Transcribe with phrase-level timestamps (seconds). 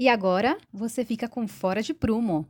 [0.00, 2.46] E agora você fica com Fora de Prumo.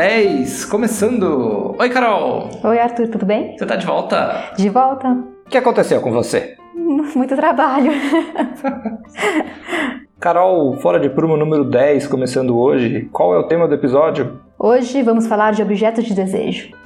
[0.00, 1.76] 10, começando.
[1.78, 2.48] Oi, Carol.
[2.64, 3.54] Oi, Arthur, tudo bem?
[3.58, 4.50] Você tá de volta?
[4.56, 5.08] De volta.
[5.46, 6.56] O que aconteceu com você?
[7.14, 7.92] Muito trabalho.
[10.18, 13.10] Carol, Fora de Prumo, número 10, começando hoje.
[13.12, 14.40] Qual é o tema do episódio?
[14.58, 16.70] Hoje vamos falar de objetos de desejo.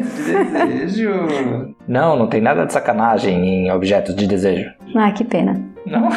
[0.00, 1.74] Objetos de desejo.
[1.86, 4.70] Não, não tem nada de sacanagem em objetos de desejo.
[4.96, 5.60] Ah, que pena.
[5.84, 6.08] Não?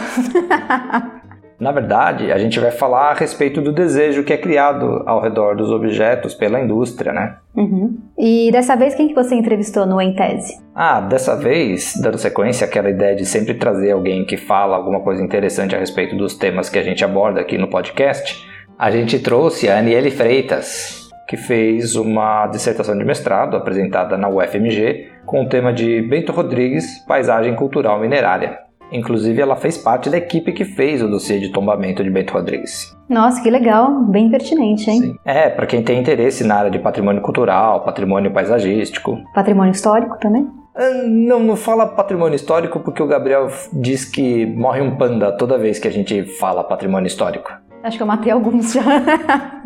[1.63, 5.55] Na verdade, a gente vai falar a respeito do desejo que é criado ao redor
[5.55, 7.37] dos objetos pela indústria, né?
[7.55, 7.97] Uhum.
[8.17, 10.61] E dessa vez, quem que você entrevistou no Em Tese?
[10.75, 15.23] Ah, dessa vez, dando sequência àquela ideia de sempre trazer alguém que fala alguma coisa
[15.23, 18.45] interessante a respeito dos temas que a gente aborda aqui no podcast,
[18.77, 25.07] a gente trouxe a Aniele Freitas, que fez uma dissertação de mestrado apresentada na UFMG
[25.25, 28.59] com o tema de Bento Rodrigues, Paisagem Cultural Minerária.
[28.93, 32.95] Inclusive, ela fez parte da equipe que fez o dossiê de tombamento de Bento Rodrigues.
[33.09, 34.03] Nossa, que legal.
[34.05, 35.01] Bem pertinente, hein?
[35.01, 35.15] Sim.
[35.25, 39.19] É, para quem tem interesse na área de patrimônio cultural, patrimônio paisagístico.
[39.33, 40.47] Patrimônio histórico também?
[40.75, 45.57] Ah, Não, não fala patrimônio histórico porque o Gabriel diz que morre um panda toda
[45.57, 47.51] vez que a gente fala patrimônio histórico.
[47.83, 48.81] Acho que eu matei alguns já.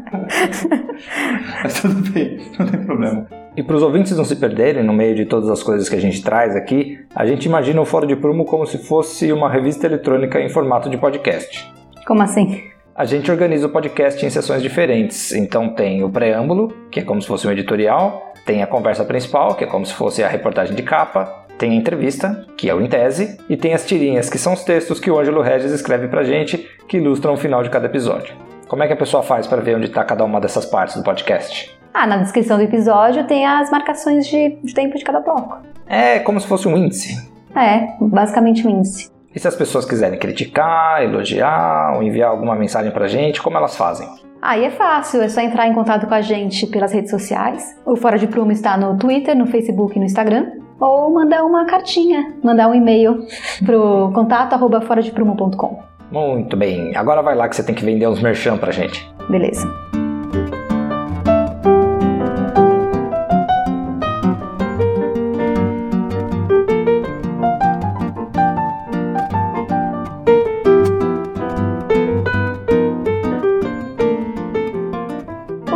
[1.63, 3.27] Mas tudo bem, não tem problema.
[3.57, 5.99] E para os ouvintes não se perderem, no meio de todas as coisas que a
[5.99, 9.87] gente traz aqui, a gente imagina o Fora de Prumo como se fosse uma revista
[9.87, 11.73] eletrônica em formato de podcast.
[12.05, 12.61] Como assim?
[12.95, 15.31] A gente organiza o podcast em sessões diferentes.
[15.31, 19.55] Então tem o preâmbulo, que é como se fosse um editorial, tem a conversa principal,
[19.55, 22.79] que é como se fosse a reportagem de capa, tem a entrevista, que é o
[22.79, 26.07] em tese, e tem as tirinhas, que são os textos que o Ângelo Regis escreve
[26.07, 28.35] pra gente, que ilustram o final de cada episódio.
[28.67, 31.01] Como é que a pessoa faz para ver onde está cada uma dessas partes do
[31.01, 31.76] podcast?
[31.99, 35.57] Ah, na descrição do episódio tem as marcações de, de tempo de cada bloco.
[35.87, 37.27] É como se fosse um índice.
[37.55, 39.09] É, basicamente um índice.
[39.33, 43.75] E se as pessoas quiserem criticar, elogiar ou enviar alguma mensagem pra gente, como elas
[43.75, 44.07] fazem?
[44.39, 47.75] Aí é fácil, é só entrar em contato com a gente pelas redes sociais.
[47.83, 50.51] O Fora de Prumo está no Twitter, no Facebook e no Instagram.
[50.79, 53.25] Ou mandar uma cartinha, mandar um e-mail
[53.65, 55.79] pro contato arroba foradeprumo.com.
[56.11, 59.11] Muito bem, agora vai lá que você tem que vender uns merchan pra gente.
[59.27, 59.67] Beleza.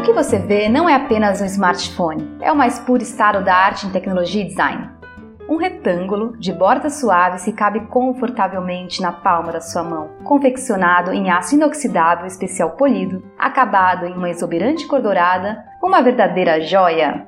[0.02, 3.56] O que você vê não é apenas um smartphone, é o mais puro estado da
[3.56, 4.90] arte em tecnologia e design.
[5.48, 11.30] Um retângulo de bordas suaves que cabe confortavelmente na palma da sua mão, confeccionado em
[11.30, 17.28] aço inoxidável especial polido, acabado em uma exuberante cor dourada, uma verdadeira joia.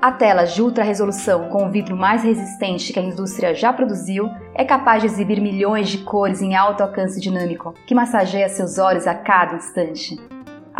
[0.00, 4.30] A tela de ultra resolução com o vidro mais resistente que a indústria já produziu
[4.54, 9.08] é capaz de exibir milhões de cores em alto alcance dinâmico, que massageia seus olhos
[9.08, 10.20] a cada instante.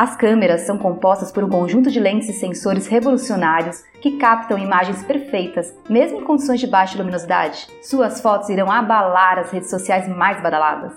[0.03, 5.05] As câmeras são compostas por um conjunto de lentes e sensores revolucionários que captam imagens
[5.05, 7.69] perfeitas, mesmo em condições de baixa luminosidade.
[7.85, 10.93] Suas fotos irão abalar as redes sociais mais badaladas.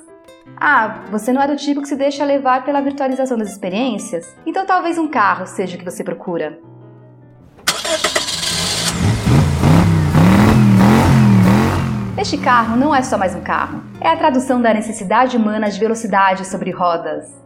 [0.57, 4.35] Ah, você não é do tipo que se deixa levar pela virtualização das experiências?
[4.43, 6.57] Então talvez um carro seja o que você procura.
[12.17, 15.79] Este carro não é só mais um carro, é a tradução da necessidade humana de
[15.79, 17.44] velocidade sobre rodas.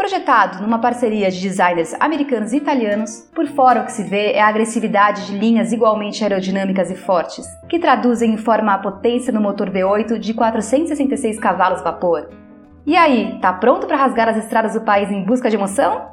[0.00, 4.40] Projetado numa parceria de designers americanos e italianos, por fora o que se vê é
[4.40, 9.42] a agressividade de linhas igualmente aerodinâmicas e fortes, que traduzem em forma a potência no
[9.42, 12.30] motor V8 de 466 cavalos vapor.
[12.86, 16.12] E aí, tá pronto para rasgar as estradas do país em busca de emoção?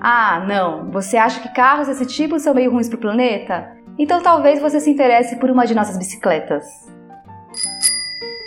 [0.00, 3.68] Ah, não, você acha que carros desse tipo são meio ruins para o planeta?
[3.98, 6.64] Então talvez você se interesse por uma de nossas bicicletas.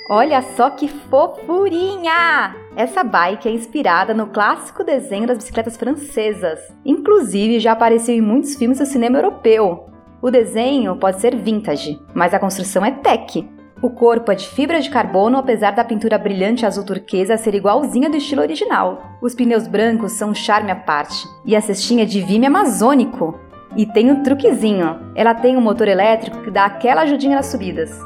[0.09, 2.66] Olha só que fofurinha!
[2.77, 6.59] Essa bike é inspirada no clássico desenho das bicicletas francesas.
[6.85, 9.89] Inclusive, já apareceu em muitos filmes do cinema europeu.
[10.21, 13.49] O desenho pode ser vintage, mas a construção é tech.
[13.81, 18.11] O corpo é de fibra de carbono, apesar da pintura brilhante azul turquesa ser igualzinha
[18.11, 19.01] do estilo original.
[19.23, 21.27] Os pneus brancos são um charme à parte.
[21.47, 23.39] E a cestinha de vime amazônico.
[23.75, 24.99] E tem um truquezinho.
[25.15, 27.99] Ela tem um motor elétrico que dá aquela ajudinha nas subidas.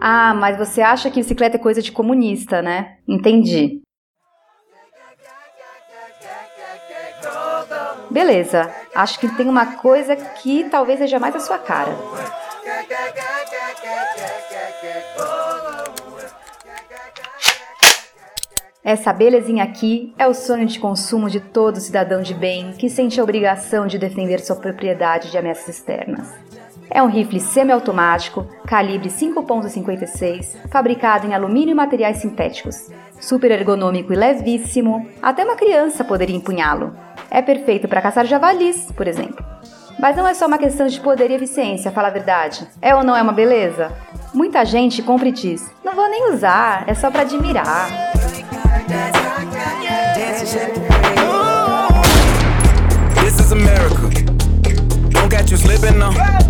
[0.00, 2.96] Ah, mas você acha que bicicleta é coisa de comunista, né?
[3.06, 3.82] Entendi.
[8.10, 11.94] Beleza, acho que tem uma coisa que talvez seja mais a sua cara.
[18.82, 23.20] Essa belezinha aqui é o sonho de consumo de todo cidadão de bem que sente
[23.20, 26.49] a obrigação de defender sua propriedade de ameaças externas.
[26.90, 32.90] É um rifle semiautomático, calibre 5.56, fabricado em alumínio e materiais sintéticos.
[33.20, 36.92] Super ergonômico e levíssimo, até uma criança poderia empunhá-lo.
[37.30, 39.44] É perfeito para caçar javalis, por exemplo.
[40.00, 42.66] Mas não é só uma questão de poder e eficiência, fala a verdade.
[42.82, 43.92] É ou não é uma beleza?
[44.34, 47.88] Muita gente compra e diz: não vou nem usar, é só para admirar.
[50.14, 50.90] This is.
[55.10, 56.49] Don't catch you slipping now.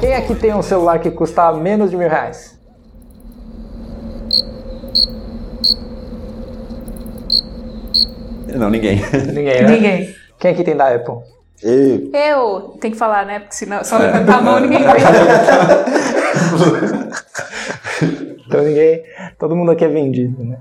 [0.00, 2.58] Quem aqui tem um celular que custa menos de mil reais?
[8.54, 9.00] Não, ninguém.
[9.32, 9.68] Ninguém, né?
[9.68, 10.14] Ninguém.
[10.38, 11.14] Quem aqui tem da Apple?
[11.62, 13.40] E- Eu tenho que falar, né?
[13.40, 14.96] Porque senão só levantar a mão ninguém vai.
[18.46, 19.02] Então ninguém.
[19.38, 20.58] Todo mundo aqui é vendido, né?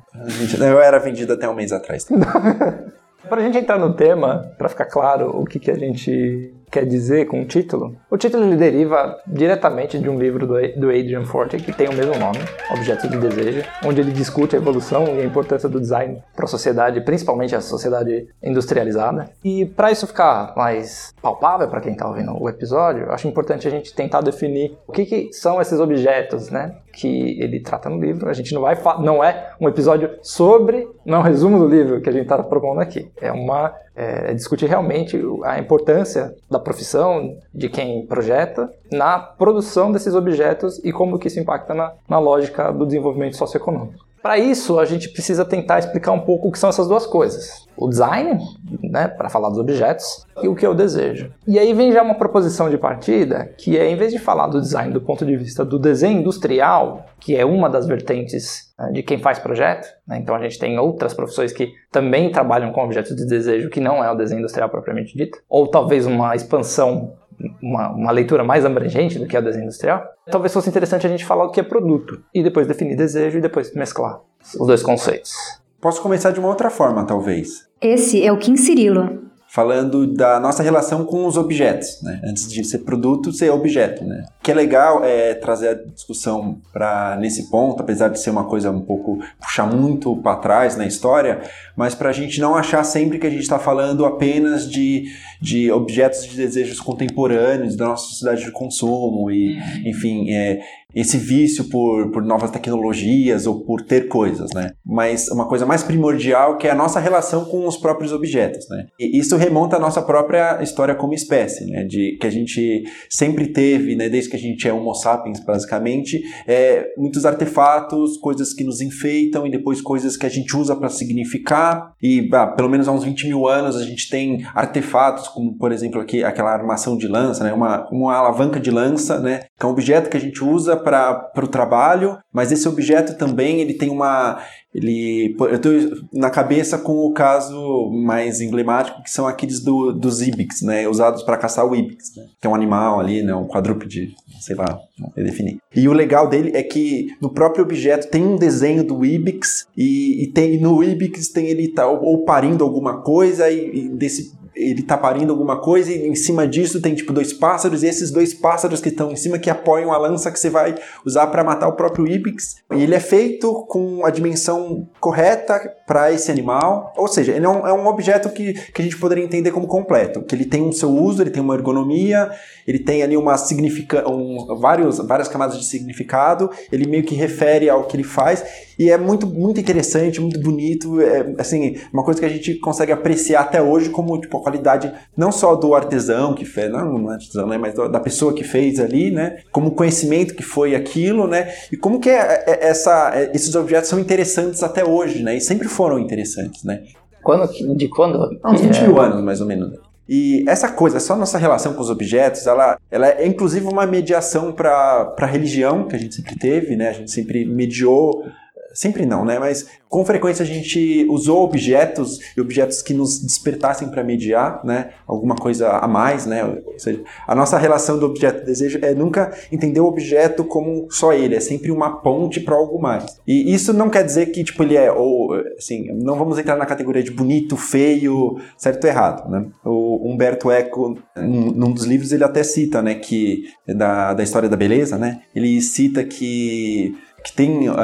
[0.60, 2.08] Eu era vendido até um mês atrás.
[3.30, 6.88] Para a gente entrar no tema, para ficar claro o que, que a gente quer
[6.88, 11.58] dizer com o título, o título ele deriva diretamente de um livro do Adrian Forte
[11.58, 12.40] que tem o mesmo nome,
[12.72, 16.48] Objetos de Desejo, onde ele discute a evolução e a importância do design para a
[16.48, 19.30] sociedade, principalmente a sociedade industrializada.
[19.44, 23.72] E para isso ficar mais palpável para quem está ouvindo o episódio, acho importante a
[23.72, 26.76] gente tentar definir o que, que são esses objetos, né?
[26.94, 28.30] Que ele trata no livro.
[28.30, 32.00] A gente não vai não é um episódio sobre, não é um resumo do livro
[32.00, 33.12] que a gente está propondo aqui.
[33.20, 40.14] É uma é, discutir realmente a importância da profissão de quem projeta na produção desses
[40.14, 44.13] objetos e como que isso impacta na, na lógica do desenvolvimento socioeconômico.
[44.24, 47.68] Para isso, a gente precisa tentar explicar um pouco o que são essas duas coisas.
[47.76, 48.40] O design,
[48.82, 51.30] né, para falar dos objetos, e o que eu desejo.
[51.46, 54.62] E aí vem já uma proposição de partida, que é, em vez de falar do
[54.62, 59.04] design do ponto de vista do desenho industrial, que é uma das vertentes né, de
[59.04, 63.14] quem faz projeto, né, então a gente tem outras profissões que também trabalham com objetos
[63.18, 67.16] de desejo, que não é o desenho industrial propriamente dito, ou talvez uma expansão
[67.62, 71.10] uma, uma leitura mais abrangente do que é o desenho industrial, talvez fosse interessante a
[71.10, 74.22] gente falar o que é produto e depois definir desejo e depois mesclar
[74.60, 75.34] os dois conceitos.
[75.82, 77.68] Posso começar de uma outra forma, talvez.
[77.82, 79.33] Esse é o Kim Cirilo.
[79.54, 82.20] Falando da nossa relação com os objetos, né?
[82.24, 84.26] Antes de ser produto, ser objeto, né?
[84.40, 88.46] O que é legal é trazer a discussão para nesse ponto, apesar de ser uma
[88.46, 91.40] coisa um pouco puxar muito para trás na história,
[91.78, 95.06] mas para a gente não achar sempre que a gente está falando apenas de,
[95.40, 100.62] de objetos de desejos contemporâneos da nossa sociedade de consumo e, enfim, é,
[100.94, 104.72] esse vício por, por novas tecnologias ou por ter coisas, né?
[104.86, 108.86] Mas uma coisa mais primordial que é a nossa relação com os próprios objetos, né?
[109.00, 111.84] E isso remonta à nossa própria história como espécie, né?
[111.84, 114.10] De que a gente sempre teve, né?
[114.10, 119.48] Desde que a gente é Homo sapiens, basicamente, é, muitos artefatos, coisas que nos enfeitam
[119.48, 121.94] e depois coisas que a gente usa para significar.
[122.02, 125.72] E bah, pelo menos há uns 20 mil anos a gente tem artefatos como, por
[125.72, 127.54] exemplo, aqui aquela armação de lança, né?
[127.54, 129.42] Uma, uma alavanca de lança, né?
[129.60, 133.62] Que é um objeto que a gente usa para o trabalho, mas esse objeto também
[133.62, 134.40] ele tem uma
[134.74, 135.70] ele eu tô
[136.12, 141.22] na cabeça com o caso mais emblemático que são aqueles do, dos ibex, né, usados
[141.22, 144.80] para caçar o ibex, né, que é um animal ali, né, um quadrúpede, sei lá,
[145.14, 145.58] sei definir.
[145.76, 150.24] E o legal dele é que no próprio objeto tem um desenho do ibex e,
[150.24, 154.34] e tem no ibex tem ele tá ou, ou parindo alguma coisa e, e desse
[154.56, 158.12] ele tá parindo alguma coisa e em cima disso tem tipo dois pássaros e esses
[158.12, 161.44] dois pássaros que estão em cima que apoiam a lança que você vai usar para
[161.44, 162.58] matar o próprio ibex.
[162.72, 167.50] E ele é feito com a dimensão correta para esse animal, ou seja, ele é
[167.50, 170.62] um, é um objeto que, que a gente poderia entender como completo, que ele tem
[170.62, 172.30] um seu uso, ele tem uma ergonomia,
[172.66, 177.70] ele tem ali uma significa, um, vários, várias camadas de significado, ele meio que refere
[177.70, 178.44] ao que ele faz
[178.78, 182.92] e é muito, muito interessante, muito bonito, é assim, uma coisa que a gente consegue
[182.92, 187.14] apreciar até hoje como tipo, qualidade não só do artesão que fez, não, não é
[187.16, 191.52] artesão, né, mas da pessoa que fez ali, né, como conhecimento que foi aquilo, né,
[191.72, 195.42] e como que é, é, essa, é, esses objetos são interessantes até hoje, né, e
[195.42, 196.84] sempre foram interessantes, né.
[197.24, 198.38] Quando, de quando?
[198.44, 199.80] Há uns 20 mil anos, mais ou menos.
[200.08, 204.52] E essa coisa, essa nossa relação com os objetos, ela, ela é inclusive uma mediação
[204.52, 206.90] para a religião que a gente sempre teve, né?
[206.90, 208.26] A gente sempre mediou
[208.74, 209.40] sempre não, né?
[209.40, 214.90] Mas com frequência a gente usou objetos e objetos que nos despertassem para mediar, né?
[215.06, 216.44] Alguma coisa a mais, né?
[216.44, 221.14] Ou seja, a nossa relação do objeto desejo é nunca entender o objeto como só
[221.14, 223.06] ele, é sempre uma ponte para algo mais.
[223.28, 226.66] E isso não quer dizer que tipo ele é ou assim, não vamos entrar na
[226.66, 229.46] categoria de bonito, feio, certo ou errado, né?
[229.64, 234.58] O Humberto Eco, num dos livros ele até cita, né, que da, da história da
[234.58, 235.22] beleza, né?
[235.36, 237.76] Ele cita que que tem uh,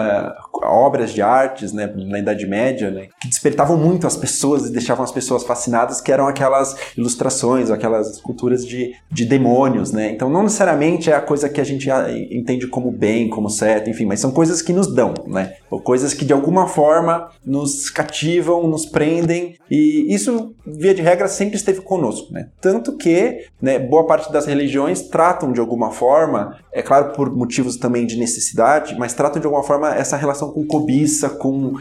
[0.61, 5.03] obras de artes né, na Idade Média né, que despertavam muito as pessoas e deixavam
[5.03, 9.91] as pessoas fascinadas, que eram aquelas ilustrações, aquelas esculturas de, de demônios.
[9.91, 10.11] Né?
[10.11, 13.89] Então, não necessariamente é a coisa que a gente ah, entende como bem, como certo,
[13.89, 15.55] enfim, mas são coisas que nos dão, né?
[15.71, 21.27] ou coisas que de alguma forma nos cativam, nos prendem, e isso, via de regra,
[21.27, 22.33] sempre esteve conosco.
[22.33, 22.49] Né?
[22.59, 27.77] Tanto que né, boa parte das religiões tratam de alguma forma, é claro, por motivos
[27.77, 31.73] também de necessidade, mas tratam tratam de alguma forma essa relação com cobiça, com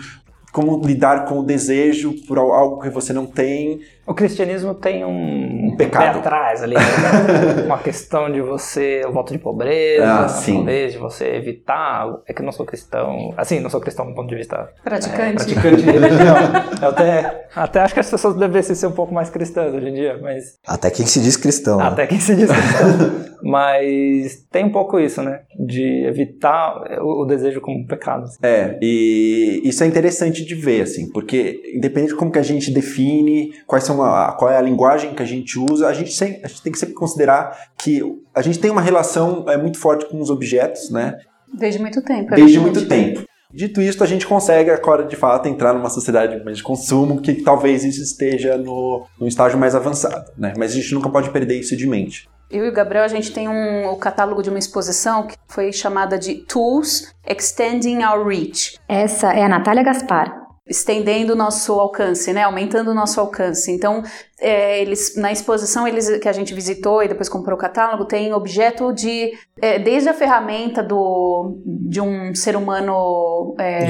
[0.53, 3.81] como lidar com o desejo por algo que você não tem.
[4.09, 7.63] O cristianismo tem um, um pecado pé atrás ali, né?
[7.67, 10.55] uma questão de você, o voto de pobreza, Ah, ah, sim.
[10.55, 12.07] talvez de você evitar.
[12.27, 15.21] É que eu não sou cristão, assim, não sou cristão do ponto de vista Praticante.
[15.21, 16.37] é, praticante de religião.
[16.83, 19.95] Eu até, até acho que as pessoas devessem ser um pouco mais cristãs hoje em
[19.95, 21.77] dia, mas Até quem se diz cristão.
[21.79, 21.85] né?
[21.85, 23.29] até quem se diz cristão.
[23.41, 25.41] Mas tem um pouco isso, né?
[25.59, 28.25] De evitar o, o desejo como pecado.
[28.25, 28.39] assim.
[28.43, 32.73] É, e isso é interessante de ver, assim, porque independente de como que a gente
[32.73, 36.41] define, quais são a, qual é a linguagem que a gente usa, a gente, sem-
[36.45, 38.03] a gente tem que sempre considerar que
[38.35, 41.17] a gente tem uma relação é, muito forte com os objetos, né?
[41.53, 42.35] Desde muito tempo.
[42.35, 42.79] Desde evidentemente.
[42.79, 43.29] muito tempo.
[43.51, 47.33] Dito isso, a gente consegue agora de fato entrar numa sociedade mais de consumo que
[47.43, 50.53] talvez isso esteja no, no estágio mais avançado, né?
[50.59, 52.29] Mas a gente nunca pode perder isso de mente.
[52.51, 55.73] Eu e o Gabriel, a gente tem um, o catálogo de uma exposição que foi
[55.73, 58.79] chamada de Tools Extending Our Reach.
[58.87, 60.38] Essa é a Natália Gaspar.
[60.69, 62.43] Estendendo o nosso alcance, né?
[62.43, 63.71] Aumentando o nosso alcance.
[63.71, 64.03] Então,
[64.41, 68.33] é, eles na exposição eles que a gente visitou e depois comprou o catálogo tem
[68.33, 73.87] objeto de é, desde a ferramenta do de um ser humano é,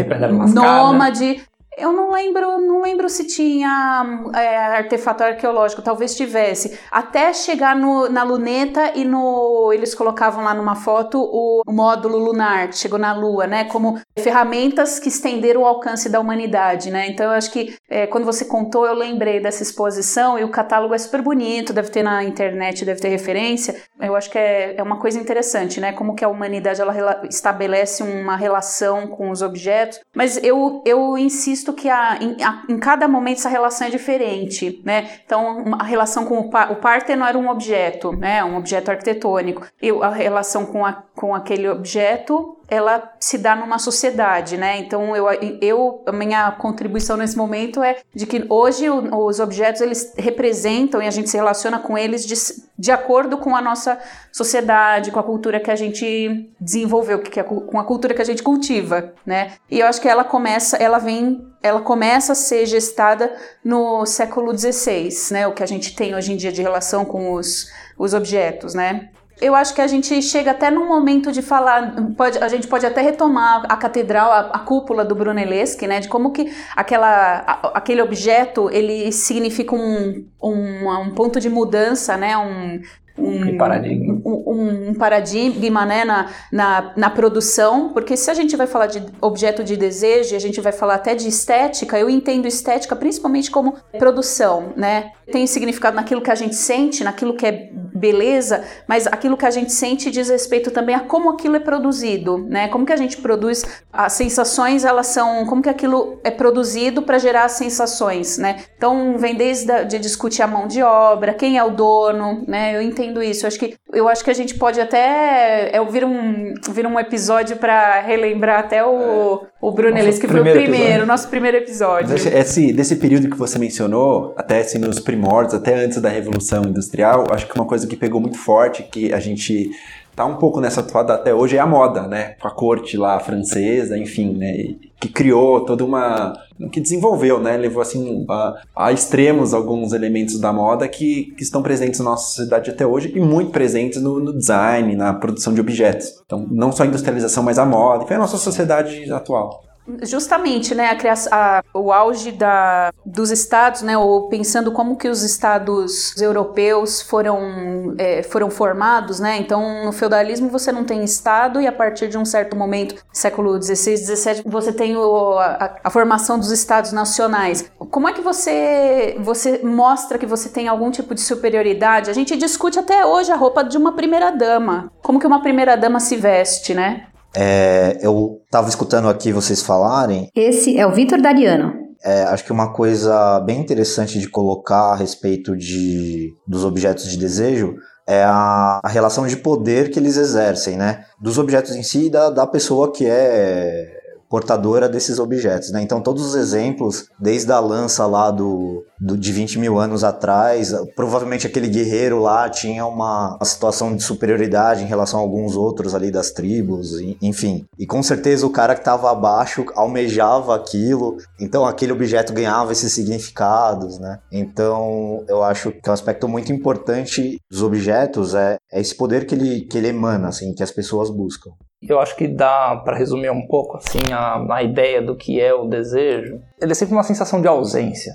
[0.54, 1.42] nômade.
[1.78, 4.04] Eu não lembro, não lembro se tinha
[4.34, 6.78] é, artefato arqueológico, talvez tivesse.
[6.90, 9.72] Até chegar no- na luneta e no.
[9.72, 13.64] Eles colocavam lá numa foto o, o módulo lunar, que chegou na Lua, né?
[13.64, 17.08] Como ferramentas que estenderam o alcance da humanidade, né?
[17.08, 20.94] Então eu acho que é, quando você contou, eu lembrei dessa exposição e o catálogo
[20.94, 23.76] é super bonito, deve ter na internet, deve ter referência.
[24.00, 25.92] Eu acho que é, é uma coisa interessante, né?
[25.92, 30.00] Como que a humanidade ela estabelece uma relação com os objetos.
[30.14, 34.80] Mas eu, eu insisto que a, em, a- em cada momento essa relação é diferente,
[34.84, 35.08] né?
[35.24, 38.42] Então a relação com o, o Parthenon era um objeto, né?
[38.44, 39.66] Um objeto arquitetônico.
[39.80, 44.78] E a relação com, a, com aquele objeto ela se dá numa sociedade, né?
[44.78, 45.26] Então eu,
[45.60, 51.06] eu a minha contribuição nesse momento é de que hoje os objetos eles representam e
[51.06, 52.34] a gente se relaciona com eles de,
[52.78, 53.98] de acordo com a nossa
[54.30, 58.24] sociedade, com a cultura que a gente desenvolveu, que é com a cultura que a
[58.24, 59.52] gente cultiva, né?
[59.70, 63.34] E eu acho que ela começa, ela vem, ela começa a ser gestada
[63.64, 65.46] no século XVI, né?
[65.46, 69.08] O que a gente tem hoje em dia de relação com os, os objetos, né?
[69.40, 72.84] Eu acho que a gente chega até num momento de falar, pode, a gente pode
[72.84, 77.70] até retomar a catedral, a, a cúpula do Brunelleschi, né, de como que aquela, a-
[77.74, 82.80] aquele objeto, ele significa um, um, um ponto de mudança, né, um,
[83.18, 84.20] um, Um paradigma.
[84.24, 89.02] um, um paradigma né, na, na, na produção, porque se a gente vai falar de
[89.20, 93.50] objeto de desejo, e a gente vai falar até de estética, eu entendo estética principalmente
[93.50, 95.12] como produção, né?
[95.30, 99.50] Tem significado naquilo que a gente sente, naquilo que é beleza, mas aquilo que a
[99.50, 102.68] gente sente diz respeito também a como aquilo é produzido, né?
[102.68, 107.18] Como que a gente produz as sensações, elas são, como que aquilo é produzido para
[107.18, 108.64] gerar as sensações, né?
[108.76, 112.76] Então vem desde a, de discutir a mão de obra, quem é o dono, né?
[112.76, 113.44] Eu entendo isso.
[113.44, 116.98] Eu acho que eu acho que a gente pode até é, vir um vir um
[116.98, 121.06] episódio para relembrar até o o Brunelleschi, que foi o primeiro episódio.
[121.06, 122.08] nosso primeiro episódio.
[122.08, 126.62] Desse, esse, desse período que você mencionou, até assim, nos primórdios, até antes da Revolução
[126.64, 129.70] Industrial, acho que uma coisa que pegou muito forte, que a gente
[130.18, 132.34] tá um pouco nessa toada até hoje é a moda, né?
[132.40, 134.74] Com a corte lá francesa, enfim, né?
[135.00, 136.32] Que criou toda uma.
[136.72, 137.56] que desenvolveu, né?
[137.56, 142.30] Levou assim a, a extremos alguns elementos da moda que, que, estão presentes na nossa
[142.30, 146.20] sociedade até hoje e muito presentes no, no design, na produção de objetos.
[146.26, 149.67] Então, não só a industrialização, mas a moda, e foi a nossa sociedade atual.
[150.02, 151.32] Justamente, né, a criação,
[151.72, 158.22] o auge da, dos estados, né, ou pensando como que os estados europeus foram, é,
[158.22, 162.24] foram formados, né, então no feudalismo você não tem estado e a partir de um
[162.24, 167.70] certo momento, século XVI, XVII, você tem o, a, a, formação dos estados nacionais.
[167.90, 172.10] Como é que você, você mostra que você tem algum tipo de superioridade?
[172.10, 175.76] A gente discute até hoje a roupa de uma primeira dama, como que uma primeira
[175.76, 177.06] dama se veste, né?
[177.40, 180.28] É, eu estava escutando aqui vocês falarem.
[180.34, 181.72] Esse é o Vitor Dariano.
[182.02, 187.16] É, acho que uma coisa bem interessante de colocar a respeito de, dos objetos de
[187.16, 187.76] desejo
[188.08, 191.04] é a, a relação de poder que eles exercem, né?
[191.20, 193.97] Dos objetos em si e da, da pessoa que é
[194.28, 195.70] portadora desses objetos.
[195.70, 195.82] Né?
[195.82, 200.72] Então, todos os exemplos, desde a lança lá do, do, de 20 mil anos atrás,
[200.94, 205.94] provavelmente aquele guerreiro lá tinha uma, uma, situação de superioridade em relação a alguns outros
[205.94, 206.92] ali das tribos,
[207.22, 207.66] enfim.
[207.78, 212.92] E com certeza o cara que estava abaixo almejava aquilo, então aquele objeto ganhava esses
[212.92, 214.18] significados, né?
[214.30, 219.34] Então, eu acho que um aspecto muito importante dos objetos é, é esse poder que
[219.34, 221.50] ele, que ele emana, assim, que as pessoas buscam.
[221.80, 225.54] Eu acho que dá para resumir um pouco assim a, a ideia do que é
[225.54, 226.42] o desejo.
[226.60, 228.12] Ele é sempre uma sensação de ausência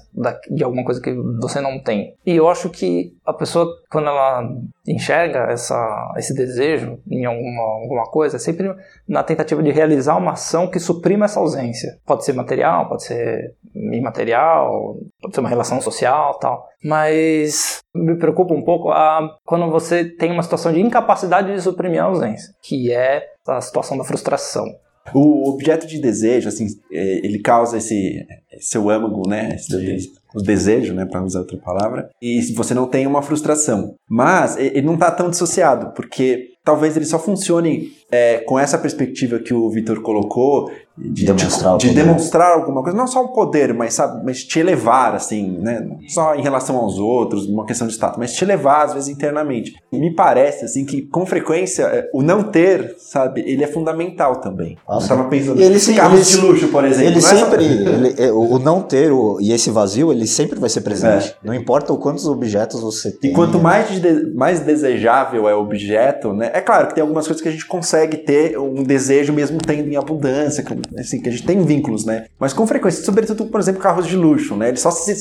[0.49, 2.15] de alguma coisa que você não tem.
[2.25, 4.49] E eu acho que a pessoa, quando ela
[4.87, 8.73] enxerga essa, esse desejo em alguma, alguma coisa, é sempre
[9.07, 11.97] na tentativa de realizar uma ação que suprima essa ausência.
[12.05, 16.67] Pode ser material, pode ser imaterial, pode ser uma relação social tal.
[16.83, 22.01] Mas me preocupa um pouco a, quando você tem uma situação de incapacidade de suprimir
[22.01, 24.65] a ausência, que é a situação da frustração.
[25.13, 28.25] O objeto de desejo, assim, é, ele causa esse
[28.59, 29.55] seu âmago, né?
[29.55, 33.95] Esse o desejo, né, para usar outra palavra, e você não tem uma frustração.
[34.09, 39.39] Mas ele não está tão dissociado, porque talvez ele só funcione é, com essa perspectiva
[39.39, 43.73] que o Vitor colocou de, demonstrar, de, de demonstrar alguma coisa, não só um poder,
[43.73, 45.89] mas sabe, mas te elevar assim, né?
[46.07, 49.73] Só em relação aos outros, uma questão de status, mas te elevar às vezes internamente.
[49.91, 54.77] Me parece assim que com frequência é, o não ter, sabe, ele é fundamental também.
[54.87, 57.09] Nossa, eu tava pensando ele sim, carros de luxo, por exemplo.
[57.09, 60.69] Ele é sempre, ele, é, o não ter o, e esse vazio, ele sempre vai
[60.69, 61.29] ser presente.
[61.29, 61.47] É.
[61.47, 63.31] Não importa o quantos objetos você tem.
[63.31, 66.51] E quanto mais, de, mais desejável é o objeto, né?
[66.53, 69.89] É claro que tem algumas coisas que a gente consegue ter um desejo mesmo tendo
[69.89, 70.63] em abundância,
[70.99, 72.27] assim, que a gente tem vínculos, né?
[72.39, 74.67] Mas com frequência, sobretudo, por exemplo, carros de luxo, né?
[74.67, 75.15] Eles só se,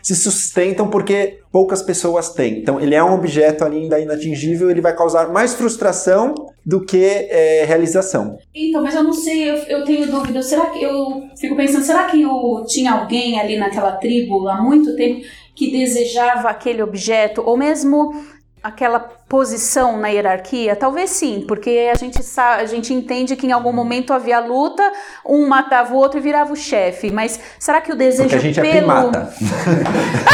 [0.00, 2.60] se sustentam porque poucas pessoas têm.
[2.60, 7.64] Então, ele é um objeto ainda inatingível, ele vai causar mais frustração do que é,
[7.64, 8.38] realização.
[8.54, 10.40] Então, mas eu não sei, eu, eu, tenho dúvida.
[10.40, 14.94] Será que eu fico pensando, será que eu, tinha alguém ali naquela tribo há muito
[14.94, 18.12] tempo que desejava aquele objeto, ou mesmo
[18.66, 20.74] aquela posição na hierarquia?
[20.74, 24.82] Talvez sim, porque a gente sabe, a gente entende que em algum momento havia luta,
[25.24, 27.10] um matava o outro e virava o chefe.
[27.10, 28.68] Mas será que o desejo porque a gente pelo...
[28.68, 29.32] é primata.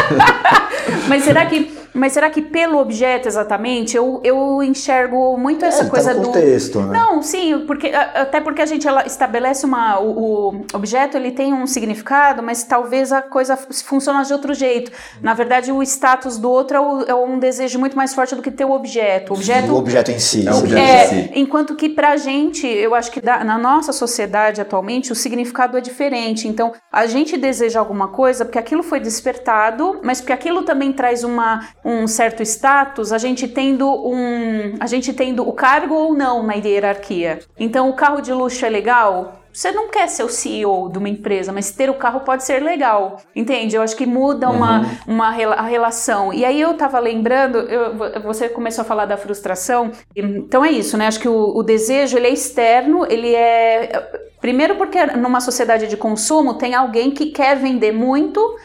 [1.09, 5.89] mas será que mas será que pelo objeto exatamente eu, eu enxergo muito essa é,
[5.89, 6.87] coisa tá no contexto, do.
[6.87, 6.99] Né?
[6.99, 10.01] Não, sim, porque até porque a gente estabelece uma.
[10.01, 14.91] O, o, objeto ele tem um significado, mas talvez a coisa funcione de outro jeito.
[15.21, 18.43] Na verdade, o status do outro é, o, é um desejo muito mais forte do
[18.43, 19.33] que ter o objeto.
[19.33, 20.49] O objeto, o objeto em si.
[20.49, 21.31] É, o objeto é, em si.
[21.35, 25.81] Enquanto que pra gente, eu acho que da, na nossa sociedade atualmente, o significado é
[25.81, 26.49] diferente.
[26.49, 31.25] Então, a gente deseja alguma coisa porque aquilo foi despertado, mas porque aquilo também traz
[31.25, 36.43] uma um certo status, a gente tendo um, a gente tendo o cargo ou não
[36.43, 37.41] na hierarquia.
[37.59, 39.41] Então, o carro de luxo é legal?
[39.53, 42.63] Você não quer ser o CEO de uma empresa, mas ter o carro pode ser
[42.63, 43.19] legal.
[43.37, 43.77] Entende?
[43.77, 45.15] Eu acho que muda uma, uhum.
[45.15, 46.33] uma a relação.
[46.33, 49.93] E aí eu tava lembrando, eu, você começou a falar da frustração.
[50.17, 51.07] Então é isso, né?
[51.07, 55.97] Acho que o, o desejo ele é externo, ele é Primeiro porque numa sociedade de
[55.97, 58.59] consumo tem alguém que quer vender muito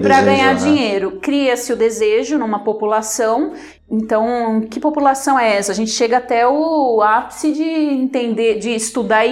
[0.00, 0.60] para ganhar né?
[0.60, 1.18] dinheiro.
[1.20, 3.52] Cria-se o desejo numa população.
[3.90, 5.72] Então, que população é essa?
[5.72, 9.24] A gente chega até o ápice de entender, de estudar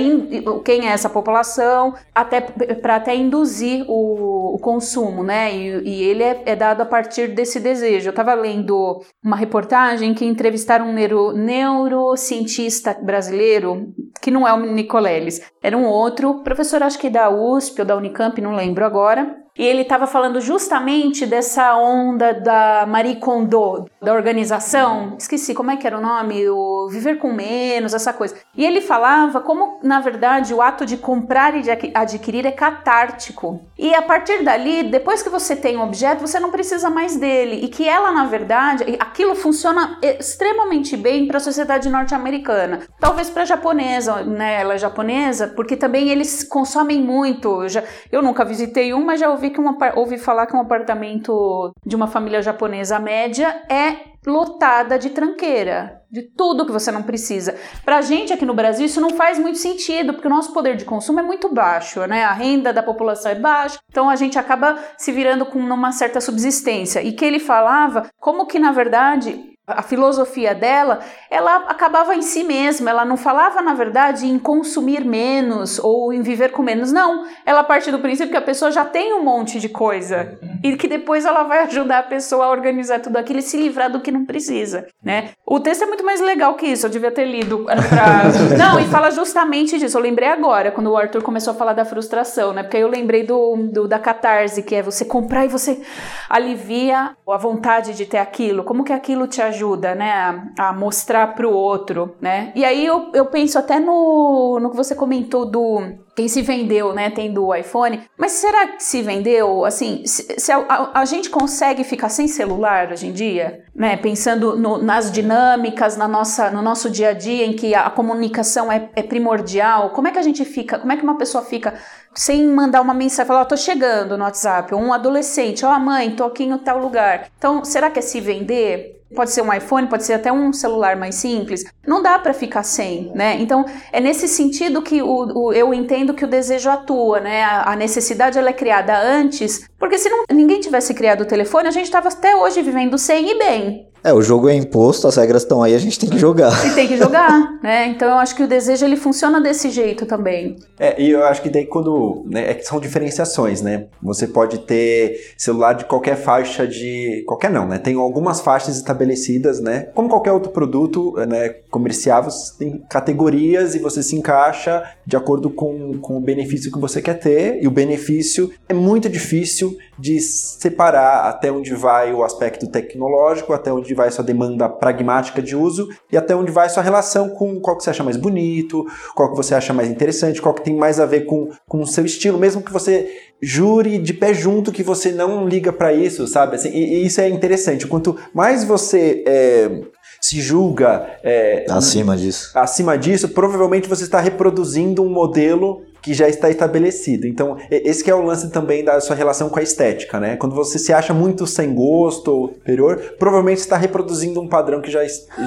[0.64, 5.55] quem é essa população, até para até induzir o, o consumo, né?
[5.55, 8.09] E, e ele é, é, dado a partir desse desejo.
[8.09, 13.92] Eu estava lendo uma reportagem que entrevistaram um neuro, neurocientista brasileiro,
[14.23, 17.97] que não é o Nicoleles, era um outro professor, acho que da USP ou da
[17.97, 24.12] Unicamp, não lembro agora e ele estava falando justamente dessa onda da Marie Kondo, da
[24.12, 25.16] organização.
[25.19, 28.37] Esqueci como é que era o nome, o viver com menos, essa coisa.
[28.57, 33.61] E ele falava como, na verdade, o ato de comprar e de adquirir é catártico.
[33.79, 37.64] E a partir dali, depois que você tem um objeto, você não precisa mais dele.
[37.64, 42.81] E que ela, na verdade, aquilo funciona extremamente bem para a sociedade norte-americana.
[43.01, 44.61] Talvez para a japonesa, né?
[44.61, 47.62] Ela é japonesa, porque também eles consomem muito.
[47.62, 50.61] Eu, já, eu nunca visitei um, mas já ouvi, que uma, ouvi falar que um
[50.61, 57.03] apartamento de uma família japonesa média é lotada de tranqueira, de tudo que você não
[57.03, 57.55] precisa.
[57.85, 60.85] Pra gente aqui no Brasil isso não faz muito sentido, porque o nosso poder de
[60.85, 62.25] consumo é muito baixo, né?
[62.25, 66.21] A renda da população é baixa, então a gente acaba se virando com uma certa
[66.21, 67.03] subsistência.
[67.03, 72.45] E que ele falava como que na verdade a filosofia dela, ela acabava em si
[72.45, 77.27] mesma, ela não falava, na verdade, em consumir menos ou em viver com menos, não.
[77.45, 80.87] Ela parte do princípio que a pessoa já tem um monte de coisa e que
[80.87, 84.13] depois ela vai ajudar a pessoa a organizar tudo aquilo e se livrar do que
[84.13, 85.31] não precisa, né?
[85.45, 87.67] O texto é muito mais legal que isso, eu devia ter lido.
[87.89, 88.25] Pra...
[88.57, 91.85] não, e fala justamente disso, eu lembrei agora, quando o Arthur começou a falar da
[91.85, 92.63] frustração, né?
[92.63, 95.81] Porque aí eu lembrei do, do da catarse, que é você comprar e você
[96.29, 100.12] alivia a vontade de ter aquilo, como que aquilo te ajuda ajuda, né,
[100.59, 102.53] a, a mostrar para o outro, né?
[102.55, 105.81] E aí eu, eu penso até no, no que você comentou do
[106.14, 108.01] quem se vendeu, né, tendo o iPhone.
[108.16, 109.66] Mas será que se vendeu?
[109.66, 113.99] Assim, se, se a, a, a, gente consegue ficar sem celular hoje em dia, né?
[113.99, 117.90] Pensando no, nas dinâmicas, na nossa, no nosso dia a dia, em que a, a
[117.90, 119.90] comunicação é, é, primordial.
[119.90, 120.79] Como é que a gente fica?
[120.79, 121.75] Como é que uma pessoa fica
[122.14, 126.16] sem mandar uma mensagem, falar, oh, tô chegando no WhatsApp, um adolescente, ó, oh, mãe,
[126.16, 127.29] tô aqui em tal lugar.
[127.37, 128.96] Então, será que é se vender?
[129.14, 131.64] Pode ser um iPhone, pode ser até um celular mais simples.
[131.87, 133.37] Não dá para ficar sem, né?
[133.40, 137.45] Então é nesse sentido que o, o, eu entendo que o desejo atua, né?
[137.45, 141.69] A, a necessidade ela é criada antes, porque se não, ninguém tivesse criado o telefone,
[141.69, 143.88] a gente estava até hoje vivendo sem e bem.
[144.03, 146.53] É, o jogo é imposto, as regras estão aí, a gente tem que jogar.
[146.67, 147.89] E tem que jogar, né?
[147.89, 150.57] Então eu acho que o desejo ele funciona desse jeito também.
[150.79, 152.25] É, e eu acho que daí quando.
[152.27, 153.87] Né, é que são diferenciações, né?
[154.03, 157.25] Você pode ter celular de qualquer faixa de.
[157.27, 157.79] Qualquer não, né?
[157.79, 159.89] Tem algumas faixas estabelecidas, né?
[159.95, 165.51] Como qualquer outro produto né, comercial, você tem categorias e você se encaixa de acordo
[165.51, 167.63] com, com o benefício que você quer ter.
[167.63, 173.73] E o benefício é muito difícil de separar até onde vai o aspecto tecnológico, até
[173.73, 177.77] onde vai sua demanda pragmática de uso e até onde vai sua relação com qual
[177.77, 181.01] que você acha mais bonito, qual que você acha mais interessante, qual que tem mais
[181.01, 183.09] a ver com, com o seu estilo, mesmo que você
[183.40, 186.57] jure de pé junto que você não liga para isso, sabe?
[186.57, 187.87] Assim, e, e, isso é interessante.
[187.87, 189.81] Quanto mais você é,
[190.20, 196.29] se julga é, acima disso, acima disso, provavelmente você está reproduzindo um modelo que já
[196.29, 197.27] está estabelecido.
[197.27, 200.37] Então, esse é o lance também da sua relação com a estética, né?
[200.37, 204.88] Quando você se acha muito sem gosto ou superior, provavelmente está reproduzindo um padrão que
[204.88, 205.01] já,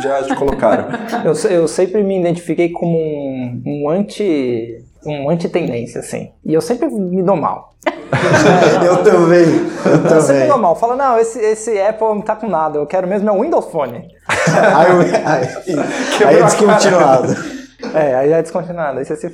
[0.03, 0.89] já te colocaram.
[1.23, 6.29] eu, eu sempre me identifiquei como um, um anti um anti-tendência, assim.
[6.45, 7.73] E eu sempre me dou mal.
[8.85, 9.45] eu também.
[9.85, 10.21] Eu, eu também.
[10.21, 10.75] sempre me dou mal.
[10.75, 12.79] Falo, não, esse, esse Apple não tá com nada.
[12.79, 14.09] Eu quero mesmo é um Windows Phone.
[14.27, 17.33] aí, aí, aí é descontinuado.
[17.93, 18.99] É, aí é descontinuado.
[18.99, 19.31] Aí você se...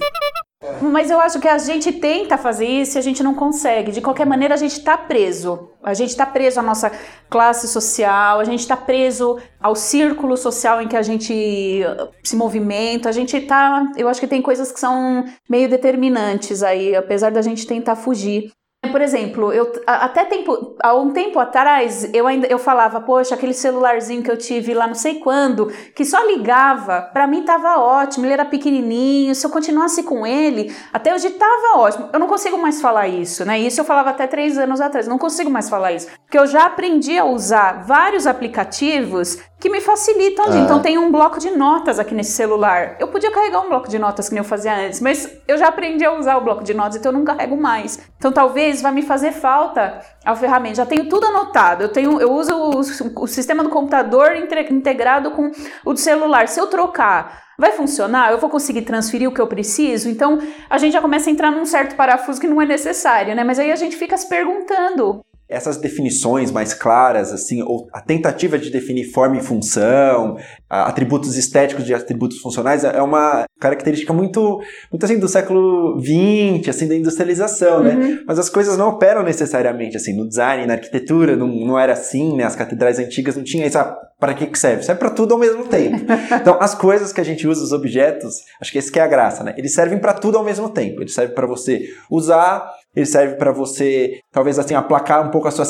[0.81, 3.91] Mas eu acho que a gente tenta fazer isso e a gente não consegue.
[3.91, 5.69] De qualquer maneira, a gente está preso.
[5.83, 6.91] A gente está preso à nossa
[7.29, 11.83] classe social, a gente está preso ao círculo social em que a gente
[12.23, 13.09] se movimenta.
[13.09, 13.85] A gente está.
[13.95, 18.51] Eu acho que tem coisas que são meio determinantes aí, apesar da gente tentar fugir.
[18.88, 23.54] Por exemplo, eu até tempo, há um tempo atrás, eu ainda eu falava, poxa, aquele
[23.54, 28.26] celularzinho que eu tive lá não sei quando, que só ligava, para mim tava ótimo,
[28.26, 32.10] ele era pequenininho, se eu continuasse com ele, até hoje tava ótimo.
[32.12, 33.60] Eu não consigo mais falar isso, né?
[33.60, 36.65] Isso eu falava até três anos atrás, não consigo mais falar isso, porque eu já
[36.65, 40.45] aprendi a usar vários aplicativos que me facilitam.
[40.48, 40.58] Ah.
[40.58, 42.98] Então tem um bloco de notas aqui nesse celular.
[43.00, 45.69] Eu podia carregar um bloco de notas que nem eu fazia antes, mas eu já
[45.69, 48.00] aprendi a usar o bloco de notas, então eu não carrego mais.
[48.17, 50.75] Então talvez vá me fazer falta a ferramenta.
[50.75, 51.83] Já tenho tudo anotado.
[51.83, 55.51] Eu tenho, eu uso o, o sistema do computador integrado com
[55.85, 56.47] o do celular.
[56.47, 58.31] Se eu trocar Vai funcionar?
[58.31, 60.09] Eu vou conseguir transferir o que eu preciso?
[60.09, 63.43] Então a gente já começa a entrar num certo parafuso que não é necessário, né?
[63.43, 68.58] Mas aí a gente fica se perguntando: essas definições mais claras, assim, ou a tentativa
[68.58, 74.60] de definir forma e função, atributos estéticos de atributos funcionais, é uma característica muito,
[74.91, 77.91] muito assim, do século XX, assim, da industrialização, né?
[77.91, 77.99] uhum.
[77.99, 78.19] né?
[78.27, 82.36] Mas as coisas não operam necessariamente, assim, no design, na arquitetura, não, não era assim,
[82.36, 82.43] né?
[82.43, 84.84] As catedrais antigas não tinham essa para que, que serve?
[84.84, 86.06] Serve para tudo ao mesmo tempo.
[86.41, 89.08] Então, as coisas que a gente usa, os objetos, acho que esse que é a
[89.08, 89.54] graça, né?
[89.58, 91.01] Eles servem para tudo ao mesmo tempo.
[91.01, 95.51] Eles servem para você usar, ele serve para você, talvez assim, aplacar um pouco a
[95.51, 95.65] sua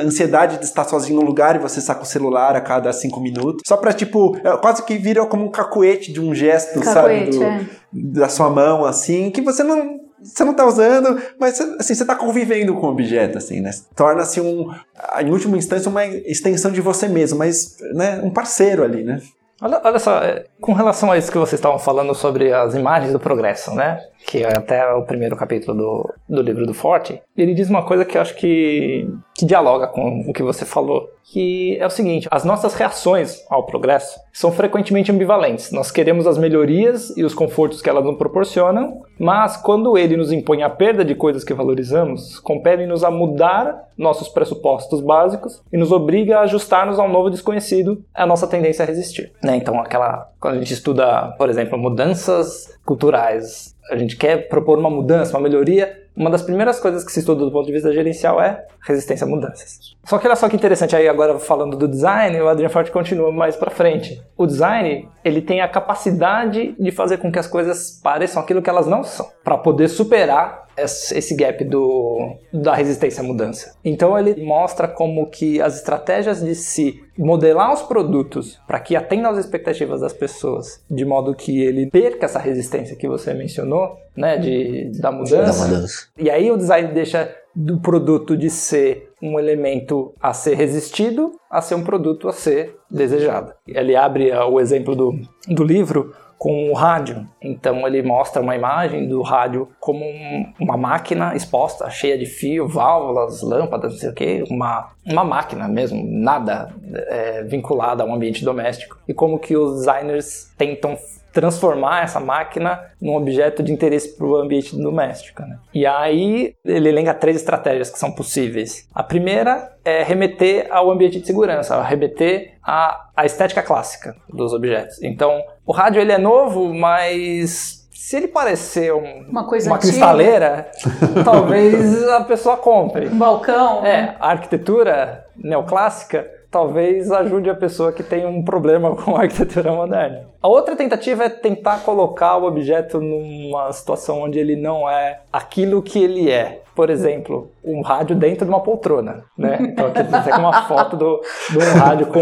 [0.00, 3.62] ansiedade de estar sozinho no lugar e você saca o celular a cada cinco minutos.
[3.66, 7.30] Só para tipo, é, quase que vira como um cacuete de um gesto, cacuete, sabe?
[7.30, 7.66] Do, é.
[7.92, 12.14] Da sua mão, assim, que você não você não está usando, mas assim, você está
[12.14, 13.70] convivendo com o objeto, assim, né?
[13.94, 14.72] Torna-se um,
[15.20, 19.20] em última instância, uma extensão de você mesmo, mas né, um parceiro ali, né?
[19.62, 23.12] Olha, olha só, é, com relação a isso que vocês estavam falando sobre as imagens
[23.12, 24.00] do progresso, né?
[24.26, 28.04] Que é até o primeiro capítulo do, do livro do Forte, ele diz uma coisa
[28.04, 32.28] que eu acho que, que dialoga com o que você falou, que é o seguinte:
[32.30, 35.70] as nossas reações ao progresso são frequentemente ambivalentes.
[35.70, 40.32] Nós queremos as melhorias e os confortos que elas nos proporcionam, mas quando ele nos
[40.32, 45.92] impõe a perda de coisas que valorizamos, compele-nos a mudar nossos pressupostos básicos e nos
[45.92, 49.32] obriga a ajustar-nos ao novo desconhecido, é a nossa tendência a resistir.
[49.40, 49.54] Né?
[49.54, 54.90] Então, aquela quando a gente estuda, por exemplo, mudanças culturais, a gente quer propor uma
[54.90, 58.40] mudança, uma melhoria, uma das primeiras coisas que se estuda do ponto de vista gerencial
[58.40, 59.94] é resistência a mudanças.
[60.04, 63.32] Só que olha só que interessante aí agora falando do design, o Adrian Forte continua
[63.32, 64.22] mais para frente.
[64.36, 68.70] O design, ele tem a capacidade de fazer com que as coisas pareçam aquilo que
[68.70, 73.76] elas não são, para poder superar esse gap do, da resistência à mudança.
[73.84, 79.30] Então ele mostra como que as estratégias de se modelar os produtos para que atendam
[79.30, 84.36] às expectativas das pessoas, de modo que ele perca essa resistência que você mencionou, né,
[84.36, 85.64] de, da mudança.
[85.64, 86.08] Da mudança.
[86.18, 91.60] E aí o design deixa do produto de ser um elemento a ser resistido a
[91.60, 93.52] ser um produto a ser desejado.
[93.66, 95.14] Ele abre o exemplo do,
[95.46, 96.12] do livro
[96.44, 97.26] com o rádio.
[97.40, 102.68] Então ele mostra uma imagem do rádio como um, uma máquina exposta, cheia de fio,
[102.68, 108.14] válvulas, lâmpadas, não sei o que, uma, uma máquina mesmo, nada é, vinculada a um
[108.14, 108.98] ambiente doméstico.
[109.08, 110.98] E como que os designers tentam
[111.34, 115.42] transformar essa máquina num objeto de interesse para o ambiente doméstico.
[115.42, 115.58] Né?
[115.74, 118.88] E aí ele elenca três estratégias que são possíveis.
[118.94, 125.02] A primeira é remeter ao ambiente de segurança, remeter à, à estética clássica dos objetos.
[125.02, 130.70] Então, o rádio ele é novo, mas se ele parecer um, uma, coisa uma cristaleira,
[131.24, 133.08] talvez a pessoa compre.
[133.08, 133.84] Um balcão.
[133.84, 139.72] É, a arquitetura neoclássica talvez ajude a pessoa que tem um problema com a arquitetura
[139.72, 140.28] moderna.
[140.40, 145.82] A outra tentativa é tentar colocar o objeto numa situação onde ele não é aquilo
[145.82, 146.62] que ele é.
[146.74, 149.58] Por exemplo, um rádio dentro de uma poltrona, né?
[149.60, 152.20] Então aqui você tem uma foto do, de um rádio com,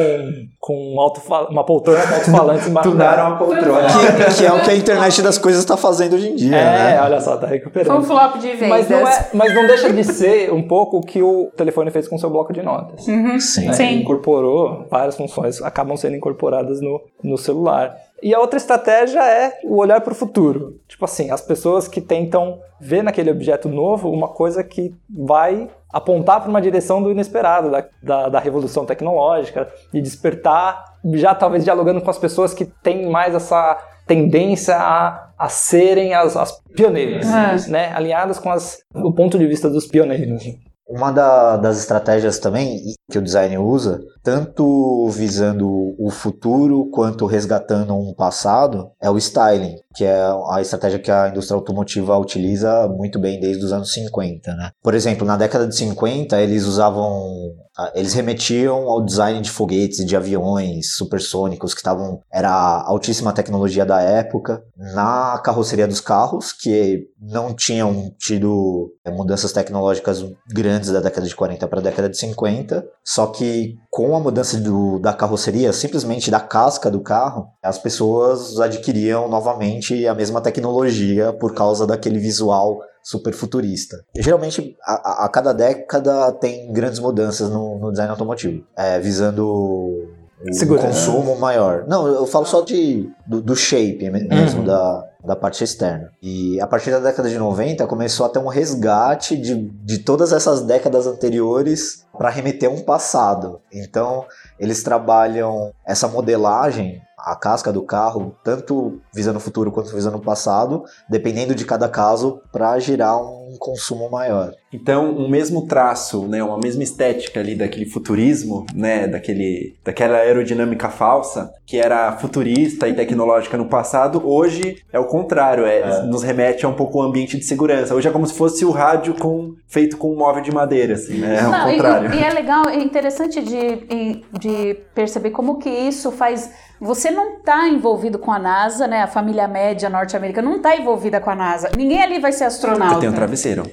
[0.60, 3.86] com alto, uma poltrona com alto-falante Tunaram uma poltrona.
[3.88, 6.94] Que, que, é o que a internet das coisas está fazendo hoje em dia, é,
[6.94, 7.02] né?
[7.02, 7.86] olha só, tá recuperando.
[7.86, 8.68] Foi um flop de vendas.
[8.68, 12.06] Mas não, é, mas não deixa de ser um pouco o que o telefone fez
[12.06, 13.06] com o seu bloco de notas.
[13.06, 13.40] Uhum.
[13.40, 13.66] Sim.
[13.66, 13.72] Né?
[13.72, 14.00] Sim.
[14.00, 17.94] Incorporou várias funções, acabam sendo incorporadas no, no celular.
[18.22, 20.80] E a outra estratégia é o olhar para o futuro.
[20.86, 26.40] Tipo assim, as pessoas que tentam ver naquele objeto novo uma coisa que vai apontar
[26.40, 32.00] para uma direção do inesperado, da, da, da, revolução tecnológica, de despertar, já talvez dialogando
[32.00, 37.70] com as pessoas que têm mais essa tendência a, a serem as, as pioneiras, é.
[37.70, 37.92] né?
[37.92, 40.44] alinhadas com as, o ponto de vista dos pioneiros.
[40.92, 45.66] Uma da, das estratégias também que o design usa, tanto visando
[45.98, 51.30] o futuro quanto resgatando um passado, é o styling, que é a estratégia que a
[51.30, 54.70] indústria automotiva utiliza muito bem desde os anos 50, né?
[54.82, 57.54] Por exemplo, na década de 50, eles usavam
[57.94, 63.32] eles remetiam ao design de foguetes e de aviões supersônicos que estavam era a altíssima
[63.32, 64.62] tecnologia da época.
[64.76, 71.34] Na carroceria dos carros que não tinham tido é, mudanças tecnológicas grandes da década de
[71.34, 76.30] 40 para a década de 50 só que com a mudança do, da carroceria simplesmente
[76.30, 82.80] da casca do carro as pessoas adquiriam novamente a mesma tecnologia por causa daquele visual
[83.02, 84.04] super futurista.
[84.16, 90.78] Geralmente, a, a, cada década tem grandes mudanças no, no design automotivo, é, visando o
[90.78, 91.84] consumo maior.
[91.86, 94.66] Não, eu falo só de, do, do shape mesmo, uhum.
[94.66, 96.10] da, da parte externa.
[96.20, 100.32] E a partir da década de 90 começou a ter um resgate de, de todas
[100.32, 103.60] essas décadas anteriores para remeter a um passado.
[103.72, 104.24] Então,
[104.58, 110.22] eles trabalham essa modelagem a casca do carro, tanto visando o futuro quanto visando o
[110.22, 114.52] passado, dependendo de cada caso, para gerar um consumo maior.
[114.72, 120.88] Então, um mesmo traço, né, uma mesma estética ali daquele futurismo, né, daquele, daquela aerodinâmica
[120.88, 126.02] falsa, que era futurista e tecnológica no passado, hoje é o contrário, é, É.
[126.04, 127.94] nos remete a um pouco o ambiente de segurança.
[127.94, 131.18] Hoje é como se fosse o rádio com, feito com um móvel de madeira, assim,
[131.18, 132.14] né, é o Não, e- contrário.
[132.14, 136.50] E, é legal, é interessante de, de perceber como que isso faz.
[136.84, 139.02] Você não está envolvido com a NASA, né?
[139.02, 141.70] A família média norte-americana não está envolvida com a NASA.
[141.76, 142.94] Ninguém ali vai ser astronauta.
[142.96, 143.62] Eu tenho um travesseiro.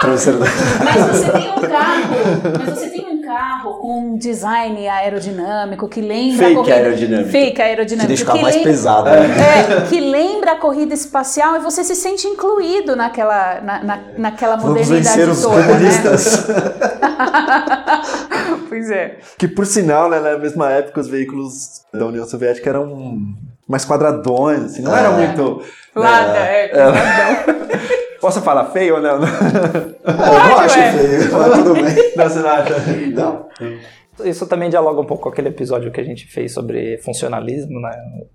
[0.00, 0.46] Travesseiro da-
[0.84, 2.16] Mas você tem um carro,
[2.58, 7.30] mas você tem um carro com um design aerodinâmico que lembra Fake a corrida, aerodinâmico.
[7.30, 9.10] fake Que aerodinâmico, deixa o carro mais lem- pesado.
[9.10, 9.26] né?
[9.26, 14.56] É, que lembra a corrida espacial e você se sente incluído naquela, na, na, naquela
[14.56, 16.48] Vamos modernidade vencer os toda, comunistas.
[16.48, 16.54] né?
[18.70, 19.18] pois é.
[19.36, 23.34] Que por sinal, né, na mesma época, os veículos da União Soviética eram
[23.68, 25.62] mais quadradões, assim, não era muito.
[25.94, 27.60] Lada, é, quadradão.
[28.20, 29.14] Posso falar feio ou não?
[30.04, 30.92] Eu não acho ué.
[30.92, 31.84] feio, mas tudo bem.
[32.16, 32.74] Não, você não acha?
[33.14, 33.46] Não.
[34.24, 37.90] Isso também dialoga um pouco com aquele episódio que a gente fez sobre funcionalismo, né?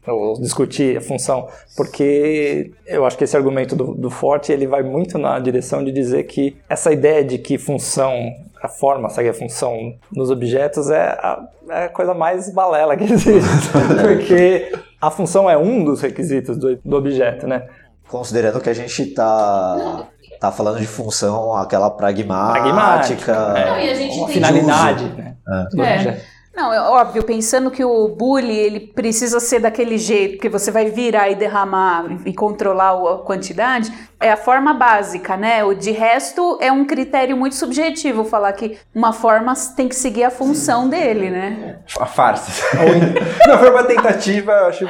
[0.08, 4.82] Ou discutir a função, porque eu acho que esse argumento do, do Forte ele vai
[4.82, 8.34] muito na direção de dizer que essa ideia de que função,
[8.66, 13.04] a forma segue a função nos objetos é a, é a coisa mais balela que
[13.12, 13.70] existe,
[14.02, 17.68] porque a função é um dos requisitos do, do objeto, né?
[18.08, 20.08] Considerando que a gente tá,
[20.40, 22.62] tá falando de função, aquela pragmática.
[22.62, 25.36] Pragmática, é, Não, e a gente uma tem- finalidade, né?
[25.72, 26.22] do É.
[26.56, 30.86] Não, é óbvio, pensando que o bully ele precisa ser daquele jeito, que você vai
[30.86, 33.92] virar e derramar e controlar a quantidade,
[34.22, 35.64] é a forma básica, né?
[35.66, 40.24] O de resto é um critério muito subjetivo falar que uma forma tem que seguir
[40.24, 41.80] a função dele, né?
[42.00, 42.64] A farsa.
[43.48, 44.86] não, foi uma tentativa, eu acho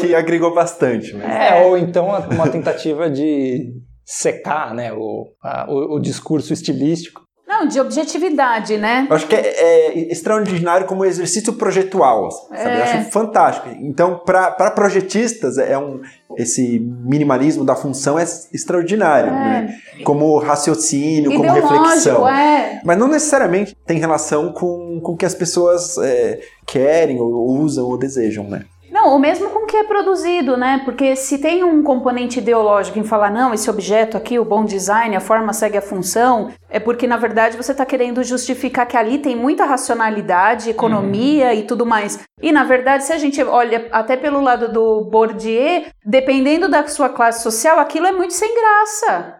[0.00, 1.14] que agregou bastante.
[1.16, 1.28] Mas...
[1.28, 3.72] É, ou então uma tentativa de
[4.04, 7.22] secar né, o, a- o, o discurso estilístico.
[7.48, 9.06] Não, de objetividade, né?
[9.08, 12.62] Eu acho que é, é extraordinário como exercício projetual, sabe?
[12.62, 12.82] Eu É.
[12.82, 13.68] acho fantástico.
[13.80, 16.00] Então, para projetistas, é um
[16.36, 19.74] esse minimalismo da função é extraordinário, né?
[20.04, 22.28] Como raciocínio, como reflexão.
[22.28, 22.80] É.
[22.84, 27.86] Mas não necessariamente tem relação com, com o que as pessoas é, querem, ou usam,
[27.86, 28.64] ou desejam, né?
[29.08, 30.82] Não, ou mesmo com o que é produzido, né?
[30.84, 35.16] Porque se tem um componente ideológico em falar, não, esse objeto aqui, o bom design,
[35.16, 39.18] a forma segue a função, é porque, na verdade, você está querendo justificar que ali
[39.18, 42.20] tem muita racionalidade, economia e tudo mais.
[42.42, 47.08] E, na verdade, se a gente olha até pelo lado do Bourdieu, dependendo da sua
[47.08, 49.36] classe social, aquilo é muito sem graça.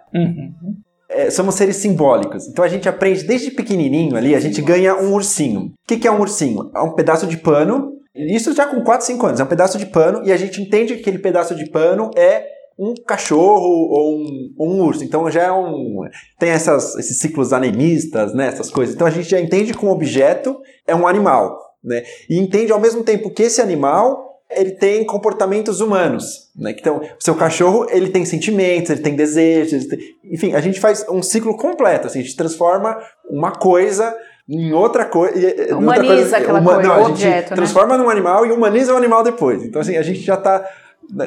[1.11, 2.48] É, somos seres simbólicos.
[2.48, 5.61] Então a gente aprende desde pequenininho ali, a gente ganha um ursinho.
[5.61, 6.70] O que, que é um ursinho?
[6.74, 9.87] É um pedaço de pano, isso já com 4, 5 anos, é um pedaço de
[9.87, 12.46] pano e a gente entende que aquele pedaço de pano é
[12.78, 15.02] um cachorro ou um, um urso.
[15.02, 16.00] Então já é um.
[16.38, 18.46] Tem essas, esses ciclos animistas, né?
[18.46, 18.94] Essas coisas.
[18.94, 21.59] Então a gente já entende que um objeto é um animal.
[21.83, 22.02] Né?
[22.28, 26.74] E entende ao mesmo tempo que esse animal ele tem comportamentos humanos, né?
[26.78, 30.81] Então, o seu cachorro, ele tem sentimentos, ele tem desejos, ele tem- enfim, a gente
[30.81, 32.96] faz um ciclo completo, assim, a gente transforma
[33.28, 34.16] uma coisa
[34.49, 35.03] em outra
[35.35, 35.39] e-
[35.71, 37.57] em outra Humaniza aquela uma- coisa, não, o objeto, né?
[37.57, 39.63] transforma num animal e humaniza o animal depois.
[39.63, 40.65] Então, assim, a gente já tá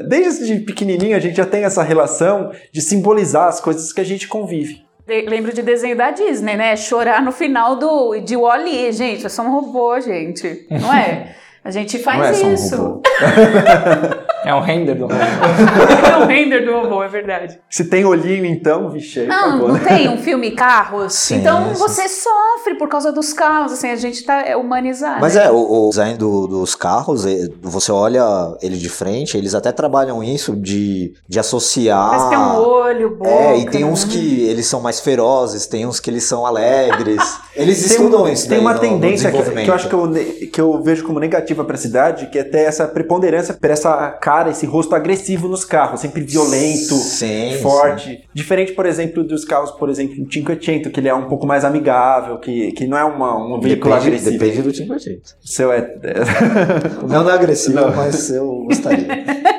[0.07, 4.27] desde pequenininho a gente já tem essa relação de simbolizar as coisas que a gente
[4.27, 4.83] convive.
[5.07, 6.75] Lembro de desenho da Disney, né?
[6.75, 9.25] Chorar no final do, de Wall-E, gente.
[9.25, 10.65] É só um robô, gente.
[10.69, 11.35] Não é?
[11.63, 12.75] A gente faz Não é só um isso.
[12.75, 13.01] robô.
[14.43, 17.59] É um render do é um render do robô, é verdade.
[17.69, 19.83] Se tem olhinho, então, vixe, Não, acabou, não né?
[19.87, 21.13] tem um filme Carros?
[21.21, 21.79] Sim, então sim.
[21.79, 25.21] você sofre por causa dos carros, assim, a gente tá é, humanizado.
[25.21, 28.23] Mas é, o, o design do- dos carros, é, você olha
[28.61, 32.09] ele de frente, eles até trabalham isso de, de associar.
[32.23, 33.29] Que tem um olho, boca.
[33.29, 33.91] É, e tem né?
[33.91, 37.21] uns que eles são mais ferozes, tem uns que eles são alegres.
[37.53, 39.65] Eles Tem, estudam um- isso tem daí uma no- no tendência que, desenvolvimento.
[39.65, 42.43] que eu acho que eu, que eu vejo como negativa para a cidade, que é
[42.45, 48.23] ter essa preponderância por essa cara, esse rosto agressivo nos carros, sempre violento, Sim, forte.
[48.33, 51.65] Diferente, por exemplo, dos carros, por exemplo, do 500, que ele é um pouco mais
[51.65, 54.39] amigável, que, que não é uma, um veículo Depende, agressivo.
[54.39, 55.35] depende do jeito.
[55.43, 55.81] O seu é...
[57.03, 57.93] O meu não é agressivo, Não.
[57.93, 59.05] mas eu gostaria.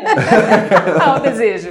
[1.01, 1.69] Ah, o desejo.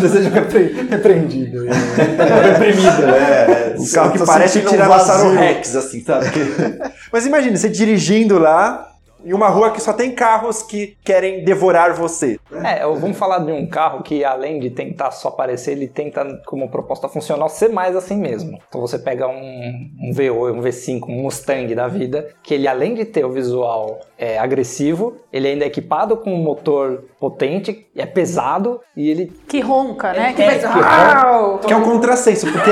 [0.00, 1.64] Desejo repre- repreendido.
[1.64, 3.74] Reprimido, né?
[3.76, 6.26] Um carro que parece Tiranossauro Rex, assim, sabe?
[7.12, 8.93] Mas imagina, você dirigindo lá,
[9.24, 12.38] em uma rua que só tem carros que querem devorar você.
[12.52, 16.68] É, vamos falar de um carro que além de tentar só aparecer, ele tenta, como
[16.68, 18.58] proposta funcional, ser mais assim mesmo.
[18.68, 22.94] Então você pega um, um V8, um V5, um Mustang da vida, que ele além
[22.94, 28.06] de ter o visual é, agressivo, ele ainda é equipado com um motor potente, é
[28.06, 30.32] pesado e ele Que ronca, né?
[30.34, 31.58] que É, que Uau!
[31.58, 32.70] Que é um contrassenso, porque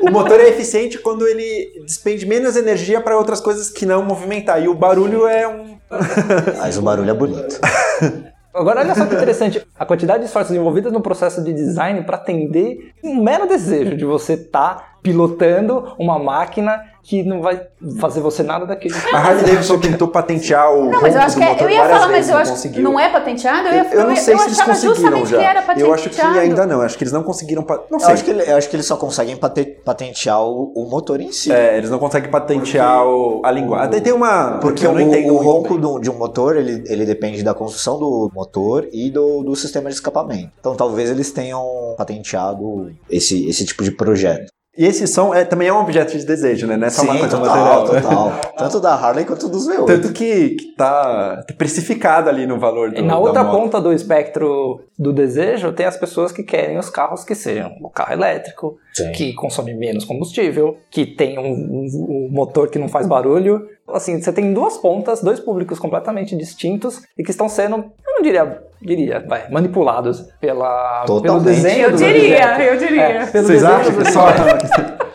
[0.00, 4.62] o motor é eficiente quando ele despende menos energia para outras coisas que não movimentar.
[4.62, 5.78] E o barulho é um.
[6.58, 7.60] Mas o barulho é bonito.
[8.54, 12.16] Agora, olha só que interessante, a quantidade de esforços envolvidas no processo de design para
[12.16, 17.60] atender um mero desejo de você estar pilotando uma máquina que não vai
[18.00, 18.94] fazer você nada daquele.
[19.12, 20.90] A Harley Davidson tentou patentear o.
[20.90, 22.76] Não, mas eu acho que é, motor eu ia falar, mas eu acho conseguiu.
[22.76, 23.68] que não é patenteado.
[23.68, 25.38] Eu, ia, Eu não sei eu se eles achava conseguiram justamente já.
[25.38, 25.90] que era patenteado.
[25.90, 27.62] eu acho que ainda não, acho que eles não conseguiram.
[27.90, 28.14] Não Eu sei.
[28.14, 31.52] acho, que eu acho que eles só conseguem pate- patentear o, o motor em si.
[31.52, 33.86] É, eles não conseguem patentear o- a linguagem.
[33.86, 34.52] Até tem uma.
[34.62, 37.52] Porque eu o, não entendo o ronco do- de um motor, ele, ele depende da
[37.52, 40.50] construção do motor e do, do sistema de escapamento.
[40.58, 44.53] Então talvez eles tenham patenteado esse, esse tipo de projeto.
[44.76, 46.76] E esse som é, também é um objeto de desejo, né?
[46.76, 48.02] Não é só uma Sim, coisa total, material.
[48.02, 48.40] total.
[48.58, 49.86] Tanto da Harley quanto dos V8.
[49.86, 53.56] Tanto que, que tá precificado ali no valor do E na da outra moto.
[53.56, 57.88] ponta do espectro do desejo, tem as pessoas que querem os carros que sejam o
[57.90, 59.12] carro elétrico, Sim.
[59.12, 63.68] que consome menos combustível, que tem um, um- um motor que não faz barulho.
[63.88, 68.22] Assim, você tem duas pontas, dois públicos completamente distintos e que estão sendo, eu não
[68.22, 71.44] diria, diria, vai, manipulados pela, pelo Totalmente.
[71.44, 73.02] desenho Eu diria, eu diria.
[73.02, 74.26] É, pelo Vocês desenho acham que só.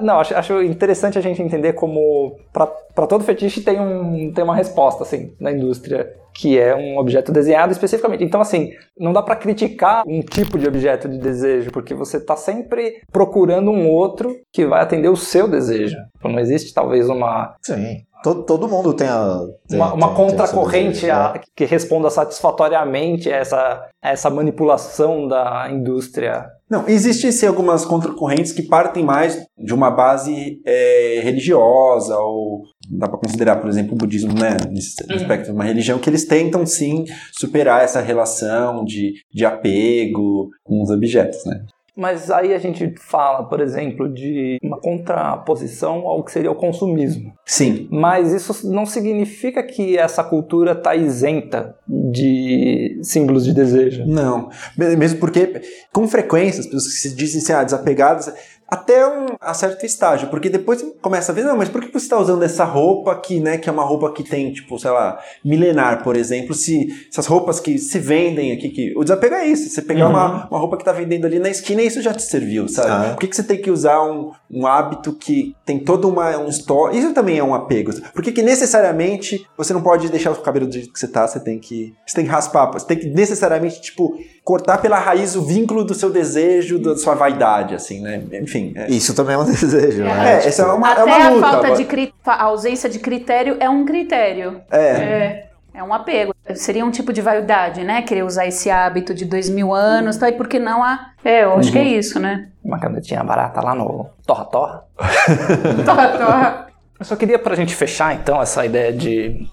[0.00, 4.56] Não, acho, acho interessante a gente entender como para todo fetiche tem, um, tem uma
[4.56, 8.24] resposta assim na indústria que é um objeto desenhado especificamente.
[8.24, 12.34] Então assim, não dá para criticar um tipo de objeto de desejo porque você está
[12.34, 15.96] sempre procurando um outro que vai atender o seu desejo.
[16.16, 18.02] Então, não existe talvez uma Sim.
[18.22, 19.40] Todo, todo mundo tem a.
[19.68, 21.40] tem- uma, uma contracorrente né?
[21.56, 28.52] que responda satisfatoriamente a essa, a essa manipulação da indústria Não, existem sim algumas contracorrentes
[28.52, 33.96] que partem mais de uma base é, religiosa, ou dá para considerar, por exemplo, o
[33.96, 39.14] budismo, né, nesse aspecto de uma religião, que eles tentam sim superar essa relação de,
[39.32, 41.64] de apego com os objetos, né?
[42.00, 47.30] Mas aí a gente fala, por exemplo, de uma contraposição ao que seria o consumismo.
[47.44, 47.88] Sim.
[47.90, 54.06] Mas isso não significa que essa cultura está isenta de símbolos de desejo.
[54.06, 54.48] Não.
[54.78, 55.60] Mesmo porque,
[55.92, 58.32] com frequência, as pessoas que se dizem assim, ah, desapegadas,
[58.70, 62.04] até um a certo estágio, porque depois começa a ver, não, mas por que você
[62.04, 65.18] está usando essa roupa aqui, né, que é uma roupa que tem, tipo, sei lá,
[65.44, 69.68] milenar, por exemplo, se essas roupas que se vendem aqui, que o desapego é isso,
[69.68, 70.10] você pegar Uhum.
[70.12, 72.90] uma, uma roupa que tá vendendo ali na esquina, isso já te serviu, sabe?
[72.90, 73.10] Ah.
[73.10, 76.48] Por que, que você tem que usar um, um hábito que tem todo uma, um
[76.48, 80.36] store, isso também é um apego, por que que necessariamente você não pode deixar o
[80.36, 82.98] cabelo do jeito que você tá, você tem que, você tem que raspar, você tem
[82.98, 84.16] que necessariamente, tipo,
[84.50, 88.20] cortar pela raiz o vínculo do seu desejo, da sua vaidade, assim, né?
[88.32, 88.72] Enfim.
[88.74, 90.34] É, Isso também é um desejo, é, né?
[90.44, 91.40] essa é uma, Até é uma a luta.
[91.40, 91.76] falta agora.
[91.76, 92.12] de cri...
[92.26, 94.60] a ausência de critério é um critério.
[94.68, 94.80] É.
[94.80, 95.50] É.
[95.72, 96.34] É um apego.
[96.56, 98.02] Seria um tipo de vaidade, né?
[98.02, 100.28] Querer usar esse hábito de dois mil anos, tá?
[100.28, 101.12] E por que não a.
[101.24, 102.48] É, eu acho que é isso, né?
[102.64, 104.84] Uma canetinha barata lá no Torra Torra.
[105.86, 106.66] Torra, torra.
[106.98, 109.46] Eu só queria, pra gente fechar então essa ideia de,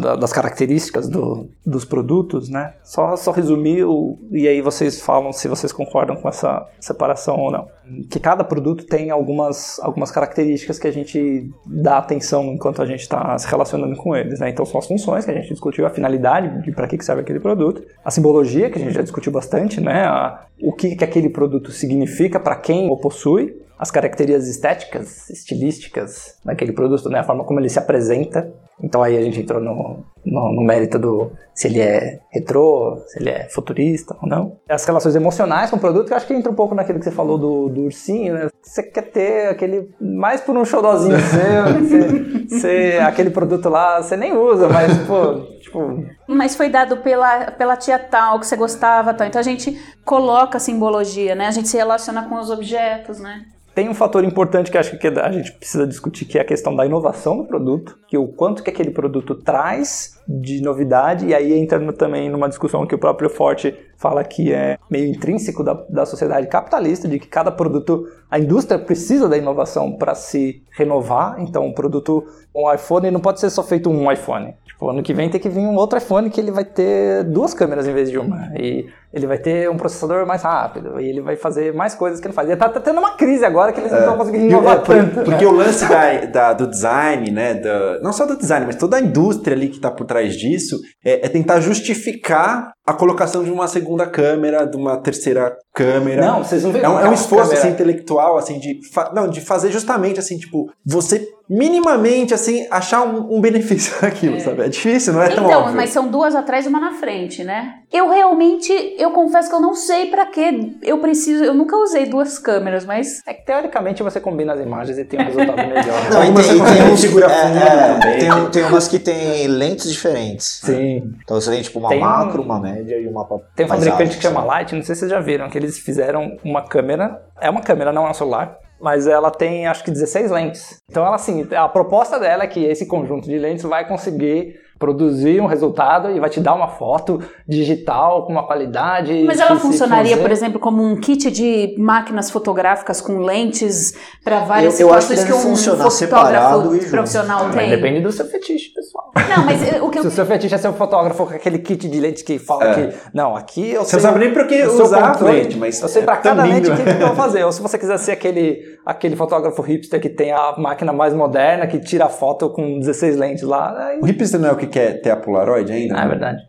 [0.00, 2.74] da- das características do- dos produtos, né?
[2.84, 7.50] Só, só resumir o, e aí vocês falam se vocês concordam com essa separação ou
[7.50, 7.68] não.
[8.10, 13.00] Que cada produto tem algumas, algumas características que a gente dá atenção enquanto a gente
[13.00, 14.50] está se relacionando com eles, né?
[14.50, 17.40] Então são as funções que a gente discutiu, a finalidade de para que serve aquele
[17.40, 20.02] produto, a simbologia que a gente já discutiu bastante, né?
[20.04, 26.36] A- o que, que aquele produto significa para quem o possui, as características estéticas, estilísticas
[26.44, 27.20] daquele produto, né?
[27.20, 28.52] A forma como ele se apresenta.
[28.82, 33.18] Então aí a gente entrou no, no, no mérito do se ele é retrô, se
[33.18, 34.56] ele é futurista ou não.
[34.68, 37.04] As relações emocionais com o produto, que eu acho que entra um pouco naquilo que
[37.04, 38.48] você falou do, do ursinho, né?
[38.62, 44.16] Você quer ter aquele, mais por um xodózinho seu, você, você- aquele produto lá, você
[44.16, 49.12] nem usa, mas, pô, tipo, Mas foi dado pela, pela tia tal, que você gostava
[49.12, 49.26] tal.
[49.26, 51.46] Então a gente coloca simbologia, né?
[51.48, 53.42] A gente se relaciona com os objetos, né?
[53.78, 56.74] Tem um fator importante que acho que a gente precisa discutir, que é a questão
[56.74, 61.54] da inovação do produto, que o quanto que aquele produto traz de novidade, e aí
[61.58, 65.72] entra no- também numa discussão que o próprio Forte fala que é meio intrínseco da,
[65.88, 71.36] da sociedade capitalista, de que cada produto, a indústria precisa da inovação para se renovar,
[71.40, 72.24] então o produto,
[72.54, 74.54] um iPhone não pode ser só feito um iPhone.
[74.66, 77.52] Tipo, ano que vem tem que vir um outro iPhone que ele vai ter duas
[77.54, 81.20] câmeras em vez de uma, e ele vai ter um processador mais rápido, e ele
[81.20, 82.48] vai fazer mais coisas que ele faz.
[82.48, 84.76] E tá, tá tendo uma crise agora que eles não estão conseguindo E o- inovar
[84.76, 85.24] é, tanto.
[85.24, 87.60] porque o lance da, da- do design, né?
[88.02, 91.26] não só do design, mas toda a indústria ali que está por trás disso, é,
[91.26, 96.24] é tentar justificar a colocação de uma segunda câmera, de uma terceira câmera.
[96.26, 99.28] Não, vocês não veem É um, é um esforço assim, intelectual, assim, de, fa- não,
[99.28, 104.62] de fazer justamente assim, tipo, você minimamente assim, achar um, um benefício daquilo, sabe?
[104.62, 105.76] É difícil, não é tão Então, óbvio.
[105.76, 107.74] mas são duas atrás e uma na frente, né?
[107.92, 112.04] Eu realmente, eu confesso que eu não sei pra que eu preciso, eu nunca usei
[112.06, 116.10] duas câmeras, mas É que teoricamente você combina as imagens e tem um resultado melhor.
[116.12, 118.18] Não, e tem, e você tem consegue uns, segurar é, é, também.
[118.18, 120.60] tem, um- tem umas que tem lentes diferentes.
[120.64, 121.14] Sim.
[121.24, 123.68] Então você tem tipo uma Tem um- macro, uma média e uma pa- Tem um
[123.68, 124.48] fabricante alta, que chama assim.
[124.48, 127.92] Light, não sei se vocês já viram, que eles fizeram uma câmera, é uma câmera,
[127.92, 130.76] não é um celular, mas ela tem acho que 16 lentes.
[130.90, 135.40] Então ela assim, a proposta dela é que esse conjunto de lentes vai conseguir produzir
[135.40, 139.24] um resultado e vai te dar uma foto digital com uma qualidade.
[139.24, 144.78] Mas ela funcionaria, por exemplo, como um kit de máquinas fotográficas com lentes para várias
[144.78, 146.90] Eu- eu acho situações que que, deve um funcionar separado e fotógrafo junto.
[146.90, 147.70] profissional Mas tem.
[147.70, 149.10] depende do seu fetiche, pessoal.
[149.16, 151.34] Não, mas eh, o que eu Se o seu fetiche é ser um fotógrafo com
[151.34, 152.74] aquele kit de lentes que fala É.
[152.88, 152.96] que.
[153.12, 154.10] Não, aqui eu Você não sei.
[154.10, 156.70] sabe nem pra que usar a lente, mas Eu sei é pra tão cada lente
[156.70, 157.44] o que que eu vou fazer.
[157.44, 161.66] Ou se você quiser ser aquele, aquele fotógrafo hipster que tem a máquina mais moderna,
[161.66, 163.74] que tira a foto com 16 lentes lá.
[163.88, 163.98] Aí...
[164.00, 165.94] O hipster não é o que quer ter a Polaroid ainda?
[165.98, 166.42] Ah, é verdade.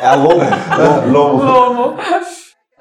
[0.00, 0.40] É a Lomo.
[1.12, 1.96] Lomo.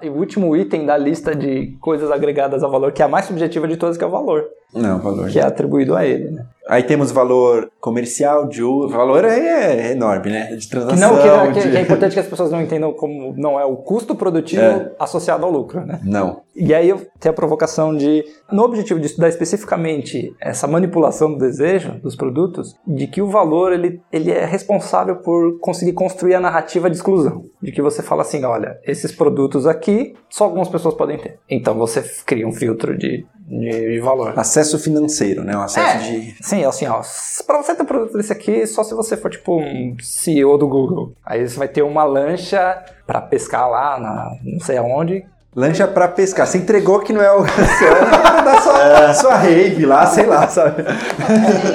[0.01, 3.25] E o último item da lista de coisas agregadas ao valor, que é a mais
[3.25, 5.29] subjetiva de todas, que é o valor, Não, valor.
[5.29, 6.31] que é atribuído a ele.
[6.31, 6.43] Né?
[6.70, 8.89] Aí temos valor comercial, de uso.
[8.89, 10.55] Valor é, é enorme, né?
[10.55, 10.97] De transação.
[11.16, 13.59] não, que, é- que- de- que é importante que as pessoas não entendam como não
[13.59, 14.91] é o custo produtivo É.
[14.99, 15.99] associado ao lucro, né?
[16.03, 16.41] Não.
[16.55, 21.38] E aí eu tenho a provocação de, no objetivo de estudar especificamente essa manipulação do
[21.38, 26.39] desejo dos produtos, de que o valor ele, ele é responsável por conseguir construir a
[26.39, 27.43] narrativa de exclusão.
[27.62, 31.39] De que você fala assim, olha, esses produtos aqui só algumas pessoas podem ter.
[31.49, 34.37] Então você cria um filtro de, de, de valor.
[34.37, 35.55] Acesso financeiro, né?
[35.55, 35.99] Um acesso É.
[35.99, 36.35] de.
[36.41, 37.01] Sim, assim, ó,
[37.45, 40.67] pra você ter um produto desse aqui, só se você for tipo um CEO do
[40.67, 41.13] Google.
[41.25, 46.07] Aí você vai ter uma lancha pra pescar lá na não sei aonde, Lancha pra
[46.07, 46.47] pescar.
[46.47, 47.41] Você entregou que não é o.
[47.41, 50.85] Você vai dar sua, sua rave lá, sei lá, sabe?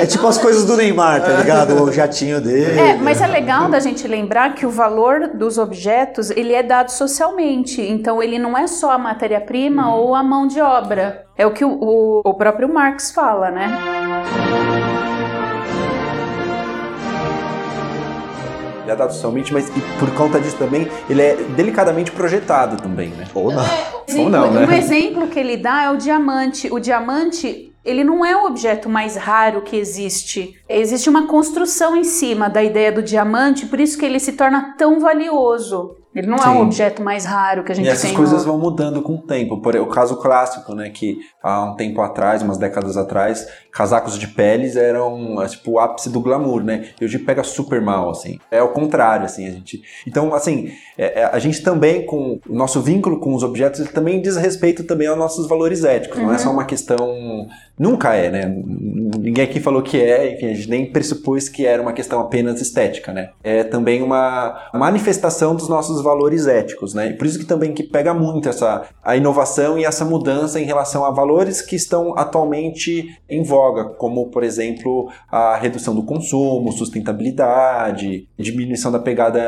[0.01, 1.83] É tipo as coisas do Neymar, tá ligado?
[1.83, 2.81] O jatinho dele.
[2.81, 6.91] É, mas é legal da gente lembrar que o valor dos objetos ele é dado
[6.91, 7.83] socialmente.
[7.83, 11.26] Então ele não é só a matéria-prima ou a mão de obra.
[11.39, 13.79] É o que o, o, o próprio Marx fala, né?
[18.83, 23.11] Ele é dado socialmente, mas e por conta disso também, ele é delicadamente projetado também,
[23.11, 23.27] né?
[23.35, 23.65] Ou não.
[24.19, 24.67] Ou não, né?
[24.67, 26.73] Um exemplo que ele dá é o diamante.
[26.73, 30.55] O diamante, ele não é o objeto mais raro que existe.
[30.67, 34.75] Existe uma construção em cima da ideia do diamante, por isso que ele se torna
[34.79, 35.97] tão valioso.
[36.17, 36.49] Ele não é Sim.
[36.49, 38.15] o objeto mais raro que a gente E essas tem.
[38.15, 39.61] coisas no- vão mudando com o tempo.
[39.61, 44.27] Por, o caso clássico, né, que há um tempo atrás, umas décadas atrás, casacos de
[44.29, 46.87] peles eram é, tipo o ápice do glamour, né?
[46.99, 48.39] E hoje pega super mal, assim.
[48.51, 49.83] É o contrário, assim, a gente.
[50.09, 53.91] Então, assim, é- é, a gente também com o nosso vínculo com os objetos, ele
[53.91, 56.19] também diz respeito também aos nossos valores éticos.
[56.19, 57.47] Não é só uma questão,
[57.79, 58.63] nunca é, né?
[59.19, 62.61] Ninguém aqui falou que é, enfim, a gente nem pressupôs que era uma questão apenas
[62.61, 63.31] estética, né?
[63.43, 67.11] É também uma manifestação dos nossos valores éticos, né?
[67.11, 70.65] E Por isso que também que pega muito essa a inovação e essa mudança em
[70.65, 76.73] relação a valores que estão atualmente em voga, como por exemplo a redução do consumo,
[76.73, 79.39] sustentabilidade, diminuição da pegada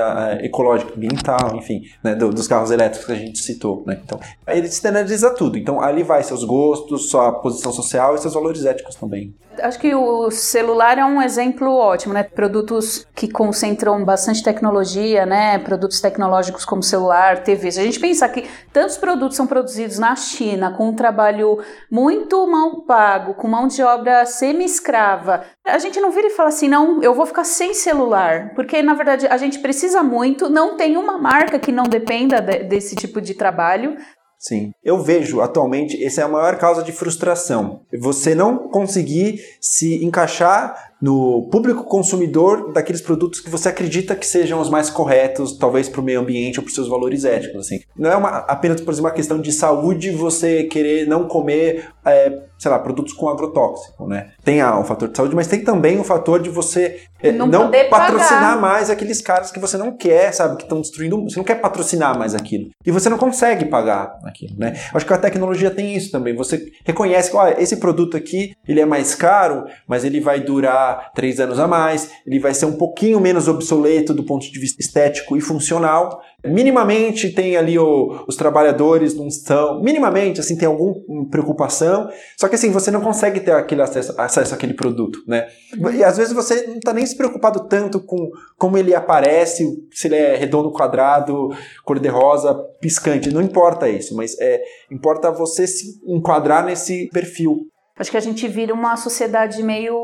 [0.41, 3.99] eh, ecológica, ambiental, enfim, né, do- dos carros elétricos que a gente citou, né?
[4.05, 5.57] Então, ele externaliza tudo.
[5.59, 9.34] Então, ali vai seus gostos, sua posição social e seus valores éticos também.
[9.60, 12.22] Acho que o celular é um exemplo ótimo, né?
[12.22, 15.58] Produtos que concentram bastante tecnologia, né?
[15.58, 17.72] Produtos tecnológicos como celular, TV.
[17.72, 21.58] Se a gente pensar que tantos produtos são produzidos na China com um trabalho
[21.90, 26.68] muito mal pago, com mão de obra semi-escrava, a gente não vira e fala assim,
[26.68, 30.96] não, eu vou ficar sem celular, porque na verdade a gente precisa muito, não tem
[30.96, 33.96] uma marca que não dependa de- desse tipo de trabalho.
[34.39, 34.72] Sim.
[34.84, 37.80] Eu vejo atualmente, essa é a maior causa de frustração.
[37.99, 44.61] Você não conseguir se encaixar no público consumidor daqueles produtos que você acredita que sejam
[44.61, 47.66] os mais corretos, talvez para o meio ambiente ou para os seus valores éticos.
[47.66, 47.80] Assim.
[47.96, 52.42] Não é uma, apenas, por exemplo, uma questão de saúde você querer não comer, é,
[52.59, 54.30] sei lá, produtos com agrotóxico, né?
[54.44, 57.46] Tem ah, o fator de saúde, mas tem também o fator de você é, Não
[57.46, 58.61] não, patrocinar pagar.
[58.61, 62.16] mais aqueles caras que você não quer, sabe, que estão destruindo, você não quer patrocinar
[62.16, 62.70] mais aquilo.
[62.86, 64.78] E você não consegue pagar aquilo, né?
[64.94, 66.34] Acho que a tecnologia tem isso também.
[66.36, 70.88] Você reconhece que, olha, esse produto aqui, ele é mais caro, mas ele vai durar
[71.14, 74.80] três anos a mais, ele vai ser um pouquinho menos obsoleto do ponto de vista
[74.80, 76.20] estético e funcional.
[76.45, 80.95] Minimamente tem ali o- os trabalhadores não estão, minimamente assim tem alguma
[81.30, 82.09] preocupação,
[82.39, 85.47] só que assim você não consegue ter aquele acesso, acesso àquele produto, né?
[85.95, 90.09] E às vezes você não está nem se preocupado tanto com como ele aparece, se
[90.09, 91.51] ele é redondo, quadrado,
[91.84, 97.66] cor de rosa, piscante, não importa isso, mas é importa você se enquadrar nesse perfil.
[97.97, 99.97] Acho que a gente vira uma sociedade meio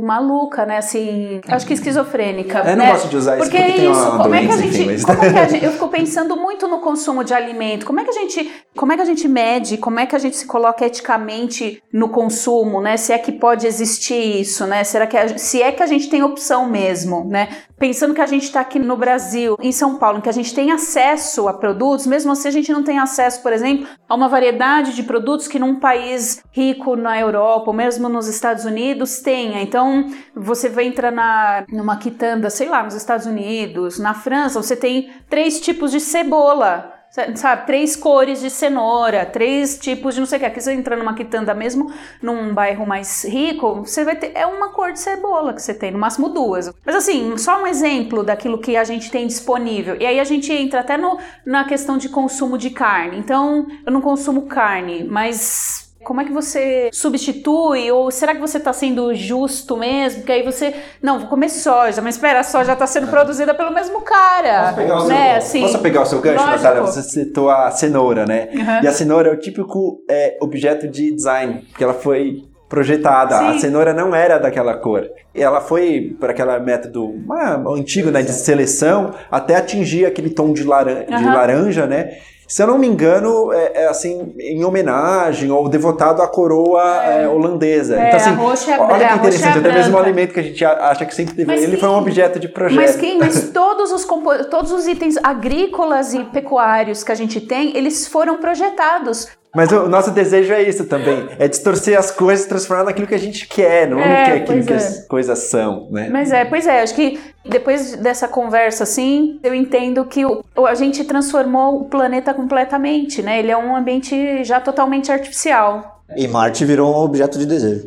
[0.00, 0.78] maluca, né?
[0.78, 2.58] Assim, acho que esquizofrênica.
[2.60, 2.92] Eu não né?
[2.92, 5.24] gosto de usar isso Porque é isso, como é que a gente, enfim, mas- como
[5.24, 7.84] é que a gente- eu fico pensando muito no consumo de alimento.
[7.86, 10.18] Como é que a gente, como é que a gente mede, como é que a
[10.18, 12.96] gente se coloca eticamente no consumo, né?
[12.96, 14.84] Se é que pode existir isso, né?
[14.84, 17.48] Será que a- se é que a gente tem opção mesmo, né?
[17.80, 20.54] Pensando que a gente está aqui no Brasil, em São Paulo, em que a gente
[20.54, 24.28] tem acesso a produtos, mesmo assim a gente não tem acesso, por exemplo, a uma
[24.28, 29.62] variedade de produtos que num país rico na Europa, ou mesmo nos Estados Unidos, tenha.
[29.62, 34.76] Então, você vai entrar na, numa quitanda, sei lá, nos Estados Unidos, na França, você
[34.76, 36.99] tem três tipos de cebola.
[37.10, 40.46] Sa- Sabe, três cores de cenoura, três tipos de não sei o que.
[40.46, 41.92] Aqui você entra numa quitanda mesmo,
[42.22, 44.32] num bairro mais rico, você vai ter.
[44.34, 46.72] É uma cor de cebola que você tem, no máximo duas.
[46.84, 49.96] Mas assim, só um exemplo daquilo que a gente tem disponível.
[50.00, 53.18] E aí a gente entra até no, na questão de consumo de carne.
[53.18, 57.90] Então, eu não consumo carne, mas como é que você substitui?
[57.92, 60.22] Ou será que você está sendo justo mesmo?
[60.22, 60.74] Que aí você.
[61.02, 64.64] Não, vou comer soja, mas espera, a soja está sendo produzida pelo mesmo cara.
[64.64, 65.36] Posso pegar o seu, né?
[65.36, 66.62] assim, posso pegar o seu gancho, lógico.
[66.62, 66.82] Natália?
[66.82, 68.48] Você citou a cenoura, né?
[68.52, 68.82] Uhum.
[68.82, 73.36] E a cenoura é o típico é, objeto de design, porque ela foi projetada.
[73.36, 73.58] A Sim.
[73.58, 75.04] cenoura não era daquela cor.
[75.34, 80.62] Ela foi por aquele método ah, antigo né, de seleção até atingir aquele tom de,
[80.62, 81.34] laran de Aham.
[81.34, 82.16] laranja, né?
[82.50, 87.28] Se eu não me engano, é, é assim, em homenagem ou devotado à coroa é,
[87.28, 87.94] holandesa.
[87.96, 90.42] É, então, assim, é olha que roxa interessante, é até mesmo o alimento que a
[90.42, 92.74] gente acha que sempre teve, Mas ele foi um objeto de projeto.
[92.74, 93.18] Mas quem?
[93.18, 94.04] Mas todos os,
[94.50, 99.28] todos os itens agrícolas e pecuários que a gente tem, eles foram projetados.
[99.54, 103.14] Mas o nosso desejo é isso também, é distorcer as coisas e transformar naquilo que
[103.14, 104.76] a gente quer, não É, no que aquilo que é.
[104.76, 106.08] as coisas são, né?
[106.08, 110.74] Mas é, pois é, acho que depois dessa conversa assim, eu entendo que o- a
[110.76, 113.40] gente transformou o planeta completamente, né?
[113.40, 116.00] Ele é um ambiente já totalmente artificial.
[116.16, 117.84] E Marte virou um objeto de desejo.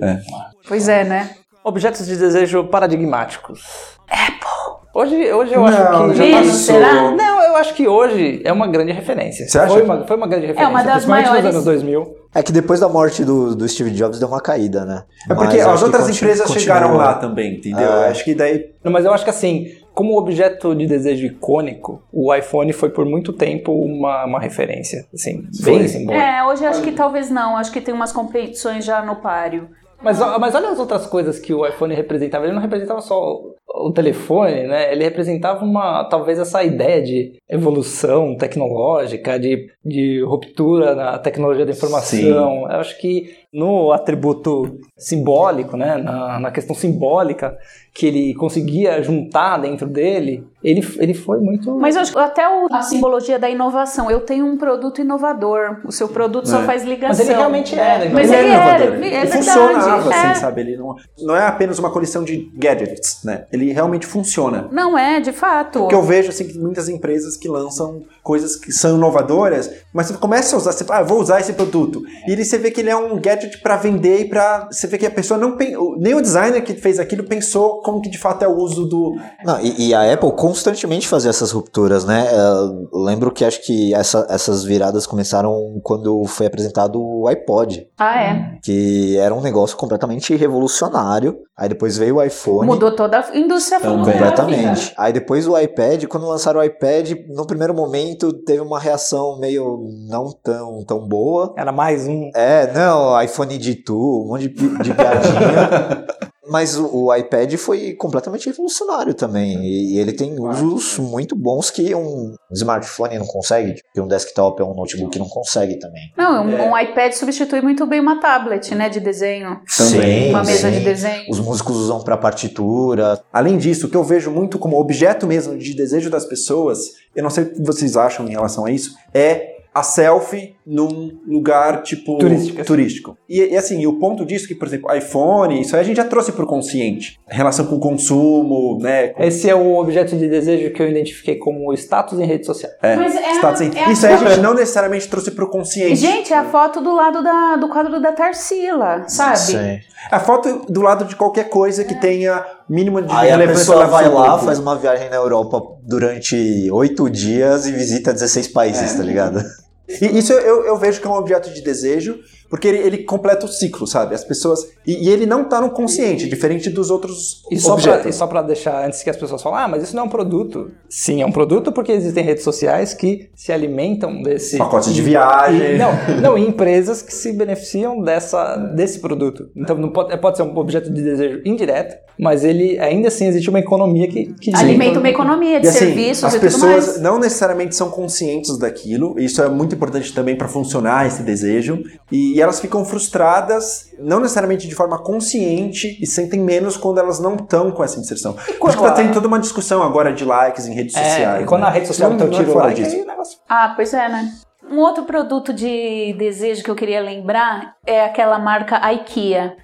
[0.67, 1.29] Pois é, né?
[1.63, 3.61] Objetos de desejo paradigmáticos.
[4.09, 4.83] Apple.
[4.93, 6.31] Hoje, hoje eu Não, acho que.
[6.31, 6.53] já passou.
[6.53, 7.11] será?
[7.11, 7.32] Não,
[7.63, 9.47] acho que hoje é uma grande referência.
[9.47, 9.73] Você acha?
[9.73, 10.69] Foi uma, foi uma grande referência.
[10.69, 11.45] uma das principalmente maiores.
[11.45, 12.15] nos anos 2000.
[12.35, 15.03] É que depois da morte do, do Steve Jobs deu uma caída, né?
[15.29, 17.87] É porque Mas as outras continu- empresas chegaram lá também, entendeu?
[17.87, 18.09] É.
[18.09, 22.33] Acho que daí Não, Mas eu acho que assim, como objeto de desejo icônico, o
[22.33, 25.05] iPhone foi por muito tempo uma, uma referência.
[25.13, 25.87] Assim, bem Foi.
[25.87, 26.23] simbólica.
[26.25, 29.69] É, hoje acho que talvez não, acho que tem umas competições já no páreo.
[30.03, 32.45] Mas, mas olha as outras coisas que o iPhone representava.
[32.45, 34.91] Ele não representava só o telefone, né?
[34.91, 41.71] Ele representava uma, talvez essa ideia de evolução tecnológica, de, de ruptura na tecnologia da
[41.71, 42.69] informação.
[42.69, 45.97] Eu acho que no atributo simbólico, né?
[45.97, 47.55] Na, na questão simbólica
[47.93, 51.75] que ele conseguia juntar dentro dele, ele, ele foi muito...
[51.77, 54.09] Mas eu acho que até o- a simbologia da inovação.
[54.09, 55.77] Eu tenho um produto inovador.
[55.85, 56.65] O seu produto só É.
[56.65, 57.09] faz ligação.
[57.09, 58.93] Mas ele realmente era Mas ele ele é era, inovador.
[58.93, 59.31] é ele verdade.
[59.37, 60.15] funcionava, é.
[60.31, 60.61] assim, sabe?
[60.61, 63.45] Ele não, não é apenas uma coleção de gadgets, né?
[63.53, 64.67] Ele realmente funciona.
[64.71, 65.79] Não é, de fato.
[65.81, 70.17] Porque eu vejo assim que muitas empresas que lançam coisas que são inovadoras, mas você
[70.17, 72.01] começa a usar, você fala, ah, vou usar esse produto.
[72.27, 74.97] E ele, você vê que ele é um gadget para vender e para você vê
[74.97, 78.17] que a pessoa não pen- nem o designer que fez aquilo pensou como que de
[78.17, 79.15] fato é o uso do
[79.45, 82.27] Não, e, e a Apple constantemente fazia essas rupturas, né?
[82.33, 88.21] Eu lembro que acho que essa- essas viradas começaram quando foi apresentado o iPod, Ah,
[88.21, 88.57] é.
[88.63, 91.39] que era um negócio completamente revolucionário.
[91.55, 92.65] Aí depois veio o iPhone.
[92.65, 93.99] Mudou toda a indústria Também.
[94.03, 94.91] Completamente.
[94.97, 99.83] Aí depois o iPad, quando lançaram o iPad, no primeiro momento teve uma reação meio
[100.09, 101.53] não tão, tão boa.
[101.55, 102.31] Era mais um...
[102.35, 106.05] É, não, iPhone de tu, um monte de, de piadinha.
[106.45, 109.63] Mas o, o iPad foi completamente revolucionário também.
[109.63, 114.61] E, e ele tem usos muito bons que um smartphone não consegue, que um desktop
[114.61, 116.11] ou um notebook não consegue também.
[116.17, 119.61] Não, um, um iPad substitui muito bem uma tablet, né, de desenho.
[119.65, 120.77] Sim, Uma mesa sim.
[120.77, 121.23] de desenho.
[121.29, 123.23] Os músicos usam para partitura.
[123.31, 126.79] Além disso, o que eu vejo muito como objeto mesmo de desejo das pessoas,
[127.15, 131.19] eu não sei o que vocês acham em relação a isso, é a selfie num
[131.27, 132.63] lugar tipo Turístico.
[132.63, 133.17] turístico.
[133.27, 135.97] E, e, assim, o ponto disso é que, por exemplo, iPhone, isso aí a gente
[135.97, 137.19] já trouxe pro consciente.
[137.27, 139.13] Relação com o consumo, né?
[139.19, 142.71] Esse é o objeto de desejo que eu identifiquei como status em rede social.
[142.81, 145.31] É, Mas é a- status em- é a isso aí a gente não necessariamente trouxe
[145.31, 145.95] pro consciente.
[145.95, 149.39] Gente, é a foto do lado da- do quadro da Tarsila, sabe?
[149.39, 149.79] Sim.
[150.11, 153.85] A foto do lado de qualquer coisa que tenha mínimo de Aí a relevância pessoa
[153.87, 159.03] vai lá, faz uma viagem na Europa durante oito dias e visita 16 países, tá
[159.03, 159.41] ligado?
[159.87, 162.19] E isso eu, eu vejo que é um objeto de desejo,
[162.53, 164.13] porque ele, ele completa o ciclo, sabe?
[164.13, 164.59] As pessoas.
[164.85, 168.05] E, e ele não tá no consciente, diferente dos outros E só, pra, objetos.
[168.05, 170.09] e só pra deixar, antes que as pessoas falem, ah, mas isso não é um
[170.09, 170.69] produto.
[170.87, 174.59] Sim, é um produto porque existem redes sociais que se alimentam desse...
[174.59, 175.73] Pacote de viagem.
[175.73, 179.49] E- não, não, e empresas que se beneficiam dessa, desse produto.
[179.57, 183.49] Então não pode, pode ser um objeto de desejo indireto, mas ele ainda assim existe
[183.49, 186.85] uma economia que, que Alimenta uma economia de E assim, serviços as e tudo pessoas
[186.87, 187.01] mais.
[187.01, 191.81] não necessariamente são conscientes daquilo, isso é muito importante também para funcionar esse desejo,
[192.11, 197.35] e elas ficam frustradas, não necessariamente de forma consciente, e sentem menos quando elas não
[197.35, 198.35] estão com essa inserção.
[198.37, 201.03] Acho quando que tá a- tendo toda uma discussão agora de likes em redes É,
[201.03, 201.43] sociais.
[201.43, 201.67] e quando né?
[201.67, 203.05] a rede social Não- então tira o fora like, disso.
[203.05, 203.39] negócio...
[203.49, 204.31] Ah, pois é, né?
[204.71, 209.57] Um outro produto de desejo que eu queria lembrar é aquela marca IKEA,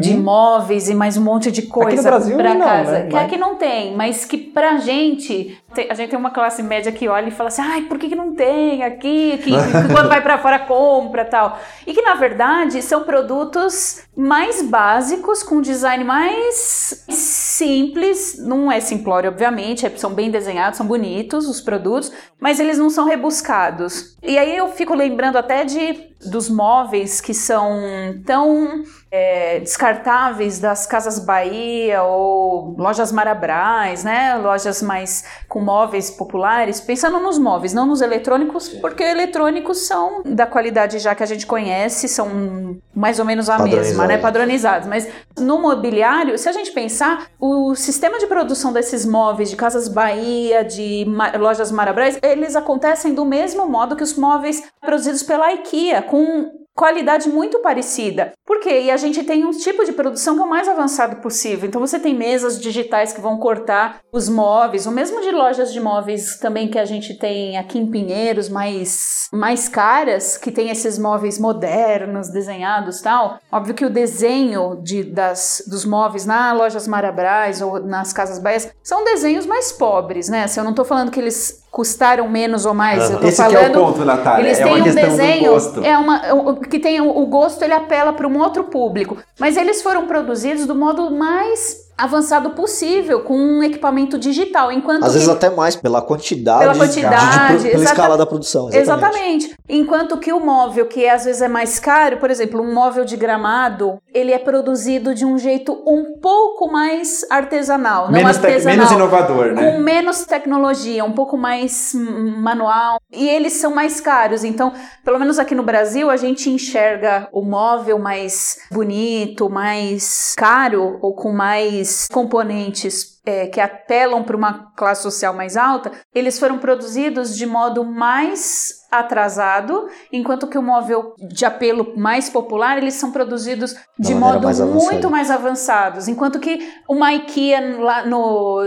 [0.00, 2.90] de móveis e mais um monte de coisa não, casa.
[2.92, 3.06] né?
[3.08, 5.56] Que aqui não tem, mas que pra gente,
[5.90, 8.14] a gente tem uma classe média que olha e fala assim, ai, por que, que
[8.16, 9.38] não tem aqui?
[9.38, 11.58] Que, que quando vai pra fora compra tal.
[11.86, 19.30] E que na verdade são produtos mais básicos, com design mais simples, não é simplório,
[19.30, 22.10] obviamente, é- são bem desenhados, são bonitos os produtos,
[22.40, 24.16] mas eles não são rebuscados.
[24.22, 27.80] E aí eu fico lembrando até de dos móveis que são
[28.26, 34.36] tão é, descartáveis das Casas Bahia ou lojas Marabras, né?
[34.36, 40.46] Lojas mais com móveis populares, pensando nos móveis, não nos eletrônicos, porque eletrônicos são da
[40.46, 44.08] qualidade já que a gente conhece, são mais ou menos a mesma, Padronizados.
[44.08, 44.18] né?
[44.18, 44.88] Padronizados.
[44.88, 45.08] Mas
[45.38, 50.64] no mobiliário, se a gente pensar, o sistema de produção desses móveis de Casas Bahia,
[50.64, 56.02] de ma- lojas Marabras, eles acontecem do mesmo modo que os móveis produzidos pela IKEA,
[56.08, 58.32] com qualidade muito parecida.
[58.46, 58.82] Por quê?
[58.82, 61.68] E a gente tem um tipo de produção que é o mais avançado possível.
[61.68, 65.80] Então você tem mesas digitais que vão cortar os móveis, o mesmo de lojas de
[65.80, 71.00] móveis também que a gente tem aqui em Pinheiros, mais, mais caras, que tem esses
[71.00, 73.40] móveis modernos, desenhados tal.
[73.50, 78.72] Óbvio que o desenho de, das, dos móveis na lojas Marabras ou nas Casas Baias
[78.84, 80.46] são desenhos mais pobres, né?
[80.46, 83.52] Se eu não tô falando que eles custaram menos ou mais, eu tô Esse que
[83.52, 83.74] falando...
[83.76, 84.46] é o ponto, Natália.
[84.46, 85.52] Eles é têm um desenho,
[85.84, 89.56] é uma o- que tem o, o gosto, ele apela para um outro público, mas
[89.56, 95.14] eles foram produzidos do modo mais avançado possível com um equipamento digital, enquanto Às que
[95.18, 98.68] vezes até mais pela quantidade, Pela de- quantidade, de, pela escala da produção.
[98.72, 99.08] Exatamente.
[99.08, 99.54] Exatamente.
[99.68, 103.16] Enquanto que o móvel, que às vezes é mais caro, por exemplo, um móvel de
[103.16, 108.04] gramado, ele é produzido de um jeito um pouco mais artesanal.
[108.06, 108.76] Não menos, artesanal.
[108.76, 109.72] menos inovador, né?
[109.72, 114.44] com menos tecnologia, um pouco mais manual, e eles são mais caros.
[114.44, 114.72] Então,
[115.04, 121.14] pelo menos aqui no Brasil, a gente enxerga o móvel mais bonito, mais caro ou
[121.14, 127.36] com mais componentes é, que apelam para uma classe social mais alta, eles foram produzidos
[127.36, 133.74] de modo mais atrasado, enquanto que o móvel de apelo mais popular, eles são produzidos
[133.98, 136.58] de modo mais muito mais avançados, enquanto que
[136.88, 138.62] uma IKEA lá no,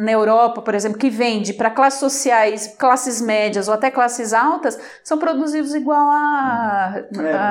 [0.00, 4.78] na Europa, por exemplo, que vende para classes sociais, classes médias ou até classes altas,
[5.02, 6.94] são produzidos igual a,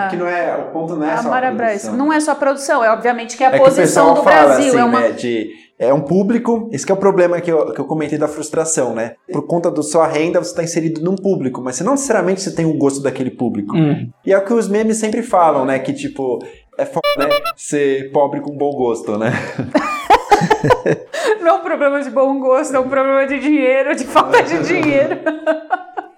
[0.09, 1.81] a, não é, o ponto não é a só a Marabras.
[1.81, 1.97] produção.
[1.97, 4.45] Não é só a produção, é obviamente que é a É que posição do fala
[4.45, 4.67] Brasil.
[4.69, 7.74] assim, é uma né, de é um público, esse que é o problema que eu,
[7.74, 9.15] que eu comentei da frustração, né?
[9.32, 12.53] Por conta da sua renda, você está inserido num público, mas você não necessariamente você
[12.53, 13.76] tem o gosto daquele público.
[13.76, 14.09] Hum.
[14.26, 15.80] E é o que os memes sempre falam, né?
[15.80, 16.39] Que tipo,
[16.78, 17.30] é foda, né?
[17.55, 19.32] Ser pobre com bom gosto, né?
[21.41, 24.59] Não é um problema de bom gosto, é um problema de dinheiro, de falta de
[24.63, 25.19] dinheiro.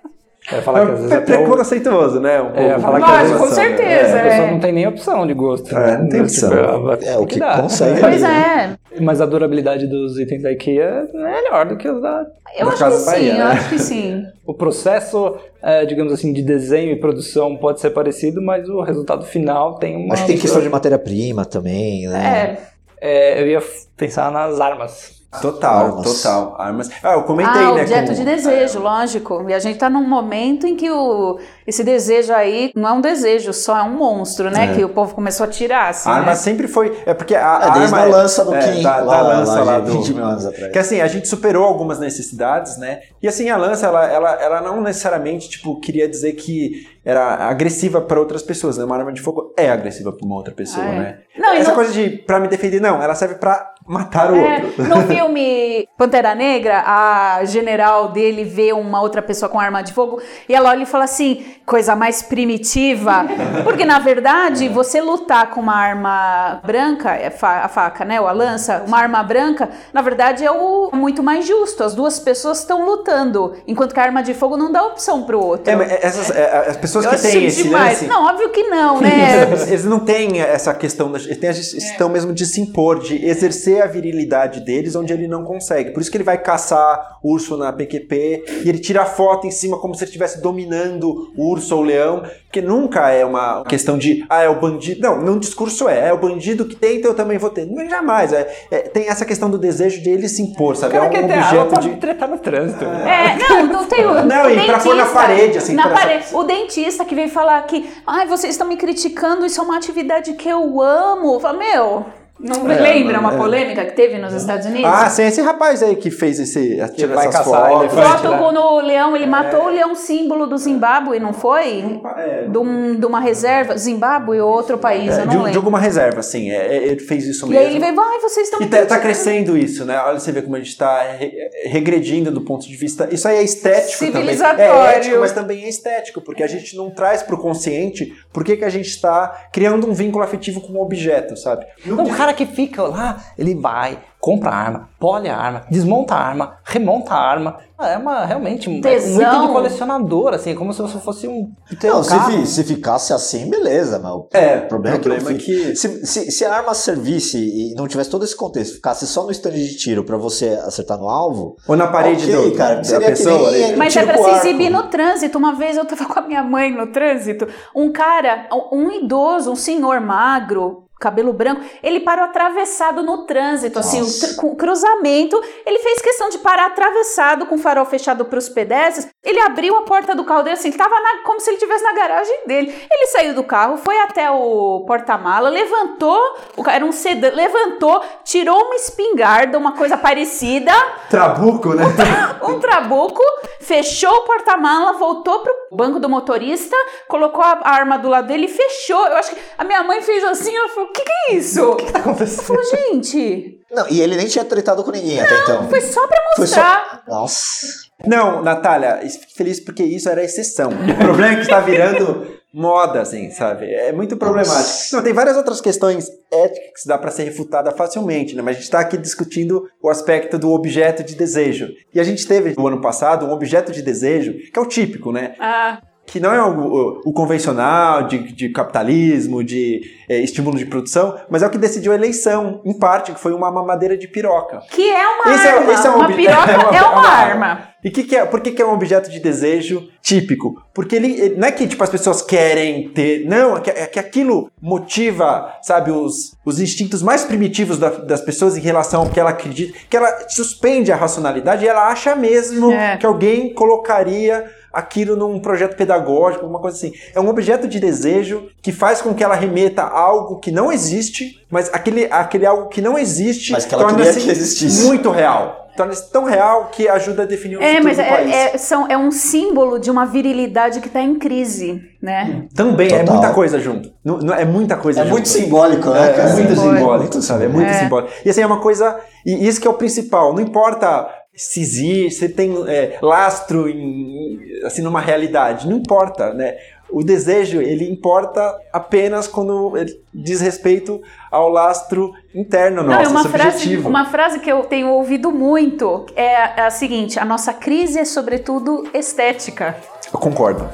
[0.51, 2.41] Ia falar que às vezes É preconceituoso, né?
[2.41, 4.19] Um É, falar que Lógico, às vezes com certeza.
[4.19, 4.51] a pessoa é.
[4.51, 5.75] não tem nem opção de gosto.
[5.77, 6.53] É, não tem Tipo, opção.
[6.53, 7.61] ela É, o que dar.
[7.61, 7.99] consegue.
[7.99, 12.25] Pois é, Mas a durabilidade dos itens da IKEA é melhor do que os da...
[12.57, 13.43] eu Da acho que Casa sim, Bahia, eu né?
[13.43, 14.23] acho que sim.
[14.45, 19.25] O processo, é, digamos assim, de desenho e produção pode ser parecido, mas o resultado
[19.25, 20.13] final tem uma...
[20.13, 22.57] Acho que tem questão de matéria-prima também, né?
[23.01, 23.63] É, é, eu ia
[23.97, 25.15] pensar nas armas.
[25.41, 26.03] Total, Armas.
[26.03, 26.55] total.
[26.59, 26.89] Armas.
[27.03, 27.81] Ah, eu comentei, ah, né?
[27.81, 29.45] objeto de desejo, lógico.
[29.47, 33.01] E a gente tá num momento em que o, esse desejo aí não é um
[33.01, 34.71] desejo, só é um monstro, né?
[34.71, 34.75] É.
[34.75, 36.35] Que o povo começou a tirar, assim, A arma né?
[36.35, 36.97] sempre foi.
[37.05, 39.63] É porque a, É, desde arma a lança do é, Kim, Da, da lá, lança
[39.63, 39.91] lá lá, do.
[39.99, 40.71] 20 mil anos atrás.
[40.71, 43.01] Que assim, a gente superou algumas necessidades, né?
[43.21, 48.01] E assim, a lança, ela, ela, ela não necessariamente, tipo, queria dizer que era agressiva
[48.01, 48.83] para outras pessoas, né?
[48.83, 50.99] Uma arma de fogo é agressiva para uma outra pessoa, Ah, é.
[50.99, 51.17] né?
[51.37, 54.63] Não, Essa não- coisa de pra me defender, não, ela serve pra matar o É,
[54.63, 54.83] outro.
[54.85, 60.19] no filme Pantera Negra, a general dele vê uma outra pessoa com arma de fogo
[60.49, 63.25] e ela olha e fala assim: coisa mais primitiva.
[63.63, 68.19] Porque na verdade, você lutar com uma arma branca, é a faca, né?
[68.19, 71.83] Ou a lança, uma arma branca, na verdade é o muito mais justo.
[71.83, 75.39] As duas pessoas estão lutando, enquanto que a arma de fogo não dá opção pro
[75.39, 75.69] outro.
[75.71, 78.01] É, essas, é, as pessoas Eu que têm esse demais.
[78.01, 78.07] lance.
[78.07, 79.43] Não, óbvio que não, né?
[79.67, 83.25] Eles, não têm essa questão, da, eles têm a questão mesmo de se impor, de
[83.25, 85.91] exercer a virilidade deles onde ele não consegue.
[85.91, 89.51] Por isso que ele vai caçar urso na PQP e ele tira a foto em
[89.51, 92.23] cima como se ele estivesse dominando o urso ou o leão,
[92.55, 95.01] porque nunca é uma questão de, ah, é o bandido.
[95.01, 97.65] Não, no discurso é, é o bandido que tem, então eu também vou ter.
[97.65, 98.31] Não é jamais.
[98.31, 100.95] É, é- tem essa questão do desejo de ele se impor, sabe?
[100.95, 101.97] É Cara, um quer ter arma objeto de.
[101.99, 102.85] tretar no trânsito.
[102.85, 104.23] É, não, não tem o.
[104.23, 106.25] Não, o e pra pôr na parede, assim, Na pra- parede.
[106.31, 110.31] O dentista que veio falar que, ai, vocês estão me criticando, isso é uma atividade
[110.33, 111.37] que eu amo.
[111.41, 112.05] Fala, meu,
[112.39, 113.37] não É, lembra uma é.
[113.37, 114.85] polêmica que teve nos Estados Unidos?
[114.91, 116.77] Ah, sim, esse rapaz aí que fez esse.
[116.95, 117.79] Tirou vai essas caçar fotos.
[117.93, 118.07] elefante.
[118.21, 118.37] Foto né?
[118.37, 121.99] com o leão, ele matou o leão símbolo do Zimbábue, não foi?
[122.17, 125.43] É, De, um- de uma reserva, Zimbábue ou outro país, É, eu não de, de
[125.43, 125.59] lembro.
[125.59, 126.37] alguma reserva, é,
[126.77, 127.63] é, ele fez isso E mesmo.
[127.65, 129.97] aí ele veio, ai, vocês estão E tá, tá criticando." crescendo isso, né?
[129.99, 131.33] Olha você vê como a gente tá re-
[131.65, 133.07] regredindo do ponto de vista.
[133.11, 134.13] Isso aí é estético também.
[134.13, 134.61] Civilizatório.
[134.63, 138.57] É ético, mas também é estético, porque a gente não traz pro consciente por que,
[138.57, 141.65] que a gente está criando um vínculo afetivo com o objeto, sabe?
[141.85, 146.15] Não, o cara que fica lá, ele vai, compra a arma, pole a arma, desmonta
[146.15, 147.57] a arma, remonta a arma.
[147.79, 149.21] É uma, realmente, um, é um Tesão.
[149.21, 151.51] item de colecionador, assim, é como se você fosse um...
[151.83, 152.31] Não, um se, carro.
[152.31, 155.65] fi- se ficasse assim, beleza, mas o É, o problema, o problema é que, é
[155.71, 159.23] que- Se, se, se a arma servisse e não tivesse todo esse contexto, ficasse só
[159.25, 162.75] no stand de tiro pra você acertar no alvo, Ou na parede Ok, do, cara,
[162.77, 163.51] da seria que pessoa.
[163.51, 163.75] nem- ali.
[163.75, 165.37] Mas é pra se exibir no trânsito.
[165.37, 167.45] Uma vez eu tava com a minha mãe no trânsito,
[167.75, 173.97] um cara, um idoso, um senhor magro, cabelo branco, ele parou atravessado no trânsito, assim,
[174.01, 174.27] o Nossa.
[174.29, 175.39] tr- com o cruzamento.
[175.65, 179.07] Ele fez questão de parar atravessado com o farol fechado pros pedestres.
[179.25, 181.83] Ele abriu a porta do carro dele, assim, ele tava na- como se ele estivesse
[181.83, 182.67] na garagem dele.
[182.91, 186.19] Ele saiu do carro, foi até o porta-mala, levantou,
[186.55, 190.71] o era um sedã, levantou, tirou uma espingarda, uma coisa parecida,
[191.09, 191.83] Trabuco, né?
[192.43, 193.21] um trabuco,
[193.59, 196.75] fechou o porta-mala, voltou pro banco do motorista,
[197.07, 199.07] colocou a arma do lado dele e fechou.
[199.07, 201.71] Eu acho que a minha mãe fez assim, ela falou: o que, que é isso?
[201.71, 202.43] O que, tá acontecendo?
[202.45, 205.67] Falou, gente, Não, e ele nem tinha tretado com ninguém até então.
[205.69, 207.03] foi só pra Foi só- mostrar.
[207.07, 207.85] Nossa.
[208.05, 210.69] Não, Natália, fique feliz porque isso era exceção.
[210.69, 213.65] O problema é que está virando moda, assim, sabe?
[213.73, 214.95] É muito problemático.
[214.95, 218.41] Não, tem várias outras questões éticas que dá para ser refutada facilmente, né?
[218.41, 221.67] Mas a gente está aqui discutindo o aspecto do objeto de desejo.
[221.93, 225.11] E a gente teve no ano passado um objeto de desejo que é o típico,
[225.11, 225.35] né?
[225.37, 230.65] Ah, que não é o, o- o convencional de, de capitalismo, de é, estímulo de
[230.65, 234.07] produção, mas é o que decidiu a eleição, em parte, que foi uma mamadeira de
[234.07, 234.61] piroca.
[234.71, 235.73] que é uma Esse é- arma.
[235.73, 237.69] esse é um uma piroca é uma- é é uma, uma arma.
[237.83, 240.55] E que que é, por que, que é um objeto de desejo típico?
[240.73, 243.25] Porque ele, ele- não é que tipo, as pessoas querem ter.
[243.27, 248.21] Não, é que, é que aquilo motiva, sabe, os, os instintos mais primitivos da- das
[248.21, 252.15] pessoas em relação ao que ela acredita, que ela suspende a racionalidade e ela acha
[252.15, 252.97] mesmo É.
[252.97, 254.45] que alguém colocaria
[254.75, 256.91] aquilo num projeto pedagógico, alguma coisa assim.
[257.13, 260.71] É um objeto de desejo que faz com que ela remeta a algo que não
[260.71, 264.83] existe, mas aquele, aquele algo que não existe Mas que ela torna-se que existisse.
[264.85, 265.63] muito real.
[265.75, 268.33] Torna-se tão real que ajuda a definir o É, mas do país.
[268.33, 272.45] é, é, são, é um símbolo de uma virilidade que tá em crise, né?
[272.55, 273.13] Também é Total.
[273.15, 273.91] muita coisa junto.
[274.01, 275.11] Não, não- é muita coisa É junto.
[275.11, 276.77] muito simbólico, né, É, é muito Simbólico.
[276.77, 277.43] simbólico, sabe?
[277.43, 277.73] É muito É.
[277.73, 278.13] simbólico.
[278.23, 278.97] E assim, é uma coisa.
[279.25, 280.31] E isso que é o principal.
[280.33, 285.67] Não importa se existe, se tem é, lastro em, assim, numa realidade.
[285.67, 286.55] Não importa, né?
[286.89, 293.07] O desejo, ele importa apenas quando ele diz respeito ao lastro interno Não, nosso, é
[293.07, 293.89] uma frase, subjetivo.
[293.89, 298.87] uma frase que eu tenho ouvido muito é a seguinte: a nossa crise é sobretudo
[298.93, 299.75] estética.
[300.13, 300.69] Eu concordo.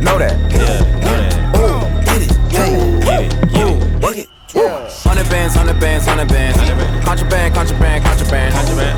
[0.00, 0.38] Know that.
[0.50, 1.34] Yeah, know that.
[1.58, 2.30] Ooh, get it.
[2.50, 3.04] Get it.
[3.04, 3.50] Get it.
[3.50, 3.68] Get
[4.18, 4.28] it.
[5.02, 6.56] Hundred bands, hundred bands, hundred bands.
[7.04, 8.54] Contraband, contraband, contraband.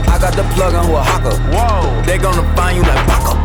[0.09, 1.36] I got the plug on who a hawker.
[1.51, 2.03] Whoa.
[2.05, 3.39] They gonna find you like Baka.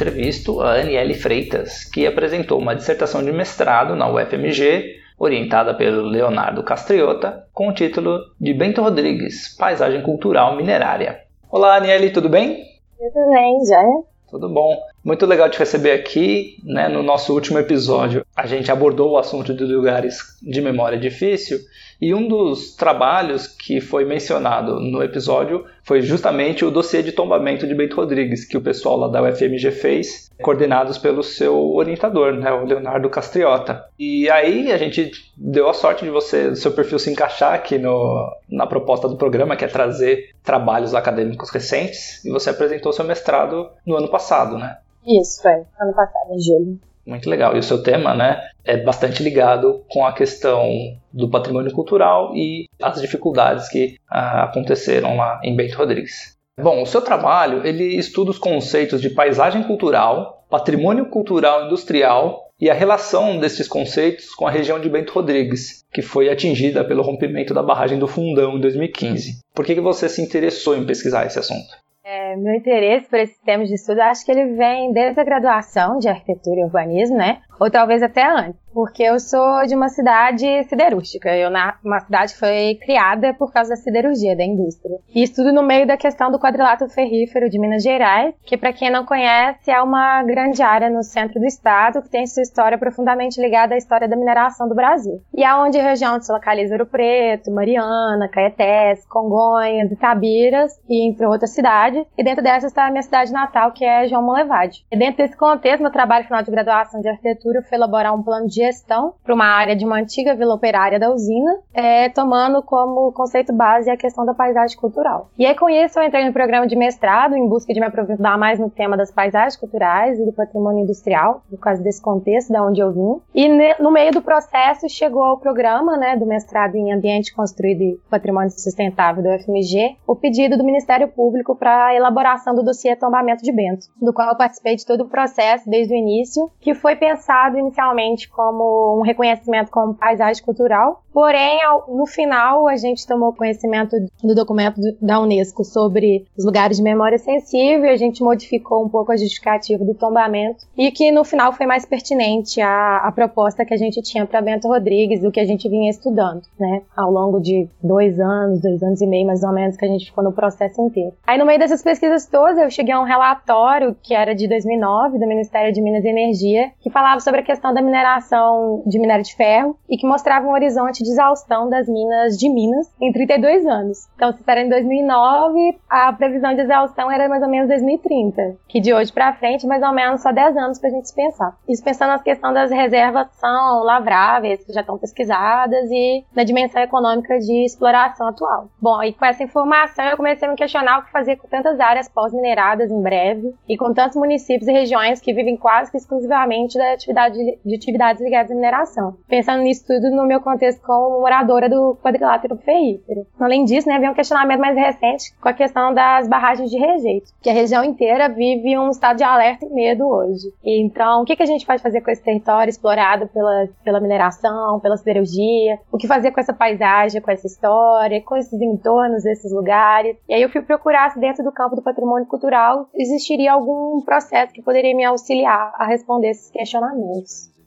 [0.00, 6.62] Entrevisto a Aniele Freitas, que apresentou uma dissertação de mestrado na UFMG, orientada pelo Leonardo
[6.62, 11.20] Castriota, com o título de Bento Rodrigues, Paisagem Cultural Minerária.
[11.50, 12.64] Olá, Aniele, tudo bem?
[12.96, 13.82] Tudo bem, já?
[14.30, 14.74] Tudo bom.
[15.04, 16.56] Muito legal te receber aqui.
[16.64, 16.88] Né?
[16.88, 21.58] No nosso último episódio, a gente abordou o assunto de lugares de memória difícil
[22.00, 27.66] e um dos trabalhos que foi mencionado no episódio foi justamente o dossiê de tombamento
[27.66, 32.50] de Bento Rodrigues, que o pessoal lá da UFMG fez, coordenados pelo seu orientador, né,
[32.52, 33.84] o Leonardo Castriota.
[33.98, 37.76] E aí a gente deu a sorte de você, do seu perfil se encaixar aqui
[37.76, 43.04] no, na proposta do programa, que é trazer trabalhos acadêmicos recentes, e você apresentou seu
[43.04, 44.78] mestrado no ano passado, né?
[45.06, 45.52] Isso, foi.
[45.52, 46.89] Ano passado, em julho.
[47.06, 47.56] Muito legal.
[47.56, 50.68] E o seu tema, né, é bastante ligado com a questão
[51.12, 56.36] do patrimônio cultural e as dificuldades que ah, aconteceram lá em Bento Rodrigues.
[56.60, 62.68] Bom, o seu trabalho, ele estuda os conceitos de paisagem cultural, patrimônio cultural industrial e
[62.68, 67.54] a relação desses conceitos com a região de Bento Rodrigues, que foi atingida pelo rompimento
[67.54, 69.38] da barragem do Fundão em 2015.
[69.54, 71.74] Por que, que você se interessou em pesquisar esse assunto?
[72.12, 75.96] É, meu interesse por esses temas de estudo, acho que ele vem desde a graduação
[75.96, 77.40] de arquitetura e urbanismo, né?
[77.60, 81.36] Ou talvez até antes, porque eu sou de uma cidade siderúrgica.
[81.36, 84.98] Eu na uma cidade foi criada por causa da siderurgia, da indústria.
[85.14, 88.90] E estudo no meio da questão do quadrilátero ferrífero de Minas Gerais, que para quem
[88.90, 93.40] não conhece é uma grande área no centro do estado que tem sua história profundamente
[93.40, 95.20] ligada à história da mineração do Brasil.
[95.34, 101.26] E é onde a região se localiza Ouro Preto, Mariana, Caetés, Congonhas, Itabiras e entre
[101.26, 102.06] outras cidades.
[102.16, 104.84] E dentro dessas está a minha cidade natal, que é João Molevade.
[104.90, 108.46] E dentro desse contexto, meu trabalho final de graduação de arquitetura foi elaborar um plano
[108.46, 113.12] de gestão para uma área de uma antiga vila operária da usina, é, tomando como
[113.12, 115.30] conceito base a questão da paisagem cultural.
[115.38, 118.38] E aí, com isso, eu entrei no programa de mestrado em busca de me aprofundar
[118.38, 122.64] mais no tema das paisagens culturais e do patrimônio industrial, por causa desse contexto da
[122.64, 123.20] onde eu vim.
[123.34, 123.48] E
[123.80, 128.50] no meio do processo chegou ao programa né, do mestrado em Ambiente Construído e Patrimônio
[128.50, 133.52] Sustentável do UFMG o pedido do Ministério Público para a elaboração do dossiê Tombamento de
[133.52, 137.39] Bento, do qual eu participei de todo o processo desde o início, que foi pensado
[137.40, 143.96] pensado inicialmente como um reconhecimento como paisagem cultural, porém, no final, a gente tomou conhecimento
[144.22, 148.88] do documento da Unesco sobre os lugares de memória sensível e a gente modificou um
[148.88, 153.64] pouco a justificativa do tombamento e que no final foi mais pertinente à, à proposta
[153.64, 157.10] que a gente tinha para Bento Rodrigues, do que a gente vinha estudando, né, ao
[157.10, 160.22] longo de dois anos, dois anos e meio mais ou menos, que a gente ficou
[160.22, 161.12] no processo inteiro.
[161.26, 165.18] Aí, no meio dessas pesquisas todas, eu cheguei a um relatório que era de 2009,
[165.18, 169.24] do Ministério de Minas e Energia, que falava sobre a questão da mineração de minério
[169.24, 173.66] de ferro e que mostrava um horizonte de exaustão das minas de Minas em 32
[173.66, 174.08] anos.
[174.16, 178.80] Então, se era em 2009, a previsão de exaustão era mais ou menos 2030, que
[178.80, 181.56] de hoje para frente, mais ou menos só 10 anos para a gente pensar.
[181.68, 186.82] Isso pensando na questão das reservas são lavráveis, que já estão pesquisadas, e na dimensão
[186.82, 188.68] econômica de exploração atual.
[188.80, 191.78] Bom, e com essa informação eu comecei a me questionar o que fazer com tantas
[191.78, 196.76] áreas pós-mineradas em breve e com tantos municípios e regiões que vivem quase que exclusivamente
[196.76, 199.16] da atividade atividade, de atividades ligadas à mineração.
[199.28, 203.26] Pensando nisso tudo no meu contexto como moradora do quadrilátero ferrífero.
[203.38, 207.32] Além disso, né, vem um questionamento mais recente com a questão das barragens de rejeito,
[207.40, 210.52] que a região inteira vive um estado de alerta e medo hoje.
[210.64, 214.96] Então, o que, a gente pode fazer com esse território explorado pela, pela mineração, pela
[214.96, 215.78] siderurgia?
[215.90, 220.16] O que fazer com essa paisagem, com essa história, com esses entornos desses lugares?
[220.28, 224.52] E aí eu fui procurar se dentro do campo do patrimônio cultural existiria algum processo
[224.52, 226.99] que poderia me auxiliar a responder esses questionamentos.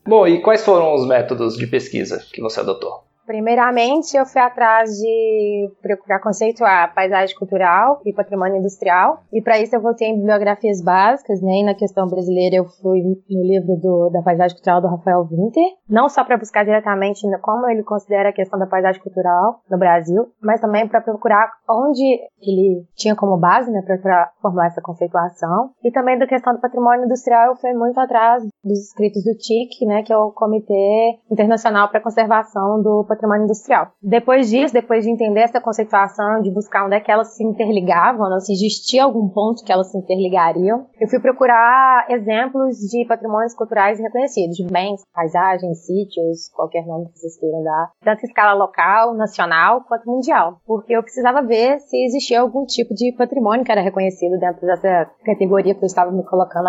[0.05, 3.03] Bom, e quais foram os métodos de pesquisa que você adotou?
[3.33, 9.75] Primeiramente, eu fui atrás de procurar conceituar paisagem cultural e patrimônio industrial, e para isso
[9.75, 11.61] eu voltei em bibliografias básicas, né?
[11.61, 15.63] E na questão brasileira eu fui no livro do, da paisagem cultural do Rafael Winter,
[15.89, 20.27] não só para buscar diretamente como ele considera a questão da paisagem cultural no Brasil,
[20.39, 22.03] mas também para procurar onde
[22.39, 27.05] ele tinha como base, né, para formular essa conceituação, e também da questão do patrimônio
[27.05, 31.89] industrial eu fui muito atrás dos escritos do TIC, né, que é o Comitê Internacional
[31.89, 33.91] para a Conservação do patrimônio industrial.
[34.01, 38.29] Depois disso, depois de entender essa conceituação, de buscar onde é que elas se interligavam,
[38.29, 43.53] né, se existia algum ponto que elas se interligariam, eu fui procurar exemplos de patrimônios
[43.53, 48.53] culturais reconhecidos, de bens, paisagens, sítios, qualquer nome que vocês queiram dar, tanto em escala
[48.53, 53.71] local, nacional, quanto mundial, porque eu precisava ver se existia algum tipo de patrimônio que
[53.71, 56.63] era reconhecido dentro dessa categoria que eu estava me colocando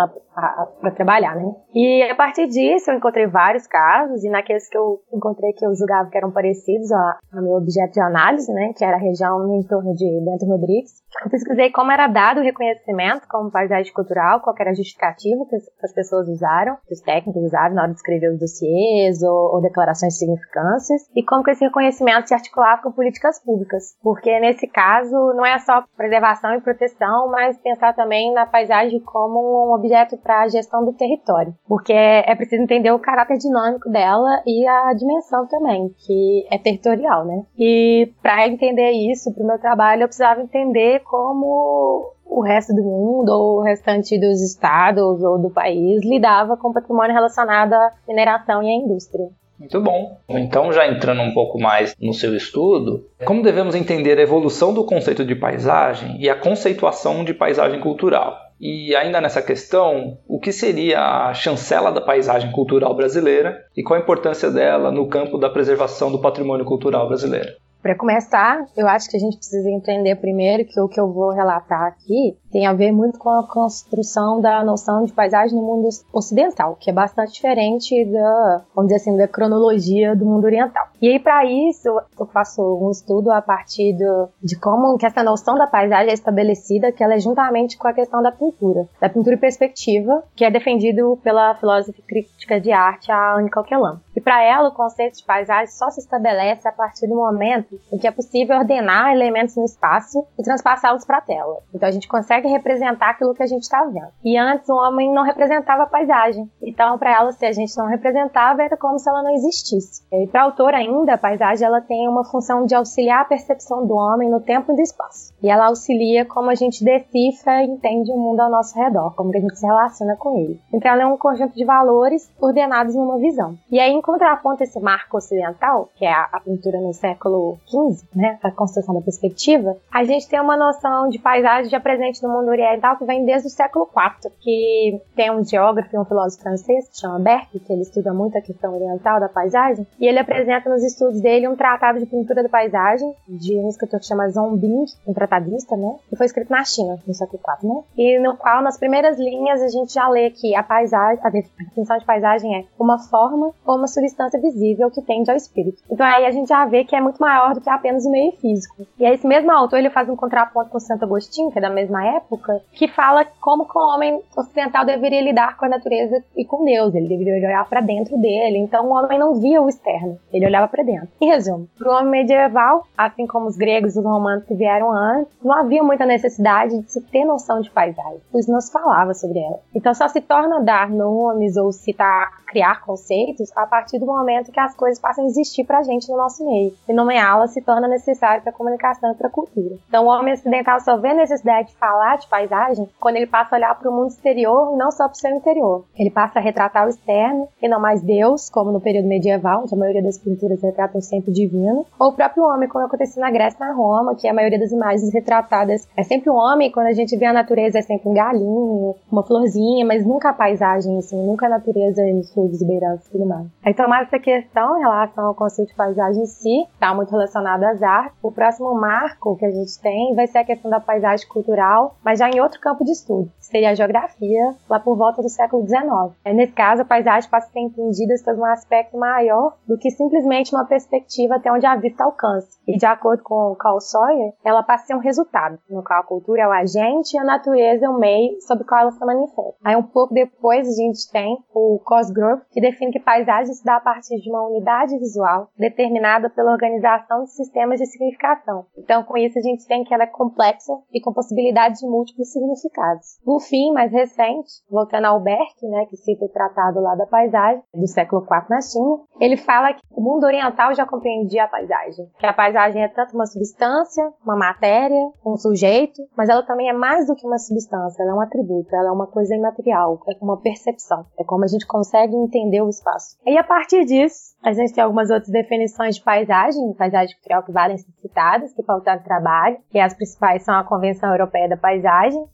[0.81, 1.51] para trabalhar, né?
[1.73, 5.73] E a partir disso eu encontrei vários casos, e naqueles que eu encontrei que eu
[5.75, 9.55] julgava que eram parecidos ao meu objeto de análise, né, que era a região no
[9.55, 10.91] entorno de Bento Rodrigues.
[11.23, 15.55] Eu pesquisei como era dado o reconhecimento como paisagem cultural, qual era a justificativa que
[15.81, 19.61] as pessoas usaram, que os técnicos usaram na hora de escrever os dossiês ou, ou
[19.61, 23.95] declarações de significâncias, e como que esse reconhecimento se articulava com políticas públicas.
[24.03, 29.69] Porque nesse caso não é só preservação e proteção, mas pensar também na paisagem como
[29.69, 31.53] um objeto para a gestão do território.
[31.65, 37.25] Porque é preciso entender o caráter dinâmico dela e a dimensão também, que é territorial,
[37.25, 37.43] né?
[37.57, 42.83] E para entender isso, para o meu trabalho, eu precisava entender como o resto do
[42.83, 48.63] mundo ou o restante dos estados ou do país lidava com patrimônio relacionado à mineração
[48.63, 49.29] e à indústria.
[49.57, 50.17] Muito bom.
[50.27, 54.83] Então, já entrando um pouco mais no seu estudo, como devemos entender a evolução do
[54.83, 58.37] conceito de paisagem e a conceituação de paisagem cultural?
[58.67, 63.99] E ainda nessa questão, o que seria a chancela da paisagem cultural brasileira e qual
[63.99, 67.49] a importância dela no campo da preservação do patrimônio cultural brasileiro?
[67.79, 71.29] Para começar, eu acho que a gente precisa entender primeiro que o que eu vou
[71.29, 75.89] relatar aqui tem a ver muito com a construção da noção de paisagem no mundo
[76.13, 80.87] ocidental, que é bastante diferente da, vamos dizer assim, da cronologia do mundo oriental.
[81.01, 85.21] E aí, para isso, eu faço um estudo a partir do, de como que essa
[85.21, 89.09] noção da paisagem é estabelecida, que ela é juntamente com a questão da pintura, da
[89.09, 93.99] pintura e perspectiva, que é defendido pela filósofa crítica de arte, a Anne Coquelin.
[94.15, 97.97] E para ela, o conceito de paisagem só se estabelece a partir do momento em
[97.97, 101.57] que é possível ordenar elementos no espaço e transpassá-los para a tela.
[101.73, 104.07] Então a gente consegue consegue representar aquilo que a gente está vendo.
[104.23, 106.49] E antes o homem não representava a paisagem.
[106.61, 110.03] Então, para ela, se a gente não representava, era como se ela não existisse.
[110.11, 113.85] E para a autora ainda, a paisagem ela tem uma função de auxiliar a percepção
[113.85, 115.33] do homem no tempo e no espaço.
[115.41, 119.31] E ela auxilia como a gente decifra e entende o mundo ao nosso redor, como
[119.31, 120.59] que a gente se relaciona com ele.
[120.73, 123.57] Então, ela é um conjunto de valores ordenados numa visão.
[123.71, 128.37] E aí, em contraponto esse marco ocidental, que é a, pintura no século XV, né,
[128.43, 132.49] a construção da perspectiva, a gente tem uma noção de paisagem já presente no mundo
[132.49, 136.89] oriental que vem desde o século IV, que tem um geógrafo e um filósofo francês
[136.89, 140.69] que chama Berck, que ele estuda muito a questão oriental da paisagem, e ele apresenta
[140.69, 144.57] nos estudos dele um tratado de pintura da paisagem de um escritor que chama Zhong
[144.57, 148.35] Bing, um tratadista, né, que foi escrito na China, no século IV, né, e no
[148.37, 152.55] qual nas primeiras linhas a gente já lê que a paisagem, a definição de paisagem
[152.55, 155.81] é uma forma ou uma substância visível que tende ao espírito.
[155.89, 158.31] Então aí a gente já vê que é muito maior do que apenas o meio
[158.33, 158.85] físico.
[158.99, 161.69] E aí esse mesmo autor ele faz um contraponto com Santo Agostinho, que é da
[161.69, 166.23] mesma época, época que fala como que o homem ocidental deveria lidar com a natureza
[166.35, 166.93] e com Deus.
[166.93, 168.57] Ele deveria olhar para dentro dele.
[168.57, 171.07] Então o homem não via o externo, ele olhava para dentro.
[171.21, 174.91] Em resumo, para o homem medieval, assim como os gregos e os romanos que vieram
[174.91, 179.13] antes, não havia muita necessidade de se ter noção de paisagem, pois não se falava
[179.13, 179.59] sobre ela.
[179.73, 184.51] Então só se torna dar nomes ou citar criar conceitos a partir partir do momento
[184.51, 186.73] que as coisas passam a existir para a gente no nosso meio.
[186.87, 189.75] E nomeá-las se torna necessário para a comunicação e para a cultura.
[189.87, 193.55] Então, o homem ocidental só vê a necessidade de falar de paisagem quando ele passa
[193.55, 195.85] a olhar para o mundo exterior e não só para o seu interior.
[195.97, 199.73] Ele passa a retratar o externo e não mais Deus, como no período medieval, onde
[199.73, 203.31] a maioria das pinturas retratam sempre o divino, ou o próprio homem, como aconteceu na
[203.31, 206.87] Grécia e na Roma, que a maioria das imagens retratadas é sempre o homem, quando
[206.87, 210.97] a gente vê a natureza é sempre um galinho, uma florzinha, mas nunca a paisagem,
[210.97, 213.47] assim, nunca a natureza em sua exuberância e tudo mais.
[213.63, 217.63] Aí, tomar essa questão em relação ao conceito de paisagem em si, está muito relacionado
[217.63, 218.17] às artes.
[218.21, 222.19] O próximo marco que a gente tem vai ser a questão da paisagem cultural, mas
[222.19, 226.15] já em outro campo de estudo, seria a geografia, lá por volta do século XIX.
[226.23, 229.89] É, nesse caso, a paisagem passa a ser entendida sob um aspecto maior do que
[229.89, 232.47] simplesmente uma perspectiva até onde a vista alcança.
[232.67, 236.03] E de acordo com Carl Sawyer, ela passa a ser um resultado, no qual a
[236.03, 239.03] cultura é o agente e a natureza é o meio sob o qual ela se
[239.03, 239.55] manifesta.
[239.63, 243.77] Aí um pouco depois a gente tem o Cosgrove, que define que paisagem se dá
[243.77, 248.65] a partir de uma unidade visual determinada pela organização de sistemas de significação.
[248.77, 252.31] Então, com isso, a gente tem que ela é complexa e com possibilidade de múltiplos
[252.31, 253.19] significados.
[253.23, 257.63] Por fim, mais recente, voltando ao Berck, né, que cita o tratado lá da paisagem,
[257.73, 262.05] do século IV na China, ele fala que o mundo oriental já compreendia a paisagem,
[262.19, 266.73] que a paisagem é tanto uma substância, uma matéria, um sujeito, mas ela também é
[266.73, 270.13] mais do que uma substância, ela é um atributo, ela é uma coisa imaterial, é
[270.21, 273.17] uma percepção, é como a gente consegue entender o espaço.
[273.25, 277.51] E a partir disso, a gente tem algumas outras definições de paisagem, paisagem cultural que
[277.51, 281.84] valem ser citadas, que faltaram trabalho, e as principais são a Convenção Europeia da Paisagem,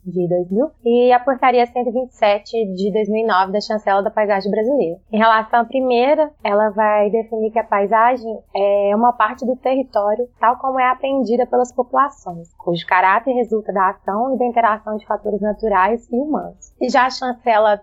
[0.06, 5.00] de 2000, e a Portaria 127 de 2009 da Chancela da Paisagem Brasileira.
[5.12, 10.28] Em relação à primeira, ela vai definir que a paisagem é uma parte do território
[10.40, 15.06] tal como é apreendida pelas populações, cujo caráter resulta da ação e da interação de
[15.06, 16.74] fatores naturais e humanos.
[16.80, 17.82] E já a chancela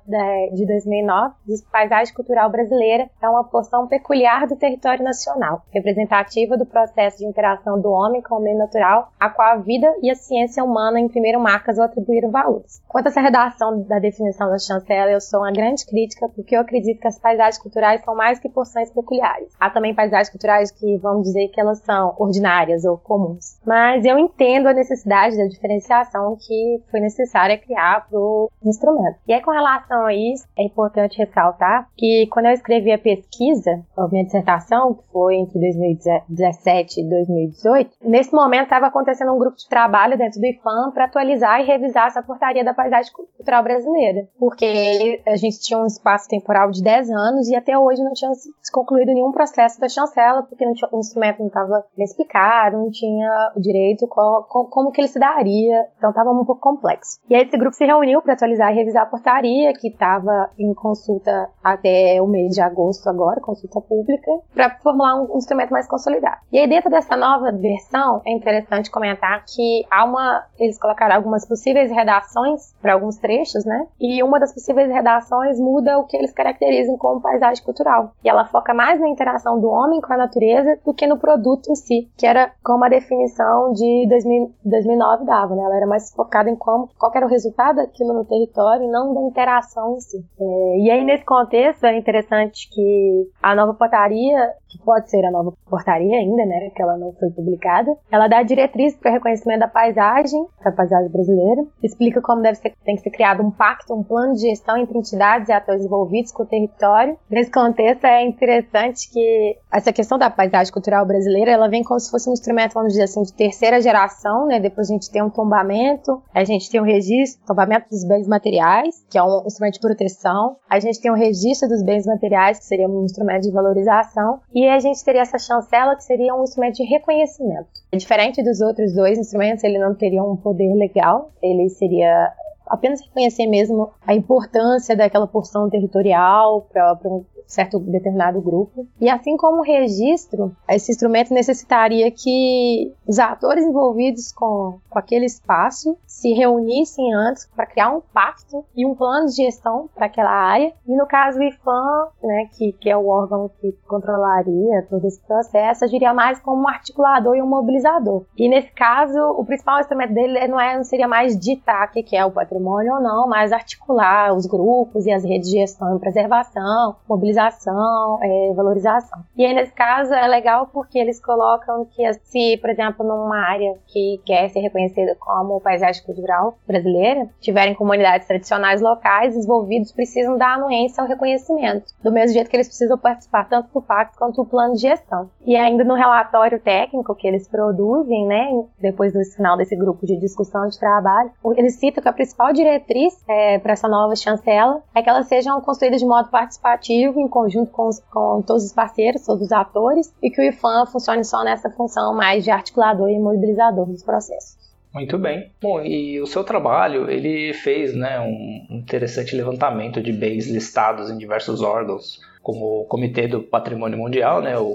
[0.53, 6.57] de 2009 diz que paisagem cultural brasileira é uma porção peculiar do território nacional, representativa
[6.57, 10.11] do processo de interação do homem com o meio natural, a qual a vida e
[10.11, 12.83] a ciência humana imprimiram marcas ou atribuíram valores.
[12.89, 16.61] Quanto a essa redação da definição da chancela, eu sou uma grande crítica, porque eu
[16.61, 19.53] acredito que as paisagens culturais são mais que porções peculiares.
[19.59, 23.59] Há também paisagens culturais que vamos dizer que elas são ordinárias ou comuns.
[23.67, 29.19] Mas eu entendo a necessidade da diferenciação que foi necessária criar para o instrumento.
[29.27, 33.83] E aí, com relação a isso, é importante ressaltar que quando eu escrevi a pesquisa,
[33.97, 39.57] a minha dissertação, que foi entre 2017 e 2018, nesse momento estava acontecendo um grupo
[39.57, 44.29] de trabalho dentro do IFAM para atualizar e revisar essa portaria da paisagem cultural brasileira,
[44.39, 48.33] porque a gente tinha um espaço temporal de 10 anos e até hoje não tinha
[48.35, 53.53] se concluído nenhum processo da chancela, porque tinha, o instrumento não estava explicado, não tinha
[53.57, 57.21] o direito, qual, como que ele se daria, então estava um pouco complexo.
[57.29, 60.73] E aí esse grupo se reuniu para atualizar e revisar a portaria, que estava em
[60.75, 66.39] consulta até o mês de agosto agora, consulta pública, para formular um instrumento mais consolidado.
[66.53, 71.47] E aí dentro dessa nova versão, é interessante comentar que há uma, eles colocaram algumas
[71.47, 73.87] possíveis redações para alguns trechos, né?
[74.01, 78.13] E uma das possíveis redações muda o que eles caracterizam como paisagem cultural.
[78.25, 81.71] E ela foca mais na interação do homem com a natureza do que no produto
[81.71, 85.63] em si, que era como a definição de 2000, 2009 dava, né?
[85.63, 89.13] Ela era mais focada em como, qual era o resultado daquilo no território e não
[89.15, 90.25] da interação em si.
[90.41, 95.31] É, e aí, nesse contexto, é interessante que a nova portaria, que pode ser a
[95.31, 96.71] nova portaria ainda, né?
[96.75, 101.11] Que ela não foi publicada, ela dá diretriz para o reconhecimento da paisagem, da paisagem
[101.11, 104.77] brasileira, explica como deve ser, tem que ser criado um pacto, um plano de gestão
[104.77, 107.17] entre entidades e atores envolvidos com o território.
[107.31, 112.11] Nesse contexto, é interessante que essa questão da paisagem cultural brasileira, ela vem como se
[112.11, 114.61] fosse um instrumento, vamos dizer assim, de terceira geração, né?
[114.61, 119.05] Depois a gente tem um tombamento, a gente tem um registro, tombamento dos bens materiais,
[119.11, 122.65] que é um instrumento de proteção, a gente tem um registro dos bens materiais, que
[122.65, 126.77] seria um instrumento de valorização, e a gente teria essa chancela, que seria um instrumento
[126.77, 127.69] de reconhecimento.
[127.93, 132.33] Diferente dos outros dois instrumentos, ele não teria um poder legal, ele seria
[132.67, 138.87] apenas reconhecer mesmo a importância daquela porção territorial para um certo determinado grupo.
[139.01, 145.25] E assim como o registro, esse instrumento necessitaria que os atores envolvidos com, com aquele
[145.25, 150.31] espaço se reunissem antes para criar um pacto e um plano de gestão para aquela
[150.31, 150.73] área.
[150.87, 155.21] E no caso do IFAM, né, que, que é o órgão que controlaria todo esse
[155.21, 158.25] processo, agiria mais como um articulador e um mobilizador.
[158.37, 162.15] E nesse caso, o principal instrumento dele não, é, não seria mais ditar o que
[162.15, 166.01] é o patrimônio ou não, mas articular os grupos e as redes de gestão e
[166.01, 169.21] preservação, mobilizar utilização, é, valorização.
[169.37, 173.75] E aí, nesse caso, é legal porque eles colocam que, se, por exemplo, numa área
[173.87, 180.37] que quer ser reconhecida como paisagem cultural brasileira, tiverem comunidades tradicionais locais, os envolvidos precisam
[180.37, 184.43] dar anuência ao reconhecimento, do mesmo jeito que eles precisam participar tanto do pacto quanto
[184.43, 185.31] do plano de gestão.
[185.47, 188.49] E ainda no relatório técnico que eles produzem, né,
[188.81, 193.15] depois do final desse grupo de discussão de trabalho, eles citam que a principal diretriz
[193.29, 197.89] é, para essa nova chancela é que elas sejam construídas de modo participativo, conjunto com,
[197.89, 201.71] os, com todos os parceiros, todos os atores, e que o IFAM funcione só nessa
[201.71, 204.59] função mais de articulador e mobilizador dos processos.
[204.93, 205.51] Muito bem.
[205.61, 211.19] Bom, e o seu trabalho, ele fez né, um interessante levantamento de bens listados em
[211.19, 214.75] diversos órgãos, como o Comitê do Patrimônio Mundial, né, o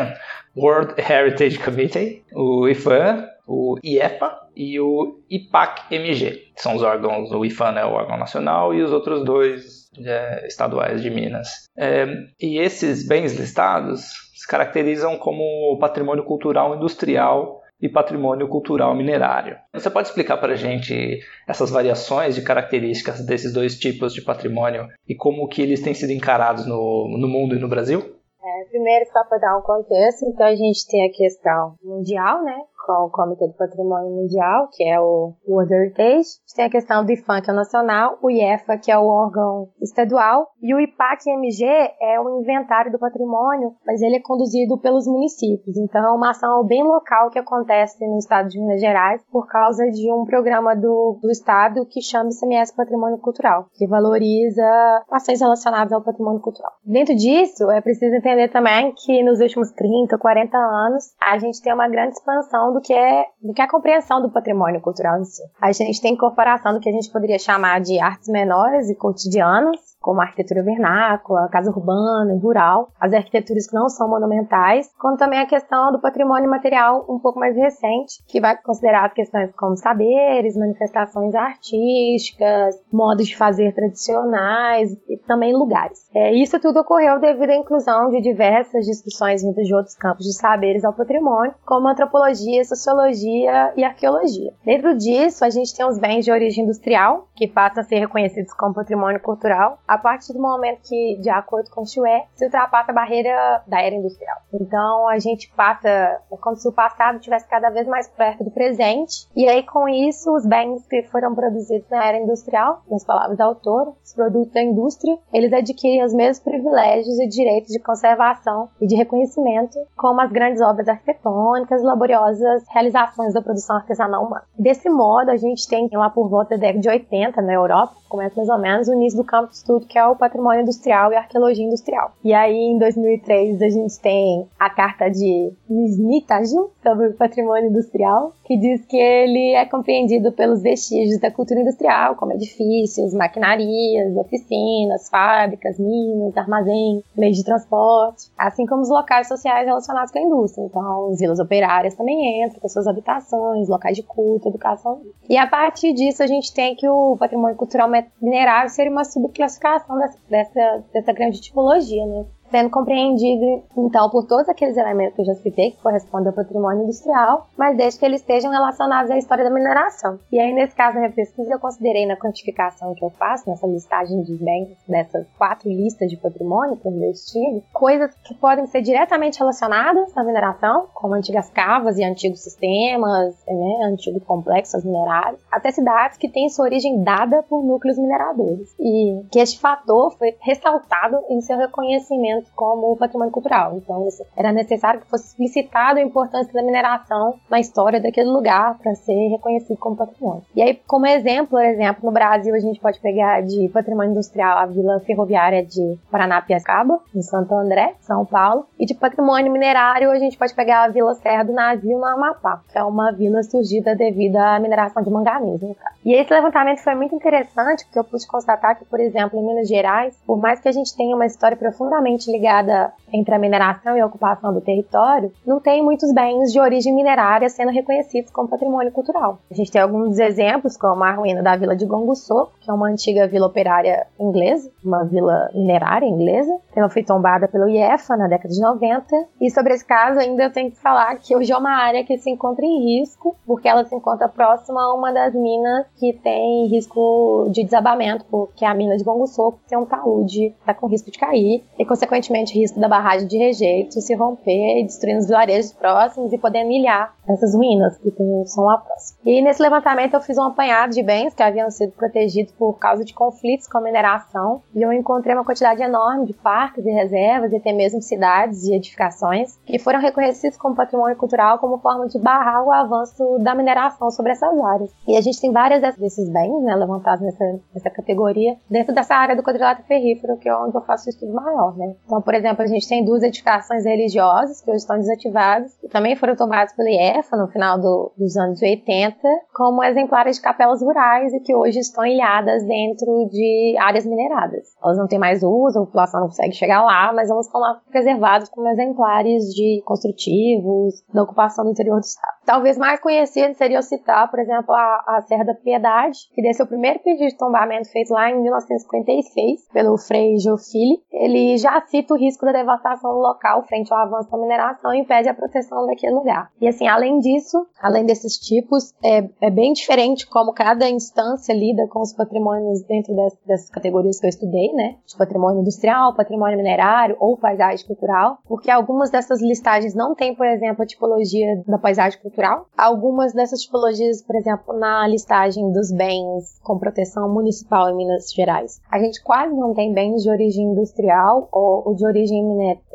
[0.56, 7.78] World Heritage Committee, o IFAM, o IEPA e o IPAC-MG, são os órgãos, o IFAM
[7.78, 11.68] é o órgão nacional e os outros dois é, estaduais de Minas.
[11.76, 12.06] É,
[12.40, 19.56] e esses bens listados se caracterizam como patrimônio cultural industrial e patrimônio cultural minerário.
[19.72, 24.86] Você pode explicar para a gente essas variações de características desses dois tipos de patrimônio
[25.08, 28.16] e como que eles têm sido encarados no, no mundo e no Brasil?
[28.42, 32.56] É, primeiro, só para dar um contexto, então a gente tem a questão mundial, né,
[32.86, 36.28] com o Comitê do Patrimônio Mundial, que é o World Heritage.
[36.54, 39.68] Tem a questão do IFAM, que é o nacional, o IEFA, que é o órgão
[39.80, 41.64] estadual, e o IPAC-MG
[42.00, 45.76] é o inventário do patrimônio, mas ele é conduzido pelos municípios.
[45.76, 49.84] Então é uma ação bem local que acontece no estado de Minas Gerais por causa
[49.90, 55.92] de um programa do, do estado que chama ICMS Patrimônio Cultural, que valoriza ações relacionadas
[55.92, 56.72] ao patrimônio cultural.
[56.84, 61.72] Dentro disso, é preciso entender também que nos últimos 30, 40 anos, a gente tem
[61.72, 65.24] uma grande expansão do que é, do que é a compreensão do patrimônio cultural em
[65.24, 65.42] si.
[65.60, 69.78] A gente tem incorporação do que a gente poderia chamar de artes menores e cotidianas,
[70.00, 75.16] como a arquitetura vernácula, casa urbana e rural, as arquiteturas que não são monumentais, como
[75.16, 79.76] também a questão do patrimônio material um pouco mais recente, que vai considerar questões como
[79.76, 86.08] saberes, manifestações artísticas, modos de fazer tradicionais e também lugares.
[86.14, 90.32] É, isso tudo ocorreu devido à inclusão de diversas discussões vindas de outros campos de
[90.34, 94.52] saberes ao patrimônio, como antropologia, sociologia e arqueologia.
[94.64, 98.52] Dentro disso, a gente tem os bens de origem industrial, que passam a ser reconhecidos
[98.54, 102.92] como patrimônio cultural, a partir do momento que, de acordo com o Chue, se ultrapassa
[102.92, 104.36] a barreira da era industrial.
[104.54, 108.52] Então a gente passa, é como se o passado estivesse cada vez mais perto do
[108.52, 113.36] presente, e aí com isso os bens que foram produzidos na era industrial, nas palavras
[113.36, 118.68] da autora, os produtos da indústria, eles adquirem os mesmos privilégios e direitos de conservação
[118.80, 124.44] e de reconhecimento, como as grandes obras arquitetônicas, laboriosas realizações da produção artesanal humana.
[124.56, 128.36] Desse modo, a gente tem lá por volta da década de 80 na Europa, começa
[128.36, 131.16] mais ou menos o início do campo de estudo que é o patrimônio industrial e
[131.16, 132.12] arqueologia industrial.
[132.24, 138.32] E aí, em 2003, a gente tem a carta de Nisnitajin sobre o patrimônio industrial,
[138.44, 145.08] que diz que ele é compreendido pelos vestígios da cultura industrial, como edifícios, maquinarias, oficinas,
[145.08, 150.64] fábricas, minas, armazéns, meios de transporte, assim como os locais sociais relacionados com a indústria.
[150.64, 155.00] Então, as vilas operárias também entram, com suas habitações, locais de culto, educação.
[155.28, 157.88] E a partir disso, a gente tem que o patrimônio cultural
[158.20, 162.26] minerário seria uma subclassificação dessa, dessa, dessa grande tipologia, né?
[162.50, 166.84] Sendo compreendido, então, por todos aqueles elementos que eu já citei, que correspondem ao patrimônio
[166.84, 170.18] industrial, mas desde que eles estejam relacionados à história da mineração.
[170.32, 173.66] E aí, nesse caso, na minha pesquisa, eu considerei na quantificação que eu faço, nessa
[173.66, 178.82] listagem de bens, dessas quatro listas de patrimônio que eu investigo, coisas que podem ser
[178.82, 185.70] diretamente relacionadas à mineração, como antigas cavas e antigos sistemas, né, antigos complexos minerários, até
[185.70, 188.74] cidades que têm sua origem dada por núcleos mineradores.
[188.78, 193.76] E que este fator foi ressaltado em seu reconhecimento como patrimônio cultural.
[193.76, 194.06] Então,
[194.36, 199.28] era necessário que fosse explicitado a importância da mineração na história daquele lugar para ser
[199.28, 200.42] reconhecido como patrimônio.
[200.54, 204.58] E aí, como exemplo, por exemplo, no Brasil, a gente pode pegar de patrimônio industrial
[204.58, 210.18] a Vila Ferroviária de Paranapiacaba, em Santo André, São Paulo, e de patrimônio minerário, a
[210.18, 213.94] gente pode pegar a Vila Serra do Navio, no Amapá, que é uma vila surgida
[213.94, 215.60] devido à mineração de manganês,
[216.04, 219.68] E esse levantamento foi muito interessante, porque eu pude constatar que, por exemplo, em Minas
[219.68, 224.00] Gerais, por mais que a gente tenha uma história profundamente ligada entre a mineração e
[224.00, 228.92] a ocupação do território, não tem muitos bens de origem minerária sendo reconhecidos como patrimônio
[228.92, 229.38] cultural.
[229.50, 232.88] A gente tem alguns exemplos, como a ruína da vila de Gongussô, que é uma
[232.88, 236.56] antiga vila operária inglesa, uma vila minerária inglesa.
[236.74, 239.26] Ela foi tombada pelo IEFA na década de 90.
[239.40, 242.16] E sobre esse caso, ainda eu tenho que falar que hoje é uma área que
[242.18, 246.66] se encontra em risco, porque ela se encontra próxima a uma das minas que tem
[246.68, 251.10] risco de desabamento, porque a mina de Bongo Soco tem um talude, está com risco
[251.10, 256.32] de cair, e consequentemente risco da barragem de rejeito se romper, destruindo os vilarejos próximos
[256.32, 258.12] e podendo ilhar essas ruínas que
[258.46, 259.18] são lá próximas.
[259.24, 263.04] E nesse levantamento eu fiz um apanhado de bens que haviam sido protegidos por causa
[263.04, 267.52] de conflitos com a mineração, e eu encontrei uma quantidade enorme de parques e reservas,
[267.52, 272.18] e até mesmo cidades e edificações, que foram reconhecidos como patrimônio cultural como forma de
[272.18, 274.90] barrar o avanço da mineração sobre essas áreas.
[275.06, 279.36] E a gente tem várias desses bens né, levantados nessa, nessa categoria dentro dessa área
[279.36, 281.76] do quadrilátero ferrífero, que é onde eu faço o estudo maior.
[281.76, 281.94] Né?
[282.10, 286.16] Então, por exemplo, a gente tem duas edificações religiosas que hoje estão desativadas, que também
[286.16, 289.16] foram tomadas pelo IEFA no final do, dos anos 80,
[289.54, 294.74] como exemplares de capelas rurais e que hoje estão ilhadas dentro de áreas mineradas.
[294.82, 297.80] Elas não têm mais uso, a população não consegue chegar lá, mas elas estão lá
[297.88, 302.40] preservadas como exemplares de construtivos da ocupação do interior do estado.
[302.44, 306.60] Talvez mais conhecido seria eu citar, por exemplo, a, a Serra da Piedade, que desse
[306.60, 310.98] o primeiro pedido de tombamento feito lá em 1956 pelo Frei Jofili.
[311.12, 315.28] Ele já cita o risco da devastação local frente ao avanço da mineração e impede
[315.28, 316.50] a proteção daquele lugar.
[316.60, 321.86] E assim, além disso, além desses tipos, é, é bem diferente como cada instância lida
[321.88, 324.96] com os patrimônios dentro das, dessas categorias que eu estudei, né?
[325.06, 330.46] De patrimônio industrial, patrimônio minerário ou paisagem cultural, porque algumas dessas listagens não têm, por
[330.46, 332.66] exemplo, a tipologia da paisagem cultural.
[332.76, 338.80] Algumas dessas tipologias, por exemplo, na listagem dos bens com proteção municipal em Minas Gerais,
[338.90, 342.42] a gente quase não tem bens de origem industrial ou, de origem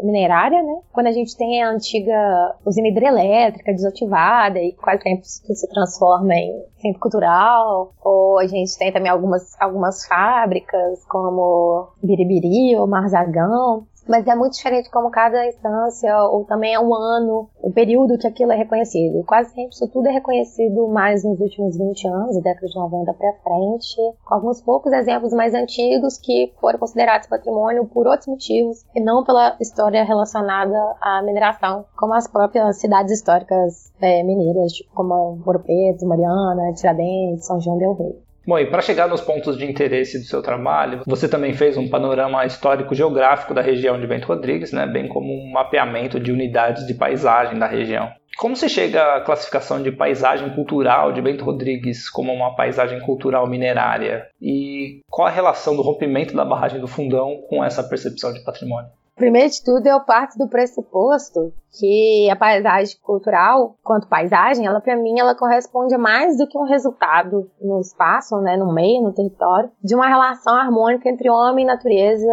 [0.02, 0.80] minerária, né?
[0.92, 6.64] Quando a gente tem a antiga usina hidrelétrica desativada e quase sempre se transforma em
[6.78, 14.26] centro cultural, ou a gente tem também algumas, algumas fábricas como Biribiri ou Marzagão, mas
[14.28, 18.52] é muito diferente como cada instância, ou também é um ano, o período que aquilo
[18.52, 19.24] é reconhecido.
[19.26, 23.34] quase sempre isso tudo é reconhecido mais nos últimos 20 anos, década de 90 para
[23.34, 29.02] frente, com alguns poucos exemplos mais antigos que foram considerados patrimônio por outros motivos, e
[29.02, 35.42] não pela história relacionada à mineração, como as próprias cidades históricas é, mineiras, tipo como
[35.46, 38.25] Ouro Preto, Mariana, Tiradentes, São João del Rei.
[38.48, 41.90] Bom, e para chegar nos pontos de interesse do seu trabalho, você também fez um
[41.90, 46.94] panorama histórico-geográfico da região de Bento Rodrigues, né, bem como um mapeamento de unidades de
[46.94, 48.12] paisagem da região.
[48.38, 53.48] Como se chega à classificação de paisagem cultural de Bento Rodrigues como uma paisagem cultural
[53.48, 54.28] minerária?
[54.42, 58.92] E qual a relação do rompimento da barragem do Fundão com essa percepção de patrimônio?
[59.16, 64.96] Primeiro de tudo, eu parto do pressuposto que a paisagem cultural, quanto paisagem, ela para
[64.96, 69.70] mim ela corresponde mais do que um resultado no espaço, né, no meio, no território,
[69.84, 72.26] de uma relação harmônica entre homem, natureza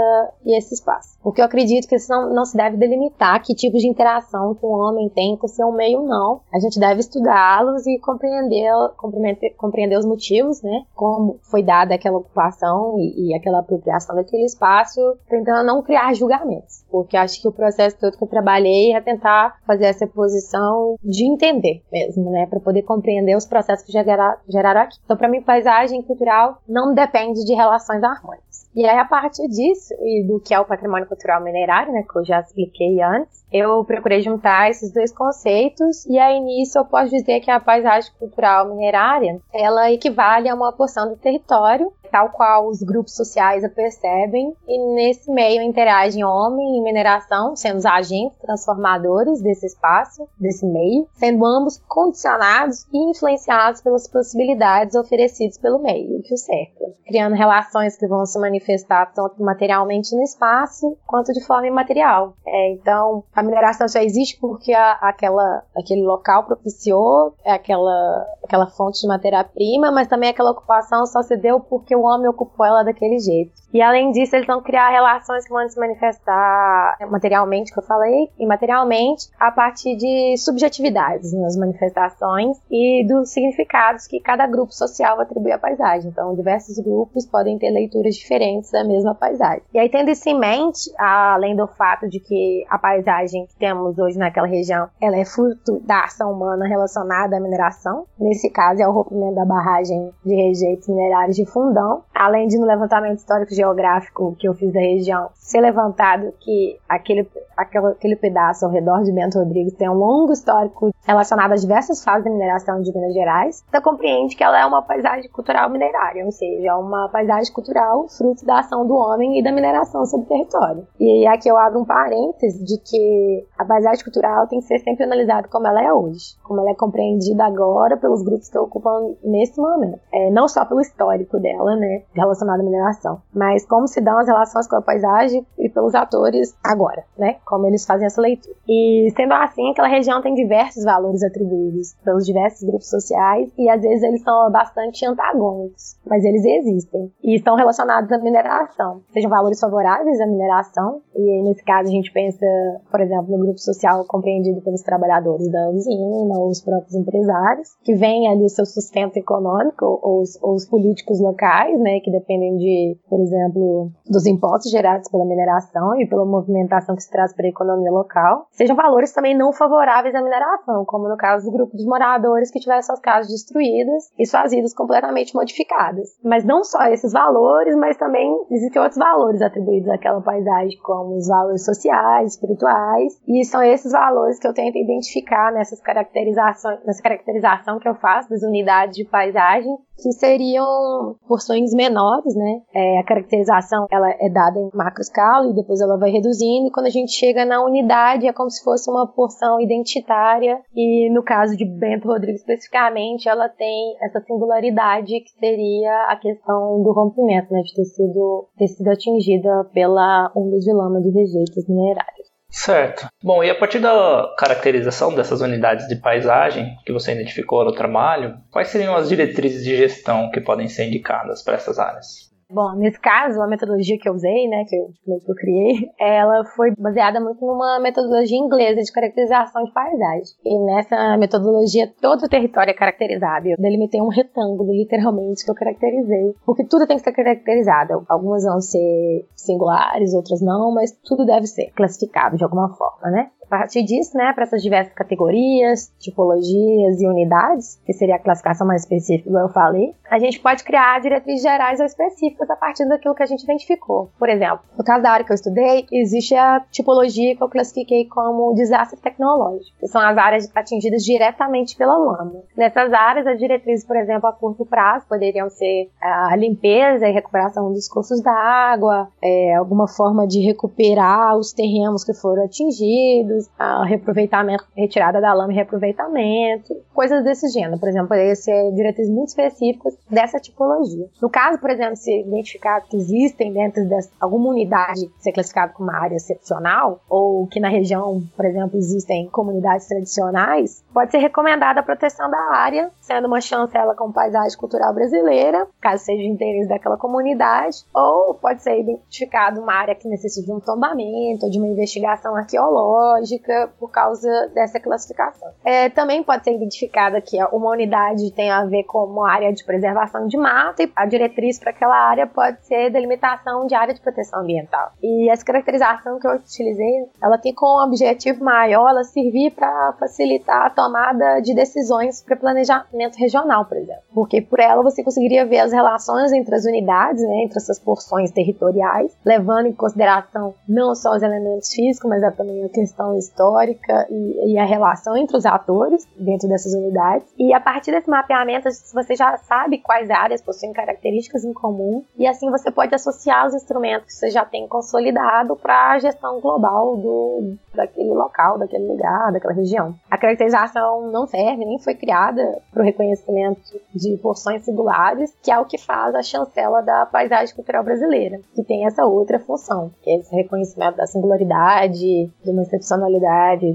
[0.44, 1.18] e esse espaço.
[1.22, 4.64] Porque eu acredito que isso não, não se deve delimitar que tipo de interação que
[4.64, 6.40] o homem tem com o seu meio, não.
[6.52, 12.18] A gente deve estudá-los e compreender, compreender, compreender os motivos, né, como foi dada aquela
[12.18, 16.71] ocupação e, e aquela apropriação daquele espaço, tentando não criar julgamentos.
[16.90, 21.24] Porque acho que o processo todo que eu trabalhei é tentar fazer essa posição de
[21.24, 24.96] entender mesmo, né, para poder compreender os processos que geraram, geraram aqui.
[25.04, 28.70] Então, para mim, paisagem cultural não depende de relações harmônicas.
[28.74, 32.18] E aí, a partir disso e do que é o patrimônio cultural minerário, né, que
[32.18, 37.10] eu já expliquei antes, eu procurei juntar esses dois conceitos e aí nisso eu posso
[37.10, 42.68] dizer que a paisagem cultural minerária, ela equivale a uma porção do território tal qual
[42.68, 48.38] os grupos sociais a percebem, e nesse meio interagem homem e mineração, sendo os agentes
[48.38, 56.22] transformadores desse espaço, desse meio, sendo ambos condicionados e influenciados pelas possibilidades oferecidas pelo meio
[56.22, 61.44] que o cerca, criando relações que vão se manifestar tanto materialmente no espaço quanto de
[61.44, 62.34] forma imaterial.
[62.46, 69.00] É, então, a mineração só existe porque a, aquela, aquele local propiciou aquela, aquela fonte
[69.00, 72.82] de matéria-prima, mas também aquela ocupação só se deu porque o o homem ocupou ela
[72.82, 73.52] daquele jeito.
[73.72, 78.28] E além disso, eles vão criar relações que vão se manifestar materialmente, que eu falei,
[78.38, 85.18] e materialmente, a partir de subjetividades nas manifestações e dos significados que cada grupo social
[85.20, 86.10] atribui à paisagem.
[86.10, 89.62] Então, diversos grupos podem ter leituras diferentes da mesma paisagem.
[89.72, 93.98] E aí, tendo isso em mente, além do fato de que a paisagem que temos
[93.98, 98.88] hoje naquela região, ela é fruto da ação humana relacionada à mineração, nesse caso é
[98.88, 104.36] o rompimento da barragem de rejeitos minerários de Fundão, além de no levantamento histórico geográfico
[104.38, 109.38] que eu fiz da região, ser levantado que aquele, aquele, pedaço ao redor de Bento
[109.38, 113.80] Rodrigues tem um longo histórico relacionado a diversas fases da mineração de Minas Gerais, você
[113.80, 118.44] compreende que ela é uma paisagem cultural minerária, ou seja, é uma paisagem cultural fruto
[118.44, 120.86] da ação do homem e da mineração sobre o território.
[121.00, 125.04] E aqui eu abro um parêntese de que a paisagem cultural tem que ser sempre
[125.04, 129.60] analisada como ela é hoje, como ela é compreendida agora pelos grupos que ocupam nesse
[129.60, 129.98] momento.
[130.12, 134.26] É, não só pelo histórico dela, né, relacionado à mineração, mas como se dão as
[134.26, 138.54] relações com a paisagem e pelos atores agora, né, como eles fazem essa leitura.
[138.68, 143.82] E sendo assim, aquela região tem diversos valores atribuídos pelos diversos grupos sociais e às
[143.82, 149.58] vezes eles são bastante antagônicos, mas eles existem e estão relacionados à mineração, sejam valores
[149.58, 152.46] favoráveis à mineração e nesse caso a gente pensa,
[152.90, 157.94] por exemplo, no grupo social compreendido pelos trabalhadores da usina ou os próprios empresários que
[157.94, 162.56] vêm ali o seu sustento econômico ou os, ou os políticos locais, né, que dependem
[162.56, 167.46] de, por exemplo, dos impostos gerados pela mineração e pela movimentação que se traz para
[167.46, 171.76] a economia local, sejam valores também não favoráveis à mineração, como no caso do grupo
[171.76, 176.10] de moradores que tiveram suas casas destruídas e suas vidas completamente modificadas.
[176.24, 181.28] Mas não só esses valores, mas também existem outros valores atribuídos àquela paisagem, como os
[181.28, 187.78] valores sociais, espirituais, e são esses valores que eu tento identificar nessas caracterizações, nessa caracterização
[187.78, 191.16] que eu faço das unidades de paisagem que seriam
[191.52, 192.62] porções menores, né?
[192.74, 196.68] É, a caracterização ela é dada em macro escala e depois ela vai reduzindo.
[196.68, 201.10] E quando a gente chega na unidade é como se fosse uma porção identitária e
[201.10, 206.92] no caso de Bento Rodrigues especificamente ela tem essa singularidade que seria a questão do
[206.92, 207.60] rompimento, né?
[207.62, 212.31] De ter sido, ter sido atingida pela onda de lama de rejeitos minerários.
[212.52, 213.08] Certo.
[213.22, 218.38] Bom, e a partir da caracterização dessas unidades de paisagem que você identificou no trabalho,
[218.50, 222.31] quais seriam as diretrizes de gestão que podem ser indicadas para essas áreas?
[222.52, 226.44] Bom, nesse caso, a metodologia que eu usei, né, que eu, que eu criei, ela
[226.54, 230.36] foi baseada muito numa metodologia inglesa de caracterização de paisagem.
[230.44, 233.48] E nessa metodologia, todo o território é caracterizado.
[233.48, 236.34] Eu delimitei um retângulo, literalmente, que eu caracterizei.
[236.44, 238.04] Porque tudo tem que ser caracterizado.
[238.08, 243.30] Algumas vão ser singulares, outras não, mas tudo deve ser classificado de alguma forma, né?
[243.52, 248.80] Partir disso, né, para essas diversas categorias, tipologias e unidades, que seria a classificação mais
[248.80, 253.14] específica, como eu falei, a gente pode criar diretrizes gerais ou específicas a partir daquilo
[253.14, 254.10] que a gente identificou.
[254.18, 258.06] Por exemplo, no caso da área que eu estudei, existe a tipologia que eu classifiquei
[258.06, 262.42] como desastre tecnológico, que são as áreas atingidas diretamente pela lama.
[262.56, 267.70] Nessas áreas, as diretrizes, por exemplo, a curto prazo poderiam ser a limpeza e recuperação
[267.70, 273.84] dos cursos da água, é, alguma forma de recuperar os terrenos que foram atingidos, a
[273.84, 277.78] reaproveitamento, retirada da lama e reaproveitamento, coisas desse gênero.
[277.78, 281.06] Por exemplo, poderia ser diretrizes muito específicas dessa tipologia.
[281.20, 285.88] No caso, por exemplo, se identificar que existem dentro de alguma unidade ser classificada como
[285.88, 291.80] uma área excepcional, ou que na região, por exemplo, existem comunidades tradicionais, pode ser recomendada
[291.80, 296.68] a proteção da área, sendo uma chancela com paisagem cultural brasileira, caso seja de interesse
[296.68, 301.68] daquela comunidade, ou pode ser identificada uma área que necessite de um tombamento de uma
[301.68, 303.31] investigação arqueológica,
[303.78, 305.48] por causa dessa classificação.
[305.64, 309.64] É, também pode ser identificada que uma unidade tem a ver com uma área de
[309.64, 314.00] preservação de mata e a diretriz para aquela área pode ser delimitação de área de
[314.00, 314.92] proteção ambiental.
[315.02, 320.66] E essa caracterização que eu utilizei, ela tem como objetivo maior ela servir para facilitar
[320.66, 324.02] a tomada de decisões para planejamento regional, por exemplo.
[324.14, 328.30] Porque por ela você conseguiria ver as relações entre as unidades, né, entre essas porções
[328.30, 334.52] territoriais, levando em consideração não só os elementos físicos, mas também a questão histórica e,
[334.52, 337.26] e, a relação entre os atores dentro dessas unidades.
[337.38, 342.26] E a partir desse mapeamento, você já sabe quais áreas possuem características em comum e
[342.26, 346.96] assim você pode associar os instrumentos que você já tem consolidado para a gestão global
[346.96, 349.94] do, daquele local, daquele lugar, daquela região.
[350.10, 353.60] A caracterização não serve nem foi criada para o reconhecimento
[353.94, 358.62] de porções singulares, que é o que faz a chancela da paisagem cultural brasileira, que
[358.62, 362.62] tem essa outra função, que é esse reconhecimento da singularidade, de uma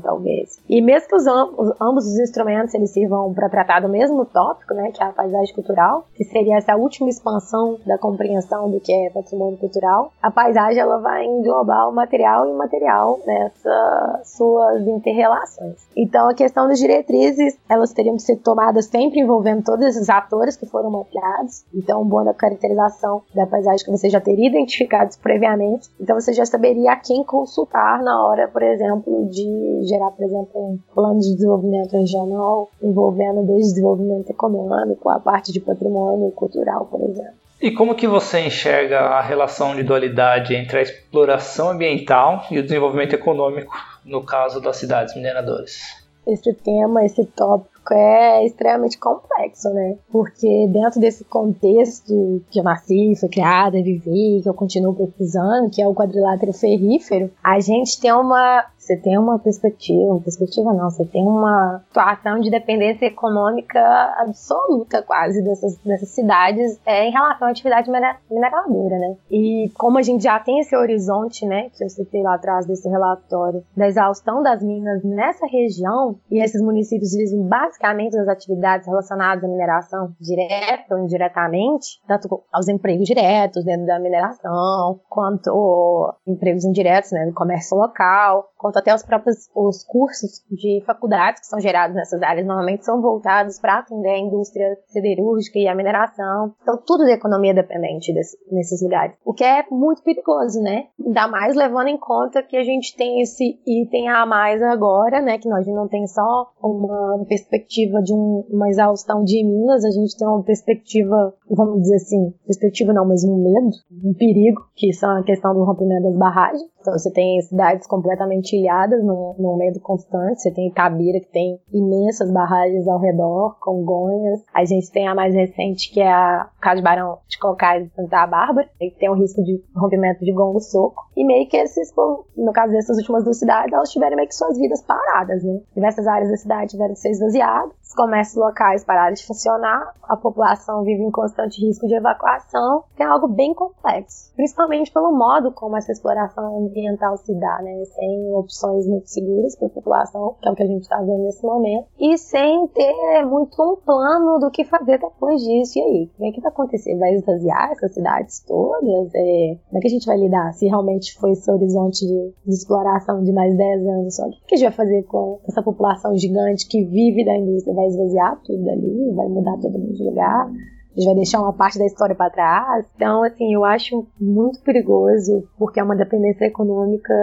[0.02, 0.62] talvez.
[0.70, 4.74] E mesmo que os, os, ambos os instrumentos eles sirvam para tratar do mesmo tópico,
[4.74, 8.94] né, que é a paisagem cultural, que seria essa última expansão da compreensão do que
[8.94, 15.88] é patrimônio cultural, a paisagem ela vai englobar o material e imaterial nessa suas interrelações.
[15.96, 20.56] Então, a questão das diretrizes, elas teriam que ser tomadas sempre envolvendo todos esses atores
[20.56, 21.66] que foram mapeados.
[21.74, 25.90] Então, boa da caracterização da paisagem que você já teria identificado previamente.
[26.00, 30.50] Então, você já saberia a quem consultar na hora, por exemplo, de gerar, por exemplo,
[30.56, 37.02] um plano de desenvolvimento regional envolvendo desde desenvolvimento econômico, a parte de patrimônio cultural, por
[37.02, 37.34] exemplo.
[37.60, 42.64] E como que você enxerga a relação de dualidade entre a exploração ambiental e o
[42.64, 43.74] desenvolvimento econômico,
[44.06, 46.06] no caso das cidades mineradoras?
[46.28, 49.98] Esse tema, esse tópico é extremamente complexo, né?
[50.12, 55.82] Porque dentro desse contexto que eu nasci, fui criada, vivi, que eu continuo pesquisando, que
[55.82, 61.06] é o quadrilátero ferrífero, a gente tem uma você tem uma perspectiva, perspectiva não, você
[61.06, 63.80] tem uma situação de dependência econômica
[64.18, 67.92] absoluta quase dessas, dessas cidades é, em relação à atividade
[68.32, 69.18] mineradora, né?
[69.30, 72.88] E como a gente já tem esse horizonte, né, que eu citei lá atrás desse
[72.88, 79.44] relatório, da exaustão das minas nessa região, e esses municípios vivem basicamente das atividades relacionadas
[79.44, 87.12] à mineração, direta ou indiretamente, tanto aos empregos diretos dentro da mineração, quanto empregos indiretos,
[87.12, 91.96] né, no comércio local, quanto até os próprios os cursos de faculdades que são gerados
[91.96, 96.54] nessas áreas normalmente são voltados para atender a indústria siderúrgica e a mineração.
[96.62, 99.16] Então, tudo da economia dependente desse, nesses lugares.
[99.26, 100.86] O que é muito perigoso, né?
[101.04, 105.38] Ainda mais levando em conta que a gente tem esse item a mais agora, né?
[105.38, 110.18] Que nós não tem só uma perspectiva de um, uma exaustão de minas, a gente
[110.18, 113.70] tem uma perspectiva, vamos dizer assim, perspectiva não, mas um medo,
[114.04, 116.70] um perigo, que são a questão do rompimento das barragens.
[116.80, 118.67] Então, você tem cidades completamente
[119.04, 120.42] no, no meio do constante.
[120.42, 124.44] Você tem Itabira, que tem imensas barragens ao redor, Congonhas.
[124.54, 127.94] A gente tem a mais recente, que é a Casa de Barão de Cocais de
[127.94, 131.08] Santa Bárbara, que tem o risco de rompimento de gongo soco.
[131.16, 131.94] E meio que esses,
[132.36, 135.60] no caso dessas últimas duas cidades, elas tiveram meio que suas vidas paradas, né?
[135.76, 140.18] Diversas áreas da cidade tiveram que ser esvaziadas os comércios locais pararam de funcionar, a
[140.18, 145.78] população vive em constante risco de evacuação, é algo bem complexo, principalmente pelo modo como
[145.78, 147.86] essa exploração ambiental se dá, né?
[147.86, 148.57] Sem opções
[148.88, 151.88] muito seguras para a população, que é o que a gente está vendo nesse momento,
[152.00, 155.80] e sem ter muito um plano do que fazer depois disso.
[155.80, 156.98] E aí, como é que vai acontecer?
[156.98, 159.14] Vai esvaziar essas cidades todas?
[159.14, 159.58] É...
[159.68, 163.24] Como é que a gente vai lidar se realmente foi esse horizonte de, de exploração
[163.24, 164.28] de mais 10 anos só?
[164.28, 167.88] O que a gente vai fazer com essa população gigante que vive da indústria vai
[167.88, 170.50] esvaziar tudo dali, vai mudar todo mundo de lugar,
[170.98, 172.86] gente vai deixar uma parte da história para trás.
[172.96, 177.14] Então, assim, eu acho muito perigoso, porque é uma dependência econômica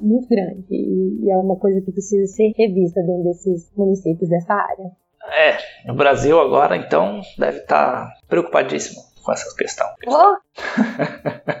[0.00, 4.90] muito grande e, é uma coisa que precisa ser revista dentro desses municípios dessa área.
[5.32, 5.56] É,
[5.86, 9.86] no Brasil agora, então, deve estar preocupadíssimo com essa questão.
[10.06, 10.36] Oh.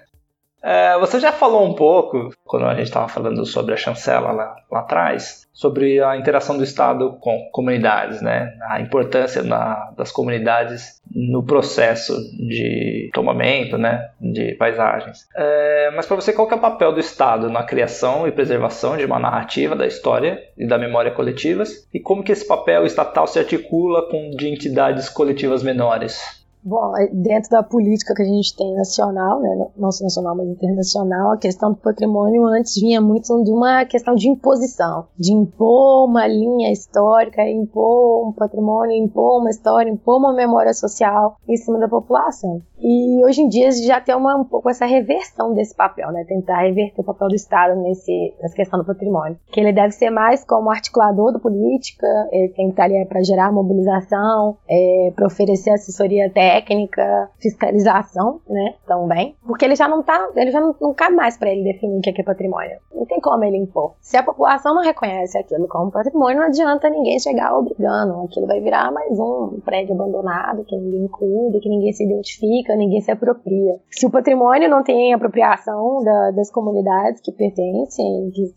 [0.63, 4.55] É, você já falou um pouco, quando a gente estava falando sobre a chancela lá,
[4.69, 8.53] lá, atrás, sobre a interação do Estado com comunidades, né?
[8.69, 14.09] a importância na, das comunidades no processo de tomamento né?
[14.19, 15.27] de paisagens.
[15.35, 19.05] É, mas para você, qual é o papel do Estado na criação e preservação de
[19.05, 21.87] uma narrativa da história e da memória coletivas?
[21.93, 26.40] E como que esse papel estatal se articula com de entidades coletivas menores?
[26.63, 30.47] Bom, é, dentro da política que a gente tem nacional, né, não só nacional, mas
[30.47, 36.07] internacional, a questão do patrimônio antes vinha muito de uma questão de imposição, de impor
[36.07, 41.79] uma linha histórica, impor um patrimônio, impor uma história, impor uma memória social em cima
[41.79, 42.61] da população.
[42.79, 46.61] E hoje em dia já tem uma, um pouco essa reversão desse papel, né, tentar
[46.61, 50.43] reverter o papel do Estado nesse, nessa questão do patrimônio, que ele deve ser mais
[50.45, 55.71] como articulador da política, ele tem que estar ali para gerar mobilização, é, para oferecer
[55.71, 60.93] assessoria técnica técnica, fiscalização, né, também, porque ele já não tá, ele já não, não
[60.93, 62.77] cabe mais para ele definir o que é patrimônio.
[62.93, 63.93] Não tem como ele impor.
[64.01, 68.21] Se a população não reconhece aquilo como patrimônio, não adianta ninguém chegar obrigando.
[68.23, 73.01] Aquilo vai virar mais um prédio abandonado que ninguém cuida, que ninguém se identifica, ninguém
[73.01, 73.79] se apropria.
[73.89, 78.53] Se o patrimônio não tem apropriação da, das comunidades que pertencem, que